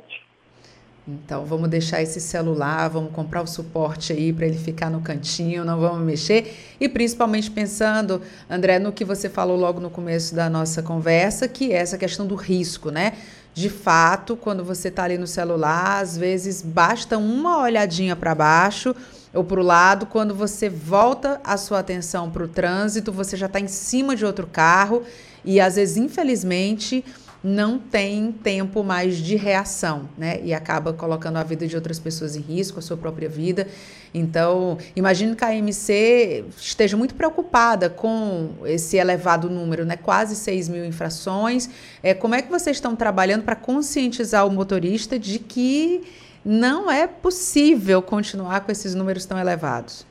Então 1.06 1.44
vamos 1.44 1.68
deixar 1.68 2.00
esse 2.00 2.18
celular, 2.18 2.88
vamos 2.88 3.12
comprar 3.12 3.42
o 3.42 3.46
suporte 3.46 4.12
aí 4.12 4.32
para 4.32 4.46
ele 4.46 4.56
ficar 4.56 4.90
no 4.90 5.02
cantinho, 5.02 5.64
não 5.64 5.78
vamos 5.78 6.00
mexer. 6.00 6.54
E 6.80 6.88
principalmente 6.88 7.50
pensando, 7.50 8.22
André, 8.48 8.78
no 8.78 8.90
que 8.90 9.04
você 9.04 9.28
falou 9.28 9.56
logo 9.56 9.80
no 9.80 9.90
começo 9.90 10.34
da 10.34 10.48
nossa 10.48 10.82
conversa, 10.82 11.46
que 11.46 11.72
é 11.72 11.76
essa 11.76 11.98
questão 11.98 12.26
do 12.26 12.34
risco, 12.34 12.90
né? 12.90 13.12
De 13.54 13.70
fato, 13.70 14.36
quando 14.36 14.64
você 14.64 14.88
está 14.88 15.04
ali 15.04 15.16
no 15.16 15.28
celular, 15.28 16.02
às 16.02 16.18
vezes 16.18 16.60
basta 16.60 17.16
uma 17.16 17.60
olhadinha 17.62 18.16
para 18.16 18.34
baixo 18.34 18.94
ou 19.32 19.44
para 19.44 19.60
o 19.60 19.62
lado, 19.62 20.06
quando 20.06 20.34
você 20.34 20.68
volta 20.68 21.40
a 21.44 21.56
sua 21.56 21.78
atenção 21.78 22.30
para 22.30 22.42
o 22.44 22.48
trânsito, 22.48 23.12
você 23.12 23.36
já 23.36 23.46
está 23.46 23.60
em 23.60 23.68
cima 23.68 24.16
de 24.16 24.24
outro 24.24 24.46
carro 24.46 25.04
e 25.44 25.60
às 25.60 25.76
vezes, 25.76 25.96
infelizmente, 25.96 27.04
não 27.44 27.78
tem 27.78 28.32
tempo 28.32 28.82
mais 28.82 29.18
de 29.18 29.36
reação, 29.36 30.08
né? 30.16 30.40
E 30.42 30.54
acaba 30.54 30.94
colocando 30.94 31.36
a 31.36 31.42
vida 31.42 31.66
de 31.66 31.76
outras 31.76 32.00
pessoas 32.00 32.34
em 32.34 32.40
risco, 32.40 32.78
a 32.78 32.82
sua 32.82 32.96
própria 32.96 33.28
vida. 33.28 33.66
Então, 34.14 34.78
imagino 34.96 35.36
que 35.36 35.44
a 35.44 35.48
AMC 35.48 36.46
esteja 36.56 36.96
muito 36.96 37.14
preocupada 37.14 37.90
com 37.90 38.52
esse 38.64 38.96
elevado 38.96 39.50
número, 39.50 39.84
né? 39.84 39.94
Quase 39.94 40.36
6 40.36 40.70
mil 40.70 40.86
infrações. 40.86 41.68
É, 42.02 42.14
como 42.14 42.34
é 42.34 42.40
que 42.40 42.50
vocês 42.50 42.78
estão 42.78 42.96
trabalhando 42.96 43.42
para 43.42 43.54
conscientizar 43.54 44.46
o 44.46 44.50
motorista 44.50 45.18
de 45.18 45.38
que 45.38 46.00
não 46.42 46.90
é 46.90 47.06
possível 47.06 48.00
continuar 48.00 48.62
com 48.62 48.72
esses 48.72 48.94
números 48.94 49.26
tão 49.26 49.38
elevados? 49.38 50.06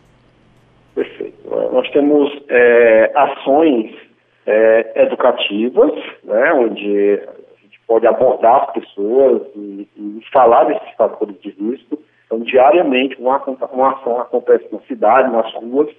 Perfeito. 0.93 1.49
Nós 1.49 1.89
temos 1.89 2.29
é, 2.47 3.11
ações 3.15 4.02
é, 4.45 5.03
educativas, 5.03 5.91
né, 6.23 6.53
onde 6.53 7.21
a 7.27 7.61
gente 7.61 7.79
pode 7.87 8.07
abordar 8.07 8.63
as 8.63 8.73
pessoas 8.73 9.41
e, 9.55 9.87
e 9.95 10.21
falar 10.31 10.65
desses 10.65 10.95
fatores 10.97 11.39
de 11.41 11.49
risco. 11.51 11.99
Então, 12.25 12.39
diariamente, 12.39 13.15
uma, 13.19 13.37
uma 13.71 13.93
ação 13.93 14.19
acontece 14.19 14.67
na 14.71 14.79
cidade, 14.81 15.31
nas 15.31 15.53
ruas, 15.53 15.89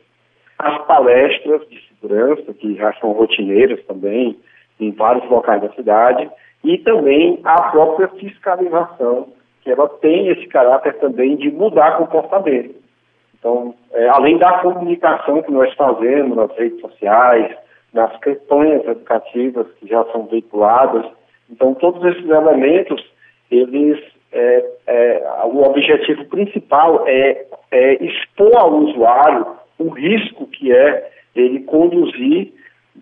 as 0.59 0.87
palestras 0.87 1.69
de 1.69 1.81
segurança, 1.89 2.53
que 2.55 2.75
já 2.75 2.93
são 2.95 3.13
rotineiras 3.13 3.85
também, 3.87 4.39
em 4.81 4.91
vários 4.91 5.29
locais 5.31 5.63
da 5.63 5.73
cidade, 5.73 6.29
e 6.63 6.79
também 6.79 7.41
a 7.45 7.71
própria 7.71 8.09
fiscalização, 8.09 9.29
que 9.63 9.71
ela 9.71 9.89
tem 9.89 10.29
esse 10.29 10.47
caráter 10.47 10.95
também 10.99 11.37
de 11.37 11.51
mudar 11.51 11.99
comportamento. 11.99 12.75
Então, 13.39 13.75
é, 13.93 14.09
além 14.09 14.39
da 14.39 14.59
comunicação 14.61 15.43
que 15.43 15.53
nós 15.53 15.73
fazemos 15.75 16.37
nas 16.37 16.51
redes 16.57 16.81
sociais, 16.81 17.55
nas 17.95 18.15
campanhas 18.19 18.85
educativas 18.87 19.67
que 19.79 19.87
já 19.87 20.05
são 20.13 20.27
veiculadas, 20.27 21.07
então 21.49 21.73
todos 21.75 22.05
esses 22.05 22.29
elementos, 22.29 23.03
eles, 23.51 24.03
é, 24.33 24.65
é, 24.87 25.43
o 25.45 25.63
objetivo 25.63 26.25
principal 26.27 27.07
é, 27.07 27.47
é 27.71 28.05
expor 28.05 28.53
ao 28.57 28.75
usuário 28.75 29.47
o 29.79 29.89
risco 29.89 30.47
que 30.49 30.73
é 30.73 31.11
ele 31.35 31.61
conduzir 31.61 32.53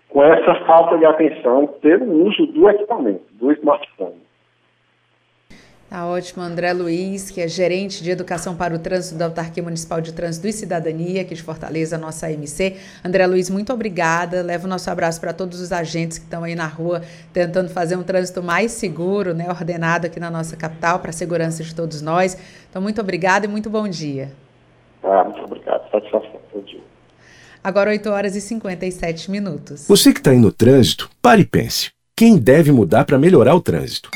com 0.09 0.23
essa 0.23 0.55
falta 0.65 0.97
de 0.97 1.05
atenção 1.05 1.67
pelo 1.81 2.27
uso 2.27 2.45
do 2.47 2.69
equipamento, 2.69 3.23
do 3.33 3.51
smartphone. 3.51 4.21
Tá 5.93 6.07
ótimo, 6.07 6.41
André 6.41 6.73
Luiz, 6.73 7.29
que 7.29 7.39
é 7.39 7.47
gerente 7.47 8.03
de 8.03 8.09
educação 8.09 8.55
para 8.55 8.73
o 8.73 8.79
trânsito 8.79 9.15
da 9.15 9.25
Autarquia 9.25 9.61
Municipal 9.61 10.01
de 10.01 10.11
Trânsito 10.11 10.47
e 10.47 10.51
Cidadania, 10.51 11.21
aqui 11.21 11.35
de 11.35 11.43
Fortaleza, 11.43 11.99
nossa 11.99 12.25
AMC. 12.25 12.77
André 13.05 13.27
Luiz, 13.27 13.47
muito 13.47 13.71
obrigada. 13.71 14.41
Leva 14.41 14.65
o 14.65 14.67
nosso 14.67 14.89
abraço 14.89 15.21
para 15.21 15.33
todos 15.33 15.61
os 15.61 15.71
agentes 15.71 16.17
que 16.17 16.23
estão 16.23 16.43
aí 16.43 16.55
na 16.55 16.65
rua 16.65 17.03
tentando 17.31 17.69
fazer 17.69 17.95
um 17.95 18.01
trânsito 18.01 18.41
mais 18.41 18.71
seguro, 18.71 19.35
né, 19.35 19.47
ordenado 19.47 20.07
aqui 20.07 20.19
na 20.19 20.31
nossa 20.31 20.57
capital, 20.57 20.97
para 20.97 21.11
a 21.11 21.13
segurança 21.13 21.63
de 21.63 21.75
todos 21.75 22.01
nós. 22.01 22.35
Então, 22.67 22.81
muito 22.81 22.99
obrigada 22.99 23.45
e 23.45 23.47
muito 23.47 23.69
bom 23.69 23.87
dia. 23.87 24.31
Ah, 25.03 25.23
muito 25.25 25.43
obrigado. 25.43 25.91
Satisfação. 25.91 26.39
Bom 26.51 26.61
dia. 26.61 26.81
Agora 27.63 27.91
8 27.91 28.09
horas 28.09 28.35
e 28.35 28.41
57 28.41 29.29
minutos. 29.29 29.85
Você 29.87 30.11
que 30.11 30.17
está 30.17 30.31
aí 30.31 30.39
no 30.39 30.51
trânsito, 30.51 31.07
pare 31.21 31.43
e 31.43 31.45
pense. 31.45 31.91
Quem 32.15 32.35
deve 32.35 32.71
mudar 32.71 33.05
para 33.05 33.19
melhorar 33.19 33.53
o 33.53 33.61
trânsito? 33.61 34.09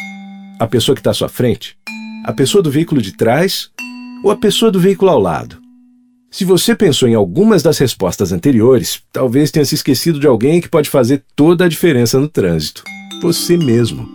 A 0.60 0.66
pessoa 0.66 0.96
que 0.96 1.02
está 1.02 1.12
à 1.12 1.14
sua 1.14 1.30
frente? 1.30 1.78
A 2.26 2.34
pessoa 2.34 2.64
do 2.64 2.72
veículo 2.72 3.00
de 3.00 3.16
trás? 3.16 3.70
Ou 4.24 4.32
a 4.32 4.36
pessoa 4.36 4.72
do 4.72 4.80
veículo 4.80 5.12
ao 5.12 5.20
lado? 5.20 5.60
Se 6.32 6.44
você 6.44 6.74
pensou 6.76 7.08
em 7.08 7.14
algumas 7.14 7.62
das 7.62 7.78
respostas 7.78 8.32
anteriores, 8.32 9.00
talvez 9.14 9.52
tenha 9.52 9.64
se 9.64 9.76
esquecido 9.76 10.20
de 10.20 10.26
alguém 10.26 10.60
que 10.60 10.68
pode 10.68 10.90
fazer 10.90 11.24
toda 11.36 11.66
a 11.66 11.70
diferença 11.70 12.20
no 12.20 12.28
trânsito. 12.28 12.84
Você 13.22 13.56
mesmo. 13.56 14.10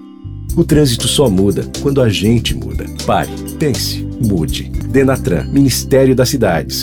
O 0.56 0.64
trânsito 0.64 1.06
só 1.06 1.30
muda 1.30 1.70
quando 1.80 2.02
a 2.02 2.08
gente 2.08 2.56
muda. 2.56 2.86
Pare, 3.06 3.30
pense, 3.58 4.02
mude. 4.20 4.64
Denatran, 4.64 5.44
Ministério 5.44 6.16
das 6.16 6.28
Cidades. 6.28 6.82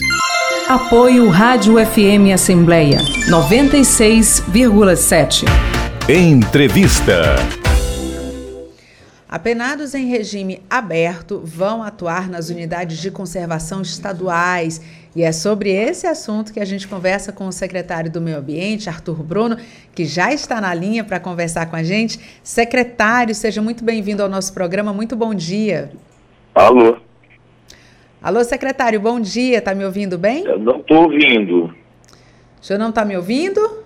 Apoio 0.69 1.27
Rádio 1.29 1.73
FM 1.85 2.31
Assembleia 2.33 2.99
96,7. 3.29 5.43
Entrevista. 6.07 7.35
Apenados 9.31 9.93
em 9.93 10.07
regime 10.07 10.59
aberto 10.67 11.39
vão 11.45 11.83
atuar 11.83 12.27
nas 12.27 12.49
unidades 12.49 12.97
de 12.97 13.11
conservação 13.11 13.83
estaduais. 13.83 14.81
E 15.15 15.21
é 15.21 15.31
sobre 15.31 15.69
esse 15.69 16.07
assunto 16.07 16.51
que 16.51 16.59
a 16.59 16.65
gente 16.65 16.87
conversa 16.87 17.31
com 17.31 17.47
o 17.47 17.51
secretário 17.51 18.09
do 18.09 18.19
Meio 18.19 18.39
Ambiente, 18.39 18.89
Arthur 18.89 19.21
Bruno, 19.21 19.55
que 19.93 20.03
já 20.03 20.33
está 20.33 20.59
na 20.59 20.73
linha 20.73 21.03
para 21.03 21.19
conversar 21.19 21.67
com 21.67 21.75
a 21.75 21.83
gente. 21.83 22.19
Secretário, 22.41 23.35
seja 23.35 23.61
muito 23.61 23.83
bem-vindo 23.83 24.23
ao 24.23 24.29
nosso 24.29 24.51
programa. 24.51 24.91
Muito 24.91 25.15
bom 25.15 25.35
dia. 25.35 25.91
Alô. 26.55 26.97
Alô, 28.19 28.43
secretário, 28.43 28.99
bom 28.99 29.19
dia. 29.19 29.59
Está 29.59 29.75
me 29.75 29.85
ouvindo 29.85 30.17
bem? 30.17 30.43
Eu 30.43 30.57
não 30.57 30.77
estou 30.79 31.03
ouvindo. 31.03 31.65
O 32.59 32.65
senhor 32.65 32.79
não 32.79 32.89
está 32.89 33.05
me 33.05 33.15
ouvindo? 33.15 33.77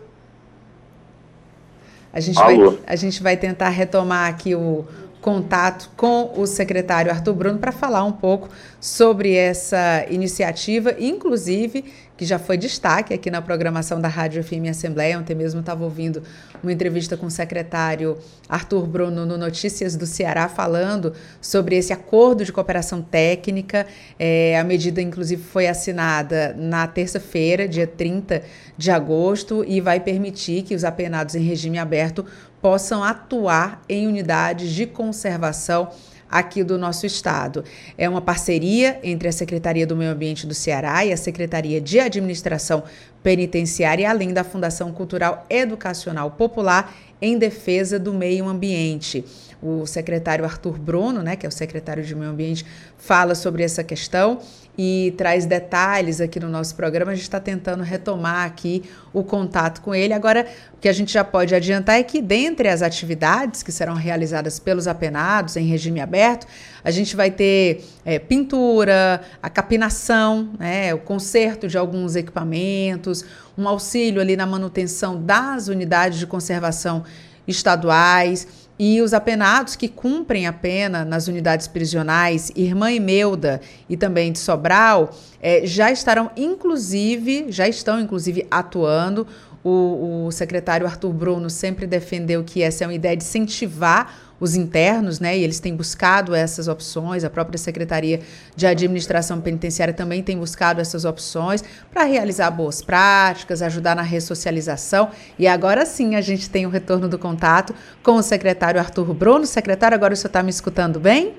A 2.14 2.20
gente, 2.20 2.36
vai, 2.36 2.56
a 2.86 2.96
gente 2.96 3.24
vai 3.24 3.36
tentar 3.36 3.70
retomar 3.70 4.30
aqui 4.30 4.54
o, 4.54 4.86
contato 5.24 5.90
com 5.96 6.34
o 6.36 6.46
secretário 6.46 7.10
Arthur 7.10 7.34
Bruno 7.34 7.58
para 7.58 7.72
falar 7.72 8.04
um 8.04 8.12
pouco 8.12 8.50
sobre 8.80 9.34
essa 9.34 10.06
iniciativa, 10.10 10.94
inclusive 11.00 11.86
que 12.16 12.26
já 12.26 12.38
foi 12.38 12.58
destaque 12.58 13.14
aqui 13.14 13.32
na 13.32 13.42
programação 13.42 14.00
da 14.00 14.08
Rádio 14.08 14.44
FM 14.44 14.70
Assembleia. 14.70 15.18
Ontem 15.18 15.34
mesmo 15.34 15.62
estava 15.62 15.84
ouvindo 15.84 16.22
uma 16.62 16.72
entrevista 16.72 17.18
com 17.18 17.26
o 17.26 17.32
secretário 17.32 18.18
Arthur 18.48 18.86
Bruno 18.86 19.26
no 19.26 19.38
Notícias 19.38 19.96
do 19.96 20.06
Ceará, 20.06 20.48
falando 20.48 21.14
sobre 21.42 21.76
esse 21.76 21.92
acordo 21.92 22.46
de 22.46 22.52
cooperação 22.52 23.02
técnica. 23.02 23.88
É, 24.20 24.60
a 24.60 24.64
medida, 24.64 25.02
inclusive, 25.02 25.42
foi 25.42 25.68
assinada 25.68 26.54
na 26.58 26.86
terça-feira, 26.86 27.68
dia 27.68 27.88
30 27.88 28.44
de 28.78 28.92
agosto, 28.92 29.64
e 29.66 29.82
vai 29.82 30.00
permitir 30.00 30.64
que 30.64 30.76
os 30.76 30.84
apenados 30.84 31.34
em 31.34 31.42
regime 31.42 31.80
aberto 31.80 32.26
possam 32.64 33.04
atuar 33.04 33.84
em 33.90 34.08
unidades 34.08 34.72
de 34.72 34.88
conservação 34.88 35.90
aqui 36.32 36.64
do 36.64 36.78
nosso 36.78 37.06
estado. 37.06 37.66
É 37.98 38.08
uma 38.08 38.22
parceria 38.22 39.02
entre 39.04 39.28
a 39.28 39.34
Secretaria 39.34 39.86
do 39.86 39.98
Meio 39.98 40.12
Ambiente 40.12 40.48
do 40.48 40.54
Ceará 40.54 41.04
e 41.04 41.12
a 41.12 41.18
Secretaria 41.18 41.82
de 41.82 42.00
Administração 42.00 42.84
Penitenciária, 43.22 44.10
além 44.10 44.32
da 44.34 44.46
Fundação 44.46 44.94
Cultural 44.94 45.46
Educacional 45.50 46.32
Popular 46.32 46.96
em 47.22 47.38
defesa 47.38 48.00
do 48.00 48.14
meio 48.14 48.48
ambiente. 48.48 49.26
O 49.62 49.86
secretário 49.86 50.46
Arthur 50.46 50.80
Bruno, 50.80 51.22
né, 51.22 51.36
que 51.36 51.46
é 51.46 51.50
o 51.50 51.52
secretário 51.52 52.04
de 52.04 52.16
Meio 52.16 52.32
Ambiente, 52.32 52.66
fala 52.98 53.36
sobre 53.36 53.62
essa 53.62 53.84
questão 53.84 54.40
e 54.78 55.14
traz 55.18 55.46
detalhes 55.46 56.20
aqui 56.20 56.40
no 56.40 56.50
nosso 56.50 56.76
programa. 56.76 57.12
A 57.12 57.16
gente 57.16 57.24
está 57.24 57.40
tentando 57.40 57.84
retomar 57.84 58.46
aqui 58.46 58.84
o 59.14 59.24
contato 59.24 59.82
com 59.82 59.94
ele. 59.94 60.14
Agora, 60.14 60.48
o 60.74 60.78
que 60.78 60.90
a 60.90 60.94
gente 60.94 61.14
já 61.14 61.24
pode 61.24 61.54
adiantar 61.54 62.00
é 62.00 62.04
que, 62.04 62.22
dentre 62.22 62.68
as 62.68 62.82
atividades 62.82 63.62
que 63.62 63.72
serão 63.72 63.94
realizadas 63.94 64.60
pelos 64.60 64.88
apenados 64.88 65.56
em 65.56 65.66
regime 65.66 66.02
aberto, 66.02 66.48
a 66.84 66.90
gente 66.90 67.16
vai 67.16 67.30
ter 67.30 67.86
é, 68.04 68.18
pintura, 68.18 69.22
a 69.42 69.50
capinação, 69.50 70.50
né, 70.58 70.94
o 70.94 71.00
conserto 71.00 71.68
de 71.68 71.78
alguns 71.78 72.16
equipamentos, 72.16 73.24
um 73.58 73.68
auxílio 73.68 74.20
ali 74.20 74.36
na 74.36 74.46
manutenção 74.46 75.22
das 75.22 75.68
unidades 75.68 76.18
de 76.18 76.26
conservação 76.26 77.04
estaduais 77.48 78.48
e 78.86 79.02
os 79.02 79.14
apenados 79.14 79.78
que 79.78 79.88
cumprem 79.88 80.46
a 80.46 80.52
pena 80.52 81.06
nas 81.06 81.30
unidades 81.30 81.70
prisionais, 81.70 82.52
Irmã 82.54 82.92
Imelda 82.92 83.62
e 83.88 83.96
também 83.96 84.30
de 84.30 84.40
Sobral, 84.40 85.16
é, 85.42 85.66
já 85.66 85.90
estarão 85.90 86.30
inclusive, 86.36 87.46
já 87.48 87.66
estão 87.66 87.98
inclusive 87.98 88.46
atuando. 88.52 89.26
O, 89.64 90.26
o 90.28 90.32
secretário 90.32 90.86
Arthur 90.86 91.14
Bruno 91.14 91.50
sempre 91.50 91.88
defendeu 91.88 92.44
que 92.44 92.62
essa 92.62 92.84
é 92.84 92.88
uma 92.88 92.94
ideia 92.94 93.16
de 93.16 93.24
incentivar 93.24 94.14
os 94.44 94.56
internos, 94.56 95.22
né? 95.22 95.38
E 95.38 95.44
eles 95.44 95.62
têm 95.62 95.74
buscado 95.74 96.36
essas 96.36 96.68
opções, 96.68 97.24
a 97.24 97.30
própria 97.30 97.58
Secretaria 97.58 98.20
de 98.56 98.68
Administração 98.68 99.40
Penitenciária 99.40 99.94
também 99.94 100.22
tem 100.22 100.38
buscado 100.38 100.82
essas 100.82 101.06
opções 101.06 101.64
para 101.90 102.04
realizar 102.04 102.52
boas 102.52 102.82
práticas, 102.82 103.62
ajudar 103.62 103.96
na 103.96 104.02
ressocialização. 104.02 105.10
E 105.40 105.48
agora 105.48 105.86
sim 105.86 106.16
a 106.16 106.22
gente 106.22 106.50
tem 106.50 106.66
o 106.66 106.70
retorno 106.70 107.08
do 107.08 107.18
contato 107.18 107.74
com 108.04 108.16
o 108.16 108.22
secretário 108.22 108.82
Arthur 108.82 109.14
Bruno. 109.14 109.46
Secretário, 109.46 109.96
agora 109.96 110.14
o 110.14 110.18
senhor 110.18 110.28
está 110.28 110.44
me 110.44 110.50
escutando 110.50 111.00
bem? 111.00 111.32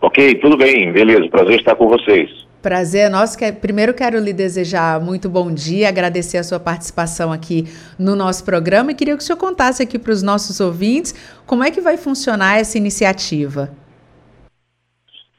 Ok, 0.00 0.34
tudo 0.36 0.56
bem, 0.56 0.92
beleza. 0.92 1.28
Prazer 1.28 1.60
estar 1.60 1.76
com 1.76 1.86
vocês. 1.86 2.49
Prazer 2.62 3.06
é 3.06 3.08
nosso. 3.08 3.38
Primeiro 3.58 3.94
quero 3.94 4.18
lhe 4.18 4.34
desejar 4.34 5.00
muito 5.00 5.30
bom 5.30 5.52
dia, 5.52 5.88
agradecer 5.88 6.36
a 6.36 6.44
sua 6.44 6.60
participação 6.60 7.32
aqui 7.32 7.64
no 7.98 8.14
nosso 8.14 8.44
programa 8.44 8.92
e 8.92 8.94
queria 8.94 9.16
que 9.16 9.22
o 9.22 9.26
senhor 9.26 9.38
contasse 9.38 9.82
aqui 9.82 9.98
para 9.98 10.12
os 10.12 10.22
nossos 10.22 10.60
ouvintes 10.60 11.14
como 11.46 11.64
é 11.64 11.70
que 11.70 11.80
vai 11.80 11.96
funcionar 11.96 12.58
essa 12.58 12.76
iniciativa. 12.76 13.70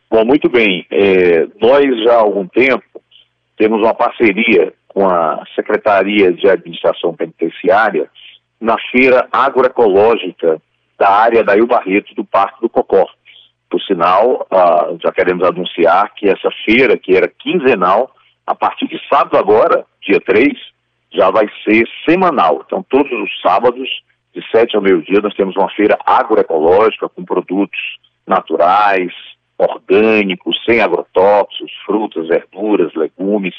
Bom, 0.09 0.25
muito 0.25 0.49
bem. 0.49 0.85
É, 0.89 1.47
nós 1.61 1.85
já 2.03 2.13
há 2.13 2.21
algum 2.21 2.47
tempo 2.47 2.83
temos 3.55 3.79
uma 3.81 3.93
parceria 3.93 4.73
com 4.87 5.07
a 5.07 5.43
Secretaria 5.55 6.33
de 6.33 6.49
Administração 6.49 7.13
Penitenciária 7.13 8.09
na 8.59 8.75
Feira 8.91 9.27
Agroecológica 9.31 10.59
da 10.97 11.09
área 11.09 11.43
da 11.43 11.53
Rio 11.53 11.67
Barreto 11.67 12.15
do 12.15 12.25
Parque 12.25 12.61
do 12.61 12.69
Cocó. 12.69 13.07
Por 13.71 13.81
sinal, 13.81 14.45
uh, 14.51 14.99
já 15.01 15.13
queremos 15.13 15.47
anunciar 15.47 16.13
que 16.13 16.27
essa 16.27 16.49
feira, 16.65 16.97
que 16.97 17.15
era 17.15 17.29
quinzenal, 17.29 18.13
a 18.45 18.53
partir 18.53 18.85
de 18.87 18.99
sábado 19.07 19.37
agora, 19.37 19.85
dia 20.01 20.19
3, 20.19 20.51
já 21.13 21.31
vai 21.31 21.47
ser 21.63 21.87
semanal. 22.07 22.63
Então, 22.65 22.85
todos 22.89 23.11
os 23.11 23.41
sábados, 23.41 23.89
de 24.35 24.43
7 24.51 24.75
ao 24.75 24.81
meio-dia, 24.81 25.21
nós 25.21 25.33
temos 25.35 25.55
uma 25.55 25.69
feira 25.69 25.97
agroecológica 26.05 27.07
com 27.07 27.23
produtos 27.23 27.79
naturais, 28.27 29.13
orgânicos, 29.57 30.61
sem 30.65 30.81
agrotóxicos, 30.81 31.71
frutas, 31.85 32.27
verduras, 32.27 32.93
legumes. 32.93 33.55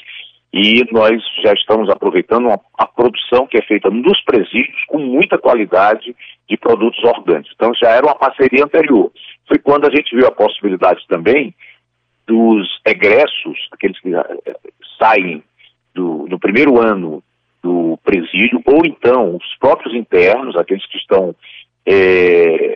E 0.53 0.85
nós 0.91 1.19
já 1.43 1.51
estamos 1.53 1.89
aproveitando 1.89 2.47
a, 2.77 2.85
produção 2.85 3.47
que 3.47 3.57
é 3.57 3.61
feita 3.63 3.89
nos 3.89 4.21
presídios 4.21 4.85
com 4.87 4.99
muita 4.99 5.35
qualidade 5.35 6.15
de 6.47 6.57
produtos 6.57 7.03
orgânicos. 7.03 7.51
Então 7.55 7.73
já 7.73 7.89
era 7.89 8.05
uma 8.05 8.13
parceria 8.13 8.63
anterior. 8.63 9.11
Foi 9.47 9.57
quando 9.57 9.87
a 9.87 9.89
gente 9.89 10.15
viu 10.15 10.27
a 10.27 10.31
possibilidade 10.31 11.03
também 11.07 11.55
dos 12.27 12.79
egressos, 12.85 13.67
aqueles 13.71 13.99
que 13.99 14.13
eh, 14.13 14.55
saem 14.99 15.43
do, 15.95 16.27
no 16.29 16.37
primeiro 16.37 16.79
ano 16.79 17.23
do 17.63 17.97
presídio, 18.03 18.61
ou 18.63 18.85
então 18.85 19.35
os 19.35 19.55
próprios 19.59 19.95
internos, 19.95 20.55
aqueles 20.55 20.85
que 20.85 20.97
estão 20.97 21.35
é, 21.85 22.75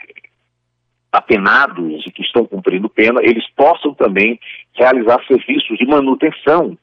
apenados 1.11 2.03
e 2.07 2.11
que 2.11 2.23
estão 2.23 2.45
cumprindo 2.45 2.89
pena, 2.89 3.21
eles 3.21 3.45
possam 3.55 3.93
também 3.93 4.39
realizar 4.73 5.23
serviços 5.27 5.77
de 5.77 5.85
manutenção 5.85 6.75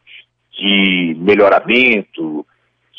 de 0.59 1.16
melhoramento, 1.18 2.46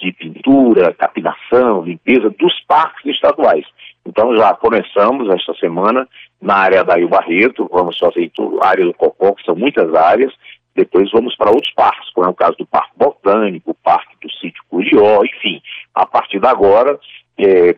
de 0.01 0.11
pintura, 0.13 0.93
capinação, 0.93 1.83
limpeza 1.83 2.29
dos 2.29 2.53
parques 2.67 3.05
estaduais. 3.05 3.65
Então 4.05 4.35
já 4.35 4.53
começamos 4.53 5.33
esta 5.33 5.53
semana 5.55 6.07
na 6.41 6.55
área 6.55 6.83
da 6.83 6.95
Rio 6.95 7.09
Barreto, 7.09 7.67
vamos 7.71 7.97
fazer 7.97 8.31
a 8.61 8.67
área 8.67 8.85
do 8.85 8.93
Cocó, 8.93 9.33
que 9.33 9.43
são 9.43 9.55
muitas 9.55 9.93
áreas, 9.95 10.33
depois 10.75 11.09
vamos 11.11 11.35
para 11.35 11.49
outros 11.49 11.73
parques, 11.73 12.09
como 12.11 12.27
é 12.27 12.29
o 12.29 12.35
caso 12.35 12.57
do 12.57 12.65
Parque 12.65 12.91
Botânico, 12.97 13.71
o 13.71 13.75
Parque 13.75 14.15
do 14.21 14.31
Sítio 14.33 14.61
Curió, 14.69 15.23
enfim. 15.23 15.61
A 15.93 16.05
partir 16.05 16.39
de 16.39 16.47
agora, 16.47 16.99
é, 17.39 17.75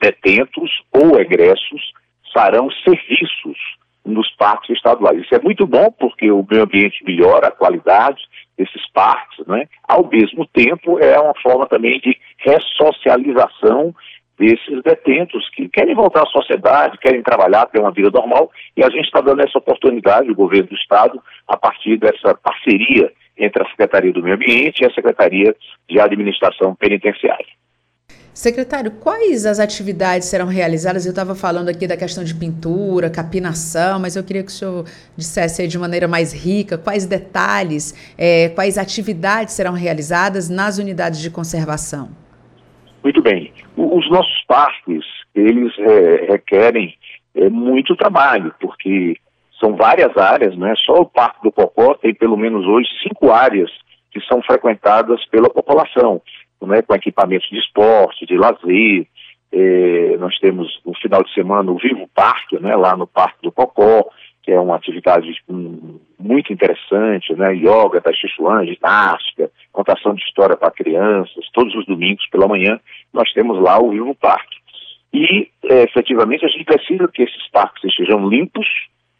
detentos 0.00 0.82
ou 0.92 1.18
egressos 1.20 1.92
farão 2.34 2.68
serviços 2.84 3.56
nos 4.04 4.30
parques 4.36 4.70
estaduais. 4.70 5.20
Isso 5.20 5.34
é 5.34 5.40
muito 5.40 5.66
bom 5.66 5.90
porque 5.98 6.30
o 6.30 6.44
meio 6.48 6.64
ambiente 6.64 7.04
melhora 7.04 7.48
a 7.48 7.52
qualidade 7.52 8.22
desses 8.56 8.90
parques, 8.92 9.46
né? 9.46 9.66
Ao 9.88 10.08
mesmo 10.08 10.46
tempo, 10.46 10.98
é 10.98 11.18
uma 11.18 11.34
forma 11.40 11.66
também 11.66 12.00
de 12.00 12.18
ressocialização 12.38 13.94
desses 14.38 14.82
detentos 14.82 15.48
que 15.50 15.68
querem 15.68 15.94
voltar 15.94 16.22
à 16.22 16.26
sociedade, 16.26 16.98
querem 16.98 17.22
trabalhar, 17.22 17.66
ter 17.66 17.80
uma 17.80 17.92
vida 17.92 18.10
normal, 18.10 18.50
e 18.76 18.82
a 18.82 18.90
gente 18.90 19.04
está 19.04 19.20
dando 19.20 19.40
essa 19.40 19.58
oportunidade, 19.58 20.30
o 20.30 20.34
governo 20.34 20.68
do 20.68 20.74
Estado, 20.74 21.22
a 21.46 21.56
partir 21.56 21.96
dessa 21.96 22.34
parceria 22.34 23.12
entre 23.38 23.62
a 23.62 23.68
Secretaria 23.70 24.12
do 24.12 24.22
Meio 24.22 24.36
Ambiente 24.36 24.82
e 24.82 24.86
a 24.86 24.92
Secretaria 24.92 25.54
de 25.88 26.00
Administração 26.00 26.74
Penitenciária. 26.74 27.61
Secretário, 28.34 28.90
quais 28.92 29.44
as 29.44 29.60
atividades 29.60 30.26
serão 30.26 30.46
realizadas? 30.46 31.04
Eu 31.04 31.10
estava 31.10 31.34
falando 31.34 31.68
aqui 31.68 31.86
da 31.86 31.98
questão 31.98 32.24
de 32.24 32.34
pintura, 32.34 33.10
capinação, 33.10 34.00
mas 34.00 34.16
eu 34.16 34.24
queria 34.24 34.42
que 34.42 34.48
o 34.48 34.52
senhor 34.52 34.86
dissesse 35.14 35.68
de 35.68 35.78
maneira 35.78 36.08
mais 36.08 36.32
rica 36.32 36.78
quais 36.78 37.04
detalhes, 37.04 37.92
é, 38.16 38.48
quais 38.48 38.78
atividades 38.78 39.52
serão 39.52 39.74
realizadas 39.74 40.48
nas 40.48 40.78
unidades 40.78 41.20
de 41.20 41.30
conservação. 41.30 42.08
Muito 43.04 43.20
bem. 43.20 43.52
Os 43.76 44.10
nossos 44.10 44.44
parques, 44.48 45.04
eles 45.34 45.70
é, 45.78 46.32
requerem 46.32 46.94
é, 47.34 47.50
muito 47.50 47.94
trabalho, 47.96 48.54
porque 48.58 49.14
são 49.60 49.76
várias 49.76 50.16
áreas, 50.16 50.56
né? 50.56 50.72
Só 50.86 51.02
o 51.02 51.06
Parque 51.06 51.42
do 51.42 51.52
Cocó 51.52 51.94
tem 51.96 52.14
pelo 52.14 52.38
menos 52.38 52.64
hoje 52.66 52.88
cinco 53.06 53.30
áreas 53.30 53.70
que 54.10 54.20
são 54.22 54.40
frequentadas 54.42 55.22
pela 55.26 55.50
população 55.50 56.22
né, 56.66 56.82
com 56.82 56.94
equipamentos 56.94 57.48
de 57.48 57.58
esporte, 57.58 58.26
de 58.26 58.36
lazer. 58.36 59.06
É, 59.52 60.16
nós 60.18 60.38
temos 60.38 60.80
no 60.84 60.94
final 60.94 61.22
de 61.22 61.32
semana 61.34 61.70
o 61.70 61.78
Vivo 61.78 62.08
Parque, 62.14 62.58
né, 62.58 62.74
lá 62.74 62.96
no 62.96 63.06
Parque 63.06 63.42
do 63.42 63.52
Cocó, 63.52 64.08
que 64.42 64.50
é 64.50 64.58
uma 64.58 64.76
atividade 64.76 65.30
um, 65.48 66.00
muito 66.18 66.52
interessante, 66.52 67.34
né, 67.34 67.54
yoga, 67.54 68.00
tai 68.00 68.14
ginástica, 68.14 69.50
contação 69.72 70.14
de 70.14 70.22
história 70.22 70.56
para 70.56 70.70
crianças, 70.70 71.48
todos 71.52 71.74
os 71.74 71.86
domingos 71.86 72.26
pela 72.30 72.48
manhã 72.48 72.80
nós 73.12 73.32
temos 73.32 73.60
lá 73.60 73.78
o 73.78 73.90
Vivo 73.90 74.14
Parque. 74.14 74.56
E, 75.12 75.48
é, 75.64 75.82
efetivamente, 75.82 76.44
a 76.44 76.48
gente 76.48 76.64
precisa 76.64 77.06
que 77.06 77.22
esses 77.22 77.48
parques 77.50 77.84
estejam 77.84 78.26
limpos, 78.28 78.66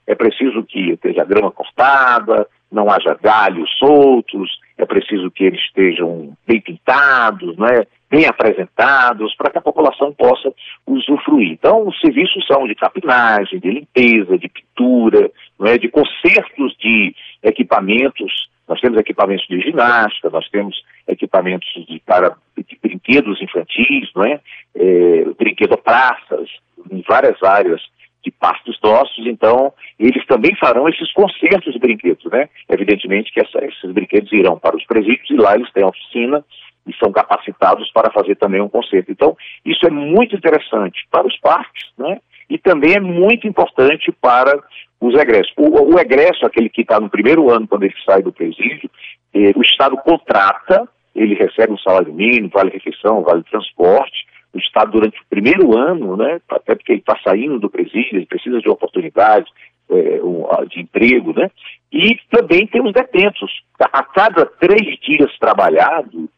é 0.07 0.15
preciso 0.15 0.65
que 0.65 0.93
esteja 0.93 1.25
grama 1.25 1.51
cortada, 1.51 2.49
não 2.71 2.91
haja 2.91 3.15
galhos 3.23 3.71
soltos, 3.79 4.51
é 4.79 4.85
preciso 4.85 5.31
que 5.31 5.45
eles 5.45 5.61
estejam 5.61 6.37
bem 6.47 6.61
pintados, 6.61 7.57
né, 7.57 7.87
bem 8.11 8.27
apresentados, 8.27 9.35
para 9.37 9.51
que 9.51 9.59
a 9.59 9.63
população 9.63 10.13
possa 10.13 10.53
usufruir. 10.87 11.53
Então, 11.53 11.89
os 11.89 11.99
serviços 12.01 12.47
são 12.47 12.67
de 12.67 12.75
capinagem, 12.75 13.59
de 13.59 13.71
limpeza, 13.71 14.39
de 14.39 14.49
pintura, 14.49 15.31
é, 15.63 15.79
de 15.79 15.89
consertos 15.89 16.77
de 16.79 17.15
equipamentos. 17.43 18.51
Nós 18.69 18.81
temos 18.81 18.99
equipamentos 18.99 19.47
de 19.49 19.61
ginástica, 19.61 20.31
nós 20.31 20.49
temos 20.51 20.83
equipamentos 21.09 21.69
de, 21.89 22.01
para 22.05 22.37
de 22.57 22.79
brinquedos 22.83 23.41
infantis, 23.41 24.11
não 24.15 24.25
é? 24.25 24.41
é 24.75 25.25
brinquedo 25.39 25.77
praças, 25.79 26.49
em 26.91 27.03
várias 27.09 27.43
áreas 27.43 27.81
de 28.25 28.31
pastos 28.31 28.79
nossos, 28.83 29.27
então 29.27 29.73
eles 29.99 30.25
também 30.27 30.55
farão 30.57 30.89
esses 30.89 31.13
concertos 31.13 31.73
de 31.73 31.79
brinquedos, 31.79 32.25
né? 32.31 32.49
Evidentemente 32.69 33.33
que 33.33 33.41
essa, 33.41 33.65
esses 33.65 33.91
brinquedos 33.93 34.33
irão 34.33 34.59
para 34.59 34.77
os 34.77 34.85
presídios 34.85 35.29
e 35.31 35.37
lá 35.37 35.55
eles 35.55 35.71
têm 35.73 35.85
oficina 35.85 36.45
e 36.87 36.95
são 36.97 37.13
capacitados 37.13 37.91
para 37.93 38.13
fazer 38.13 38.37
também 38.37 38.61
um 38.61 38.69
concerto. 38.69 39.11
Então, 39.11 39.37
isso 39.65 39.87
é 39.87 39.91
muito 39.91 40.35
interessante 40.37 41.07
para 41.11 41.27
os 41.27 41.37
parques, 41.39 41.91
né? 41.97 42.19
E 42.51 42.59
também 42.59 42.95
é 42.95 43.01
muito 43.01 43.47
importante 43.47 44.13
para 44.21 44.61
os 45.01 45.15
egressos. 45.15 45.53
O, 45.57 45.95
o 45.95 45.99
egresso, 45.99 46.45
aquele 46.45 46.69
que 46.69 46.83
está 46.83 47.01
no 47.01 47.09
primeiro 47.09 47.51
ano, 47.51 47.67
quando 47.67 47.85
ele 47.85 47.95
sai 48.05 48.23
do 48.23 48.33
presídio, 48.33 48.91
eh, 49.35 49.53
o 49.57 49.63
Estado 49.63 49.97
contrata, 49.97 50.89
ele 51.15 51.35
recebe 51.35 51.73
um 51.73 51.79
salário 51.79 52.13
mínimo, 52.13 52.51
vale 52.53 52.71
refeição, 52.71 53.23
vale 53.23 53.43
transporte, 53.45 54.27
o 54.55 54.59
Estado 54.59 54.93
durante 54.93 55.19
o 55.21 55.27
primeiro 55.29 55.77
ano, 55.77 56.17
né, 56.17 56.41
até 56.49 56.75
porque 56.75 56.93
ele 56.93 57.01
está 57.01 57.19
saindo 57.25 57.59
do 57.59 57.71
presídio, 57.71 58.17
ele 58.17 58.27
precisa 58.27 58.61
de 58.61 58.69
oportunidade 58.69 59.51
é, 59.91 60.21
de 60.69 60.81
emprego, 60.81 61.33
né, 61.33 61.51
e 61.93 62.19
também 62.31 62.67
tem 62.67 62.83
os 62.83 62.93
detentos. 62.93 63.63
A 63.79 64.03
cada 64.03 64.47
três 64.47 64.99
dias 65.01 65.37
trabalhado, 65.39 66.29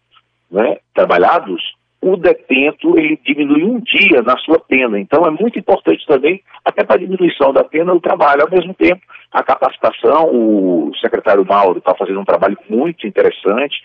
né, 0.50 0.78
trabalhados, 0.94 1.62
o 2.04 2.18
detento 2.18 2.98
ele 2.98 3.18
diminui 3.24 3.64
um 3.64 3.80
dia 3.80 4.20
na 4.22 4.36
sua 4.36 4.58
pena. 4.60 5.00
Então 5.00 5.24
é 5.24 5.30
muito 5.30 5.58
importante 5.58 6.06
também, 6.06 6.42
até 6.62 6.84
para 6.84 6.96
a 6.96 6.98
diminuição 6.98 7.50
da 7.50 7.64
pena, 7.64 7.94
o 7.94 8.00
trabalho. 8.00 8.42
Ao 8.42 8.50
mesmo 8.50 8.74
tempo, 8.74 9.00
a 9.32 9.42
capacitação, 9.42 10.28
o 10.30 10.92
secretário 11.00 11.46
Mauro 11.46 11.78
está 11.78 11.94
fazendo 11.94 12.20
um 12.20 12.24
trabalho 12.24 12.58
muito 12.68 13.06
interessante. 13.06 13.76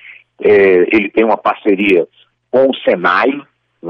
É, 0.41 0.51
ele 0.93 1.09
tem 1.09 1.23
uma 1.23 1.37
parceria 1.37 2.05
com 2.51 2.69
o 2.69 2.75
Senai, 2.83 3.29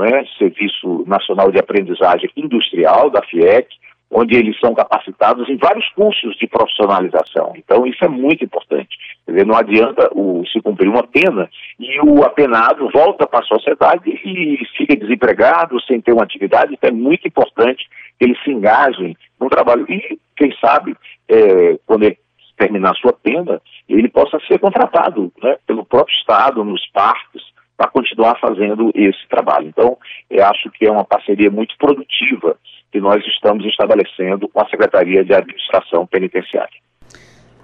é? 0.03 0.23
Serviço 0.37 1.03
Nacional 1.07 1.51
de 1.51 1.59
Aprendizagem 1.59 2.29
Industrial, 2.35 3.09
da 3.09 3.21
FIEC, 3.23 3.67
onde 4.11 4.35
eles 4.35 4.59
são 4.59 4.73
capacitados 4.73 5.47
em 5.49 5.57
vários 5.57 5.87
cursos 5.89 6.35
de 6.37 6.47
profissionalização. 6.47 7.53
Então, 7.55 7.85
isso 7.85 8.03
é 8.03 8.07
muito 8.07 8.43
importante. 8.43 8.97
Quer 9.25 9.31
dizer, 9.31 9.45
não 9.45 9.55
adianta 9.55 10.09
o, 10.13 10.43
se 10.47 10.59
cumprir 10.61 10.89
uma 10.89 11.05
pena 11.05 11.47
e 11.79 11.99
o 12.01 12.23
apenado 12.23 12.89
volta 12.89 13.27
para 13.27 13.39
a 13.39 13.43
sociedade 13.43 14.09
e 14.09 14.57
fica 14.75 14.95
desempregado, 14.95 15.79
sem 15.83 16.01
ter 16.01 16.11
uma 16.11 16.23
atividade. 16.23 16.73
Então, 16.73 16.89
é 16.89 16.93
muito 16.93 17.27
importante 17.27 17.87
que 18.17 18.25
eles 18.25 18.41
se 18.43 18.49
engajem 18.49 19.15
no 19.39 19.47
trabalho. 19.47 19.85
E, 19.87 20.19
quem 20.35 20.51
sabe, 20.59 20.95
é, 21.27 21.77
quando 21.85 22.03
ele 22.03 22.17
terminar 22.57 22.95
sua 22.95 23.13
pena, 23.13 23.61
ele 23.87 24.09
possa 24.09 24.39
ser 24.47 24.59
contratado 24.59 25.31
né, 25.41 25.57
pelo 25.65 25.85
próprio 25.85 26.15
Estado, 26.15 26.63
nos 26.63 26.85
parques, 26.91 27.41
para 27.79 27.89
continuar 27.89 28.37
fazendo 28.41 28.91
esse 28.93 29.25
trabalho. 29.29 29.67
Então, 29.67 29.97
eu 30.29 30.45
acho 30.45 30.69
que 30.71 30.85
é 30.85 30.91
uma 30.91 31.05
parceria 31.05 31.49
muito 31.49 31.77
produtiva 31.77 32.57
que 32.91 32.99
nós 32.99 33.25
estamos 33.25 33.65
estabelecendo 33.65 34.49
com 34.49 34.61
a 34.61 34.67
Secretaria 34.67 35.23
de 35.23 35.33
Administração 35.33 36.05
Penitenciária. 36.05 36.77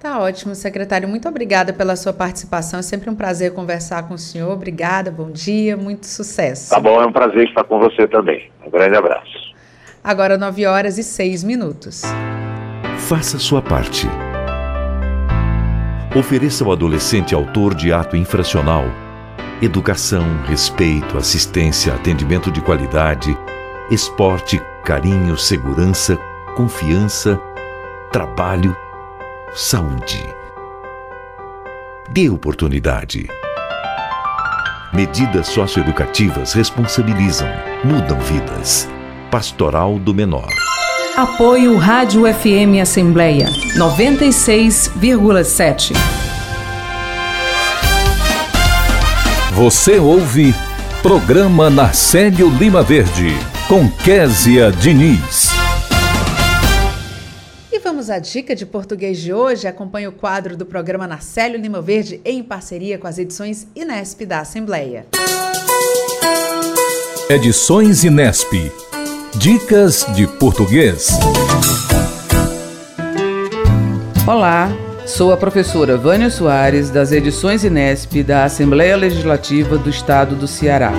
Tá 0.00 0.18
ótimo, 0.18 0.54
secretário. 0.54 1.06
Muito 1.06 1.28
obrigada 1.28 1.74
pela 1.74 1.96
sua 1.96 2.14
participação. 2.14 2.78
É 2.80 2.82
sempre 2.82 3.10
um 3.10 3.14
prazer 3.14 3.52
conversar 3.52 4.08
com 4.08 4.14
o 4.14 4.18
senhor. 4.18 4.50
Obrigada, 4.52 5.10
bom 5.10 5.30
dia, 5.30 5.76
muito 5.76 6.06
sucesso. 6.06 6.70
Tá 6.70 6.80
bom, 6.80 7.02
é 7.02 7.06
um 7.06 7.12
prazer 7.12 7.46
estar 7.48 7.64
com 7.64 7.78
você 7.78 8.08
também. 8.08 8.50
Um 8.66 8.70
grande 8.70 8.96
abraço. 8.96 9.54
Agora, 10.02 10.38
9 10.38 10.64
horas 10.64 10.96
e 10.96 11.02
6 11.02 11.44
minutos. 11.44 12.02
Faça 13.06 13.38
sua 13.38 13.60
parte. 13.60 14.06
Ofereça 16.18 16.64
ao 16.64 16.72
adolescente 16.72 17.34
autor 17.34 17.74
de 17.74 17.92
ato 17.92 18.16
infracional 18.16 18.84
educação, 19.60 20.24
respeito, 20.46 21.16
assistência, 21.16 21.94
atendimento 21.94 22.50
de 22.50 22.60
qualidade, 22.60 23.38
esporte, 23.90 24.60
carinho, 24.84 25.38
segurança, 25.38 26.18
confiança, 26.54 27.40
trabalho, 28.12 28.76
saúde. 29.54 30.22
Dê 32.08 32.28
oportunidade. 32.28 33.26
Medidas 34.92 35.48
socioeducativas 35.48 36.52
responsabilizam, 36.52 37.48
mudam 37.84 38.20
vidas. 38.20 38.88
Pastoral 39.30 39.98
do 39.98 40.14
Menor. 40.14 40.48
Apoio 41.16 41.76
Rádio 41.76 42.22
FM 42.32 42.80
Assembleia 42.80 43.48
96,7. 43.76 46.35
Você 49.56 49.98
ouve 49.98 50.54
Programa 51.00 51.70
Narcélio 51.70 52.50
Lima 52.50 52.82
Verde, 52.82 53.28
com 53.66 53.90
Késia 53.90 54.70
Diniz. 54.70 55.48
E 57.72 57.78
vamos 57.78 58.10
à 58.10 58.18
dica 58.18 58.54
de 58.54 58.66
português 58.66 59.16
de 59.16 59.32
hoje. 59.32 59.66
Acompanhe 59.66 60.06
o 60.08 60.12
quadro 60.12 60.58
do 60.58 60.66
programa 60.66 61.06
Narcélio 61.06 61.58
Lima 61.58 61.80
Verde 61.80 62.20
em 62.22 62.42
parceria 62.42 62.98
com 62.98 63.06
as 63.06 63.16
edições 63.16 63.66
Inesp 63.74 64.26
da 64.26 64.40
Assembleia. 64.40 65.06
Edições 67.30 68.04
Inesp. 68.04 68.52
Dicas 69.38 70.04
de 70.14 70.26
português. 70.26 71.08
Olá, 74.26 74.68
Sou 75.06 75.32
a 75.32 75.36
professora 75.36 75.96
Vânia 75.96 76.28
Soares, 76.28 76.90
das 76.90 77.12
edições 77.12 77.62
Inesp 77.62 78.24
da 78.24 78.44
Assembleia 78.44 78.96
Legislativa 78.96 79.78
do 79.78 79.88
Estado 79.88 80.34
do 80.34 80.48
Ceará. 80.48 80.92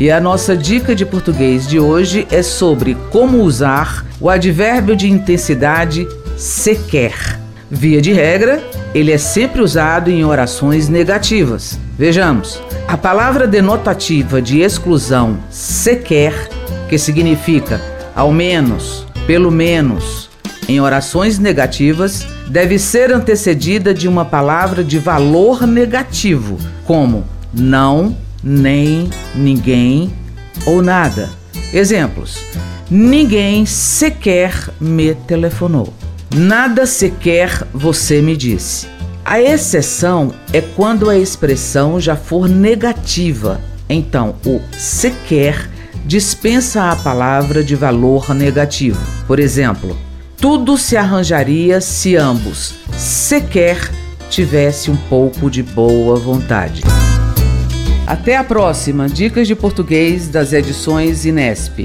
E 0.00 0.08
a 0.12 0.20
nossa 0.20 0.56
dica 0.56 0.94
de 0.94 1.04
português 1.04 1.66
de 1.66 1.80
hoje 1.80 2.24
é 2.30 2.40
sobre 2.40 2.96
como 3.10 3.42
usar 3.42 4.06
o 4.20 4.30
advérbio 4.30 4.94
de 4.94 5.10
intensidade 5.10 6.06
sequer. 6.36 7.40
Via 7.68 8.00
de 8.00 8.12
regra, 8.12 8.62
ele 8.94 9.10
é 9.10 9.18
sempre 9.18 9.60
usado 9.60 10.08
em 10.08 10.24
orações 10.24 10.88
negativas. 10.88 11.78
Vejamos: 11.98 12.62
a 12.86 12.96
palavra 12.96 13.48
denotativa 13.48 14.40
de 14.40 14.60
exclusão 14.60 15.36
sequer, 15.50 16.48
que 16.88 16.96
significa 16.96 17.80
ao 18.14 18.30
menos, 18.30 19.04
pelo 19.26 19.50
menos, 19.50 20.27
em 20.68 20.80
orações 20.80 21.38
negativas, 21.38 22.26
deve 22.46 22.78
ser 22.78 23.10
antecedida 23.10 23.94
de 23.94 24.06
uma 24.06 24.24
palavra 24.24 24.84
de 24.84 24.98
valor 24.98 25.66
negativo, 25.66 26.58
como 26.84 27.24
não, 27.52 28.14
nem, 28.44 29.08
ninguém 29.34 30.12
ou 30.66 30.82
nada. 30.82 31.30
Exemplos: 31.72 32.44
Ninguém 32.90 33.66
sequer 33.66 34.70
me 34.80 35.14
telefonou. 35.14 35.92
Nada 36.34 36.86
sequer 36.86 37.66
você 37.72 38.20
me 38.20 38.36
disse. 38.36 38.86
A 39.24 39.40
exceção 39.40 40.32
é 40.52 40.60
quando 40.60 41.10
a 41.10 41.18
expressão 41.18 42.00
já 42.00 42.16
for 42.16 42.48
negativa. 42.48 43.60
Então, 43.88 44.36
o 44.44 44.60
sequer 44.72 45.68
dispensa 46.04 46.90
a 46.90 46.96
palavra 46.96 47.62
de 47.62 47.74
valor 47.74 48.34
negativo. 48.34 49.00
Por 49.26 49.38
exemplo, 49.38 49.96
tudo 50.40 50.78
se 50.78 50.96
arranjaria 50.96 51.80
se 51.80 52.16
ambos 52.16 52.74
sequer 52.92 53.90
tivesse 54.30 54.90
um 54.90 54.96
pouco 54.96 55.50
de 55.50 55.62
boa 55.62 56.16
vontade. 56.16 56.82
Até 58.06 58.36
a 58.36 58.44
próxima 58.44 59.08
Dicas 59.08 59.46
de 59.46 59.54
Português 59.54 60.28
das 60.28 60.52
edições 60.52 61.24
Inesp. 61.24 61.80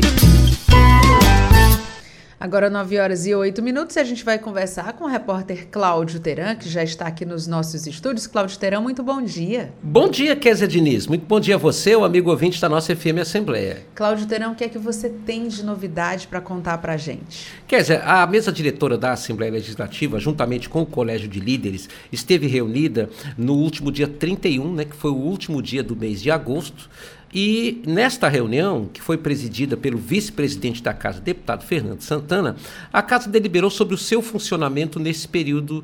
Agora 2.44 2.70
9 2.70 3.00
horas 3.00 3.26
e 3.26 3.34
8 3.34 3.64
minutos 3.64 3.96
e 3.96 4.00
a 4.00 4.04
gente 4.04 4.22
vai 4.22 4.38
conversar 4.38 4.92
com 4.92 5.06
o 5.06 5.08
repórter 5.08 5.70
Cláudio 5.72 6.20
Teran, 6.20 6.56
que 6.56 6.68
já 6.68 6.84
está 6.84 7.08
aqui 7.08 7.24
nos 7.24 7.48
nossos 7.48 7.88
estúdios. 7.88 8.28
Cláudio 8.28 8.60
Teran, 8.60 8.82
muito 8.82 9.02
bom 9.02 9.22
dia. 9.22 9.72
Bom 9.82 10.10
dia, 10.10 10.36
Kézia 10.36 10.68
Diniz. 10.68 11.08
Muito 11.08 11.26
bom 11.26 11.40
dia 11.40 11.56
a 11.56 11.58
você, 11.58 11.96
o 11.96 12.04
amigo 12.04 12.30
ouvinte 12.30 12.60
da 12.60 12.68
nossa 12.68 12.94
FM 12.94 13.20
Assembleia. 13.22 13.86
Cláudio 13.96 14.28
Teran, 14.28 14.50
o 14.50 14.56
que 14.56 14.66
é 14.66 14.68
que 14.68 14.78
você 14.78 15.08
tem 15.08 15.48
de 15.48 15.64
novidade 15.64 16.28
para 16.28 16.42
contar 16.42 16.80
para 16.80 16.96
a 16.96 16.98
gente? 16.98 17.48
Kézia, 17.66 18.04
a 18.04 18.28
mesa 18.28 18.52
diretora 18.52 18.98
da 18.98 19.14
Assembleia 19.14 19.54
Legislativa, 19.54 20.20
juntamente 20.20 20.68
com 20.68 20.82
o 20.82 20.86
Colégio 20.86 21.30
de 21.30 21.40
Líderes, 21.40 21.88
esteve 22.12 22.46
reunida 22.46 23.10
no 23.38 23.54
último 23.54 23.90
dia 23.90 24.06
31, 24.06 24.74
né, 24.74 24.84
que 24.84 24.98
foi 24.98 25.12
o 25.12 25.16
último 25.16 25.62
dia 25.62 25.82
do 25.82 25.96
mês 25.96 26.22
de 26.22 26.30
agosto, 26.30 26.90
e 27.34 27.82
nesta 27.88 28.30
reunião, 28.30 28.88
que 28.92 29.02
foi 29.02 29.18
presidida 29.18 29.76
pelo 29.76 29.98
vice-presidente 29.98 30.84
da 30.84 30.94
Casa, 30.94 31.20
deputado 31.20 31.66
Fernando 31.66 32.02
Santana, 32.02 32.56
a 32.92 33.02
Casa 33.02 33.28
deliberou 33.28 33.72
sobre 33.72 33.96
o 33.96 33.98
seu 33.98 34.22
funcionamento 34.22 35.00
nesse 35.00 35.28
período 35.28 35.84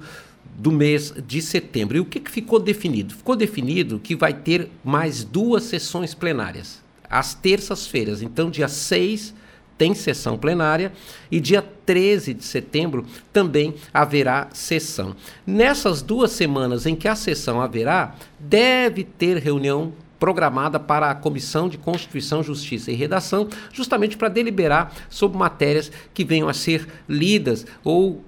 do 0.55 0.71
mês 0.71 1.11
de 1.25 1.41
setembro. 1.41 1.97
E 1.97 1.99
o 1.99 2.05
que, 2.05 2.19
que 2.19 2.29
ficou 2.29 2.59
definido? 2.59 3.15
Ficou 3.15 3.35
definido 3.35 3.99
que 3.99 4.15
vai 4.15 4.33
ter 4.33 4.69
mais 4.83 5.23
duas 5.23 5.63
sessões 5.63 6.13
plenárias, 6.13 6.83
às 7.09 7.33
terças-feiras. 7.33 8.21
Então, 8.21 8.51
dia 8.51 8.67
6 8.67 9.33
tem 9.75 9.95
sessão 9.95 10.37
plenária 10.37 10.91
e 11.31 11.39
dia 11.39 11.61
13 11.85 12.33
de 12.33 12.43
setembro 12.43 13.05
também 13.33 13.73
haverá 13.93 14.49
sessão. 14.53 15.15
Nessas 15.47 16.01
duas 16.01 16.31
semanas 16.31 16.85
em 16.85 16.95
que 16.95 17.07
a 17.07 17.15
sessão 17.15 17.61
haverá, 17.61 18.13
deve 18.37 19.05
ter 19.05 19.37
reunião 19.37 19.93
programada 20.19 20.79
para 20.79 21.09
a 21.09 21.15
Comissão 21.15 21.69
de 21.69 21.77
Constituição, 21.77 22.43
Justiça 22.43 22.91
e 22.91 22.95
Redação, 22.95 23.47
justamente 23.71 24.17
para 24.17 24.29
deliberar 24.29 24.91
sobre 25.09 25.37
matérias 25.37 25.91
que 26.13 26.25
venham 26.25 26.49
a 26.49 26.53
ser 26.53 26.87
lidas 27.07 27.65
ou 27.83 28.23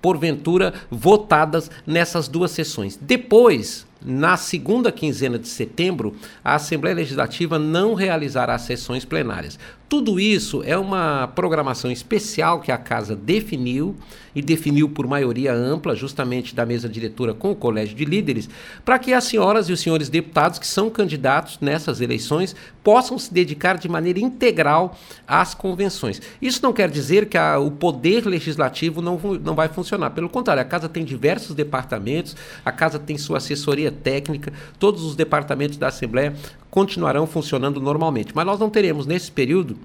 porventura 0.00 0.72
votadas 0.90 1.70
nessas 1.86 2.28
duas 2.28 2.52
sessões. 2.52 2.96
Depois, 3.00 3.86
na 4.00 4.36
segunda 4.36 4.92
quinzena 4.92 5.38
de 5.38 5.48
setembro, 5.48 6.14
a 6.44 6.54
Assembleia 6.54 6.94
Legislativa 6.94 7.58
não 7.58 7.94
realizará 7.94 8.56
sessões 8.56 9.04
plenárias. 9.04 9.58
Tudo 9.88 10.18
isso 10.18 10.64
é 10.64 10.76
uma 10.76 11.28
programação 11.28 11.92
especial 11.92 12.60
que 12.60 12.72
a 12.72 12.78
Casa 12.78 13.14
definiu 13.14 13.94
e 14.34 14.42
definiu 14.42 14.88
por 14.88 15.06
maioria 15.06 15.54
ampla, 15.54 15.94
justamente 15.94 16.56
da 16.56 16.66
mesa 16.66 16.88
diretora 16.88 17.32
com 17.32 17.52
o 17.52 17.56
Colégio 17.56 17.94
de 17.94 18.04
Líderes, 18.04 18.50
para 18.84 18.98
que 18.98 19.12
as 19.12 19.24
senhoras 19.24 19.68
e 19.68 19.72
os 19.72 19.78
senhores 19.78 20.08
deputados 20.08 20.58
que 20.58 20.66
são 20.66 20.90
candidatos 20.90 21.58
nessas 21.60 22.00
eleições 22.00 22.54
possam 22.82 23.16
se 23.16 23.32
dedicar 23.32 23.78
de 23.78 23.88
maneira 23.88 24.18
integral 24.18 24.98
às 25.26 25.54
convenções. 25.54 26.20
Isso 26.42 26.60
não 26.62 26.72
quer 26.72 26.90
dizer 26.90 27.26
que 27.26 27.38
a, 27.38 27.56
o 27.58 27.70
poder 27.70 28.26
legislativo 28.26 29.00
não, 29.00 29.18
não 29.42 29.54
vai 29.54 29.68
funcionar. 29.68 30.10
Pelo 30.10 30.28
contrário, 30.28 30.60
a 30.60 30.66
Casa 30.66 30.88
tem 30.88 31.04
diversos 31.04 31.54
departamentos, 31.54 32.36
a 32.64 32.72
Casa 32.72 32.98
tem 32.98 33.16
sua 33.16 33.38
assessoria 33.38 33.92
técnica, 33.92 34.52
todos 34.80 35.04
os 35.04 35.14
departamentos 35.14 35.78
da 35.78 35.86
Assembleia 35.88 36.34
continuarão 36.70 37.26
funcionando 37.26 37.80
normalmente. 37.80 38.32
Mas 38.34 38.44
nós 38.44 38.60
não 38.60 38.68
teremos 38.68 39.06
nesse 39.06 39.32
período 39.32 39.75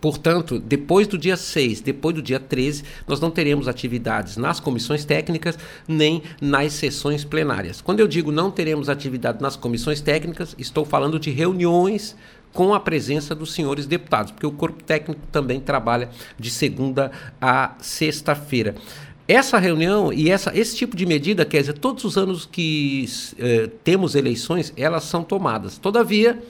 Portanto, 0.00 0.58
depois 0.58 1.06
do 1.06 1.18
dia 1.18 1.36
6, 1.36 1.80
depois 1.80 2.14
do 2.14 2.22
dia 2.22 2.40
13, 2.40 2.84
nós 3.06 3.20
não 3.20 3.30
teremos 3.30 3.68
atividades 3.68 4.36
nas 4.36 4.58
comissões 4.58 5.04
técnicas 5.04 5.58
nem 5.86 6.22
nas 6.40 6.72
sessões 6.72 7.24
plenárias. 7.24 7.80
Quando 7.80 8.00
eu 8.00 8.08
digo 8.08 8.32
não 8.32 8.50
teremos 8.50 8.88
atividade 8.88 9.42
nas 9.42 9.56
comissões 9.56 10.00
técnicas, 10.00 10.54
estou 10.58 10.84
falando 10.84 11.18
de 11.18 11.30
reuniões 11.30 12.16
com 12.52 12.74
a 12.74 12.80
presença 12.80 13.34
dos 13.34 13.52
senhores 13.52 13.86
deputados, 13.86 14.32
porque 14.32 14.46
o 14.46 14.50
corpo 14.50 14.82
técnico 14.82 15.20
também 15.30 15.60
trabalha 15.60 16.10
de 16.38 16.50
segunda 16.50 17.12
a 17.40 17.74
sexta-feira. 17.78 18.74
Essa 19.28 19.58
reunião 19.58 20.12
e 20.12 20.28
essa, 20.28 20.56
esse 20.58 20.76
tipo 20.76 20.96
de 20.96 21.06
medida, 21.06 21.44
quer 21.44 21.60
dizer, 21.60 21.74
todos 21.74 22.02
os 22.02 22.16
anos 22.16 22.44
que 22.44 23.04
eh, 23.38 23.70
temos 23.84 24.16
eleições, 24.16 24.72
elas 24.76 25.04
são 25.04 25.22
tomadas. 25.22 25.78
Todavia, 25.78 26.42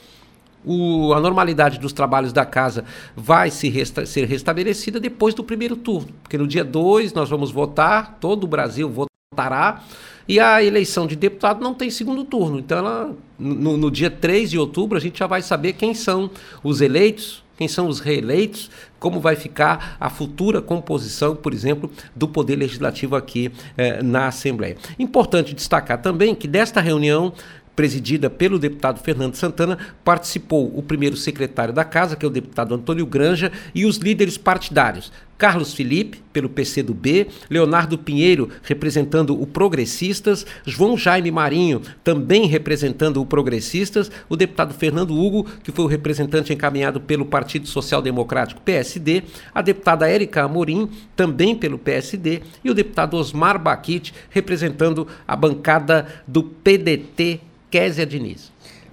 o, 0.65 1.13
a 1.15 1.21
normalidade 1.21 1.79
dos 1.79 1.93
trabalhos 1.93 2.33
da 2.33 2.45
casa 2.45 2.85
vai 3.17 3.51
se 3.51 3.69
resta, 3.69 4.05
ser 4.07 4.27
restabelecida 4.27 5.01
depois 5.01 5.35
do 5.35 5.45
primeiro 5.45 5.77
turno, 5.77 6.09
porque 6.23 6.39
no 6.39 6.47
dia 6.47 6.65
2 6.65 7.13
nós 7.13 7.29
vamos 7.29 7.51
votar, 7.51 8.19
todo 8.21 8.45
o 8.45 8.49
Brasil 8.49 8.89
votará, 8.89 9.83
e 10.29 10.39
a 10.39 10.63
eleição 10.63 11.07
de 11.07 11.17
deputado 11.17 11.61
não 11.61 11.75
tem 11.75 11.91
segundo 11.91 12.25
turno. 12.25 12.59
Então, 12.59 12.79
ela, 12.79 13.17
no, 13.39 13.77
no 13.77 13.91
dia 13.91 14.11
3 14.11 14.51
de 14.51 14.59
outubro, 14.59 14.97
a 14.97 15.01
gente 15.01 15.19
já 15.19 15.27
vai 15.27 15.43
saber 15.43 15.73
quem 15.73 15.93
são 15.93 16.31
os 16.63 16.81
eleitos, 16.81 17.43
quem 17.57 17.67
são 17.69 17.89
os 17.89 18.01
reeleitos, 18.01 18.71
como 18.99 19.21
vai 19.21 19.37
ficar 19.37 19.97
a 20.01 20.09
futura 20.09 20.63
composição, 20.63 21.37
por 21.37 21.53
exemplo, 21.53 21.91
do 22.17 22.27
Poder 22.27 22.57
Legislativo 22.57 23.17
aqui 23.17 23.53
eh, 23.77 24.03
na 24.03 24.29
Assembleia. 24.29 24.77
Importante 24.99 25.53
destacar 25.53 26.01
também 26.01 26.35
que 26.35 26.49
desta 26.49 26.81
reunião 26.81 27.35
presidida 27.75 28.29
pelo 28.29 28.59
deputado 28.59 29.01
Fernando 29.01 29.35
Santana, 29.35 29.79
participou 30.05 30.71
o 30.77 30.83
primeiro 30.83 31.17
secretário 31.17 31.73
da 31.73 31.85
casa, 31.85 32.17
que 32.17 32.25
é 32.25 32.29
o 32.29 32.33
deputado 32.33 32.75
Antônio 32.75 33.07
Granja, 33.07 33.51
e 33.75 33.87
os 33.87 33.97
líderes 33.97 34.37
partidários. 34.37 35.11
Carlos 35.41 35.73
Felipe, 35.73 36.23
pelo 36.35 36.51
PCdoB, 36.51 37.29
Leonardo 37.49 37.97
Pinheiro, 37.97 38.51
representando 38.63 39.41
o 39.41 39.47
Progressistas, 39.47 40.45
João 40.67 40.99
Jaime 40.99 41.31
Marinho, 41.31 41.81
também 42.05 42.47
representando 42.47 43.23
o 43.23 43.25
Progressistas, 43.25 44.11
o 44.29 44.37
deputado 44.37 44.75
Fernando 44.75 45.19
Hugo, 45.19 45.47
que 45.65 45.73
foi 45.73 45.87
o 45.87 45.89
representante 45.89 46.53
encaminhado 46.53 47.01
pelo 47.01 47.25
Partido 47.25 47.67
Social 47.67 48.03
Democrático 48.03 48.61
PSD, 48.61 49.23
a 49.55 49.63
deputada 49.63 50.07
Érica 50.07 50.43
Amorim, 50.43 50.91
também 51.17 51.57
pelo 51.57 51.79
PSD, 51.79 52.43
e 52.63 52.71
o 52.71 52.75
deputado 52.75 53.17
Osmar 53.17 53.59
Baquite, 53.59 54.13
representando 54.29 55.09
a 55.27 55.35
bancada 55.35 56.07
do 56.29 56.43
PDT 56.43 57.41
Késia 57.71 58.05
Diniz. 58.05 58.51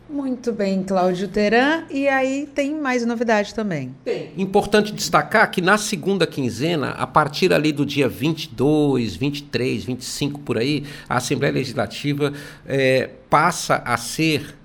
Muito 0.10 0.54
bem, 0.54 0.84
Cláudio 0.84 1.28
Teran. 1.28 1.84
E 1.90 2.08
aí 2.08 2.48
tem 2.56 2.74
mais 2.74 3.06
novidade 3.06 3.54
também. 3.54 3.94
Tem. 4.06 4.32
Importante 4.38 4.94
destacar 4.94 5.52
que 5.52 5.60
na 5.60 5.78
segunda 5.78 6.26
quinzena, 6.26 6.92
a 6.92 7.06
partir 7.06 7.52
ali 7.52 7.74
do 7.74 7.86
dia 7.86 8.08
22, 8.08 9.18
23, 9.18 9.84
25 9.84 10.40
por 10.40 10.58
aí, 10.58 10.86
a 11.10 11.18
Assembleia 11.18 11.54
Legislativa 11.54 12.32
é, 12.66 13.10
passa 13.30 13.82
a 13.84 13.98
ser 13.98 14.56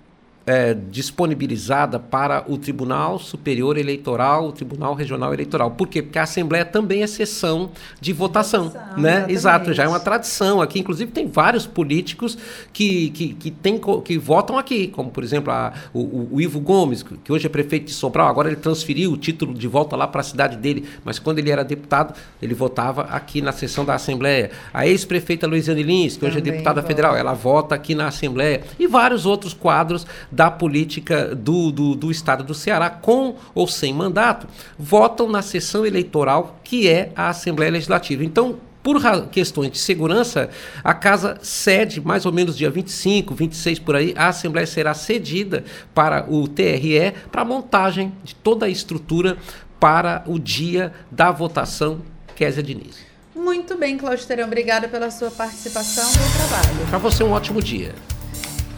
é, 0.53 0.75
disponibilizada 0.75 1.99
para 1.99 2.45
o 2.47 2.59
Tribunal 2.59 3.19
Superior 3.19 3.79
Eleitoral, 3.79 4.49
o 4.49 4.53
Tribunal 4.53 4.93
Regional 4.93 5.33
Eleitoral. 5.33 5.71
Por 5.71 5.89
quê? 5.89 6.03
Porque 6.03 6.19
a 6.19 6.25
Assembleia 6.25 6.65
também 6.65 7.03
é 7.03 7.07
sessão 7.07 7.71
de 7.99 8.13
votação, 8.13 8.65
votação 8.65 8.99
né? 8.99 9.25
Exatamente. 9.29 9.33
Exato, 9.33 9.73
já 9.73 9.85
é 9.85 9.89
uma 9.89 9.99
tradição 9.99 10.61
aqui. 10.61 10.79
Inclusive 10.79 11.11
tem 11.11 11.27
vários 11.27 11.67
políticos 11.67 12.37
que, 12.71 13.09
que, 13.11 13.35
que, 13.35 13.51
tem, 13.51 13.81
que 14.05 14.19
votam 14.19 14.59
aqui, 14.59 14.89
como 14.89 15.11
por 15.11 15.25
exemplo 15.25 15.51
a, 15.51 15.73
o, 15.95 16.29
o, 16.33 16.41
Ivo 16.41 16.61
Gomes, 16.61 17.03
que 17.03 17.33
hoje 17.33 17.47
é 17.47 17.49
prefeito 17.49 17.87
de 17.87 17.95
Sobral, 17.95 18.29
agora 18.29 18.49
ele 18.49 18.57
transferiu 18.57 19.13
o 19.13 19.17
título 19.17 19.55
de 19.55 19.67
volta 19.67 19.97
lá 19.97 20.07
para 20.07 20.21
a 20.21 20.25
cidade 20.25 20.57
dele, 20.59 20.87
mas 21.03 21.19
quando 21.19 21.39
ele 21.39 21.51
era 21.51 21.65
deputado, 21.65 22.15
ele 22.43 22.53
votava 22.53 23.03
aqui 23.05 23.41
na 23.41 23.53
sessão 23.53 23.87
da 23.87 23.95
Assembleia. 23.95 24.51
A 24.73 24.87
ex-prefeita 24.87 25.47
Luiziane 25.47 25.83
Lins, 25.83 26.15
que 26.15 26.21
também 26.21 26.37
hoje 26.37 26.39
é 26.39 26.53
deputada 26.53 26.83
vota. 26.83 26.87
federal, 26.87 27.17
ela 27.17 27.33
vota 27.33 27.75
aqui 27.75 27.95
na 27.95 28.09
Assembleia. 28.09 28.63
E 28.79 28.87
vários 28.87 29.25
outros 29.25 29.55
quadros 29.55 30.07
da 30.31 30.42
política 30.51 31.35
do, 31.35 31.71
do, 31.71 31.95
do 31.95 32.11
estado 32.11 32.45
do 32.45 32.55
Ceará, 32.55 32.91
com 32.91 33.37
ou 33.55 33.67
sem 33.67 33.93
mandato, 33.93 34.47
votam 34.79 35.29
na 35.29 35.43
sessão 35.43 35.85
eleitoral 35.87 36.61
que 36.65 36.89
é 36.89 37.13
a 37.15 37.29
Assembleia 37.29 37.71
Legislativa. 37.71 38.25
Então, 38.25 38.59
por 38.83 39.01
questões 39.31 39.71
de 39.71 39.79
segurança, 39.79 40.51
a 40.83 40.93
casa 40.93 41.39
cede, 41.41 42.01
mais 42.01 42.27
ou 42.27 42.33
menos 42.33 42.57
dia 42.57 42.71
25, 42.71 43.35
26 43.35 43.79
por 43.79 43.95
aí, 43.95 44.13
a 44.17 44.29
Assembleia 44.29 44.67
será 44.67 44.93
cedida 44.93 45.65
para 45.95 46.27
o 46.29 46.49
TRE 46.49 47.13
para 47.31 47.43
a 47.43 47.45
montagem 47.45 48.13
de 48.25 48.35
toda 48.35 48.67
a 48.67 48.69
estrutura 48.69 49.37
para 49.79 50.25
o 50.27 50.39
dia 50.39 50.93
da 51.11 51.31
votação, 51.31 52.01
Kézia 52.35 52.63
Diniz. 52.63 52.99
Muito 53.35 53.77
bem, 53.77 53.97
Cláudio 53.97 54.27
Terão, 54.27 54.47
obrigada 54.47 54.89
pela 54.89 55.11
sua 55.11 55.31
participação 55.31 56.05
e 56.05 56.39
trabalho. 56.39 56.87
Para 56.89 56.99
você, 56.99 57.25
um 57.25 57.33
ótimo 57.33 57.63
dia. 57.63 57.95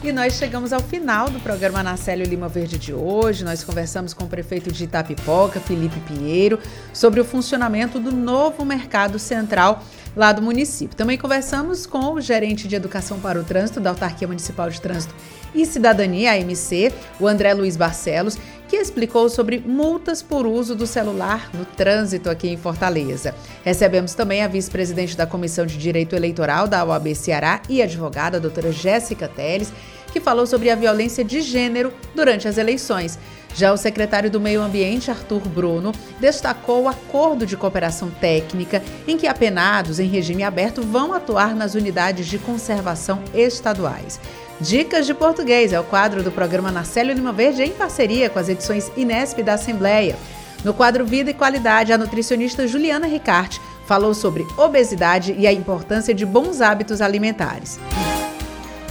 E 0.04 0.12
nós 0.12 0.34
chegamos 0.34 0.70
ao 0.70 0.80
final 0.80 1.30
do 1.30 1.40
programa 1.40 1.82
Nacélio 1.82 2.26
Lima 2.26 2.46
Verde 2.46 2.76
de 2.76 2.92
hoje. 2.92 3.42
Nós 3.42 3.64
conversamos 3.64 4.12
com 4.12 4.24
o 4.24 4.28
prefeito 4.28 4.70
de 4.70 4.84
Itapipoca, 4.84 5.58
Felipe 5.58 5.98
Pinheiro, 6.00 6.58
sobre 6.92 7.20
o 7.20 7.24
funcionamento 7.24 7.98
do 7.98 8.12
novo 8.12 8.66
mercado 8.66 9.18
central 9.18 9.82
lá 10.14 10.30
do 10.30 10.42
município. 10.42 10.94
Também 10.94 11.16
conversamos 11.16 11.86
com 11.86 12.12
o 12.12 12.20
gerente 12.20 12.68
de 12.68 12.76
Educação 12.76 13.18
para 13.18 13.40
o 13.40 13.44
Trânsito 13.44 13.80
da 13.80 13.88
Autarquia 13.88 14.28
Municipal 14.28 14.68
de 14.68 14.78
Trânsito 14.78 15.14
e 15.54 15.64
Cidadania, 15.64 16.32
AMC, 16.32 16.92
o 17.18 17.26
André 17.26 17.54
Luiz 17.54 17.74
Barcelos, 17.74 18.36
que 18.68 18.76
explicou 18.76 19.28
sobre 19.28 19.58
multas 19.58 20.22
por 20.22 20.46
uso 20.46 20.74
do 20.74 20.86
celular 20.86 21.50
no 21.54 21.64
trânsito 21.64 22.30
aqui 22.30 22.48
em 22.48 22.56
Fortaleza. 22.56 23.34
Recebemos 23.64 24.14
também 24.14 24.42
a 24.42 24.48
vice-presidente 24.48 25.16
da 25.16 25.26
Comissão 25.26 25.66
de 25.66 25.76
Direito 25.76 26.16
Eleitoral 26.16 26.66
da 26.66 26.84
OAB 26.84 27.14
Ceará 27.14 27.60
e 27.68 27.82
advogada, 27.82 28.36
a 28.36 28.40
doutora 28.40 28.72
Jéssica 28.72 29.28
Teles, 29.28 29.72
que 30.12 30.20
falou 30.20 30.46
sobre 30.46 30.70
a 30.70 30.76
violência 30.76 31.24
de 31.24 31.40
gênero 31.40 31.92
durante 32.14 32.46
as 32.46 32.56
eleições. 32.56 33.18
Já 33.56 33.72
o 33.72 33.76
secretário 33.76 34.28
do 34.28 34.40
Meio 34.40 34.60
Ambiente, 34.60 35.12
Arthur 35.12 35.48
Bruno, 35.48 35.92
destacou 36.18 36.82
o 36.82 36.88
acordo 36.88 37.46
de 37.46 37.56
cooperação 37.56 38.10
técnica 38.10 38.82
em 39.06 39.16
que 39.16 39.28
apenados 39.28 40.00
em 40.00 40.08
regime 40.08 40.42
aberto 40.42 40.82
vão 40.82 41.12
atuar 41.12 41.54
nas 41.54 41.74
unidades 41.74 42.26
de 42.26 42.38
conservação 42.38 43.22
estaduais. 43.32 44.20
Dicas 44.60 45.04
de 45.04 45.12
Português 45.12 45.72
é 45.72 45.80
o 45.80 45.84
quadro 45.84 46.22
do 46.22 46.30
programa 46.30 46.70
Narcélio 46.70 47.12
Lima 47.12 47.32
Verde 47.32 47.62
em 47.62 47.72
parceria 47.72 48.30
com 48.30 48.38
as 48.38 48.48
edições 48.48 48.90
Inesp 48.96 49.42
da 49.42 49.54
Assembleia. 49.54 50.16
No 50.64 50.72
quadro 50.72 51.04
Vida 51.04 51.30
e 51.30 51.34
Qualidade, 51.34 51.92
a 51.92 51.98
nutricionista 51.98 52.66
Juliana 52.66 53.06
Ricarte 53.06 53.60
falou 53.84 54.14
sobre 54.14 54.46
obesidade 54.56 55.34
e 55.36 55.46
a 55.46 55.52
importância 55.52 56.14
de 56.14 56.24
bons 56.24 56.60
hábitos 56.60 57.02
alimentares. 57.02 57.78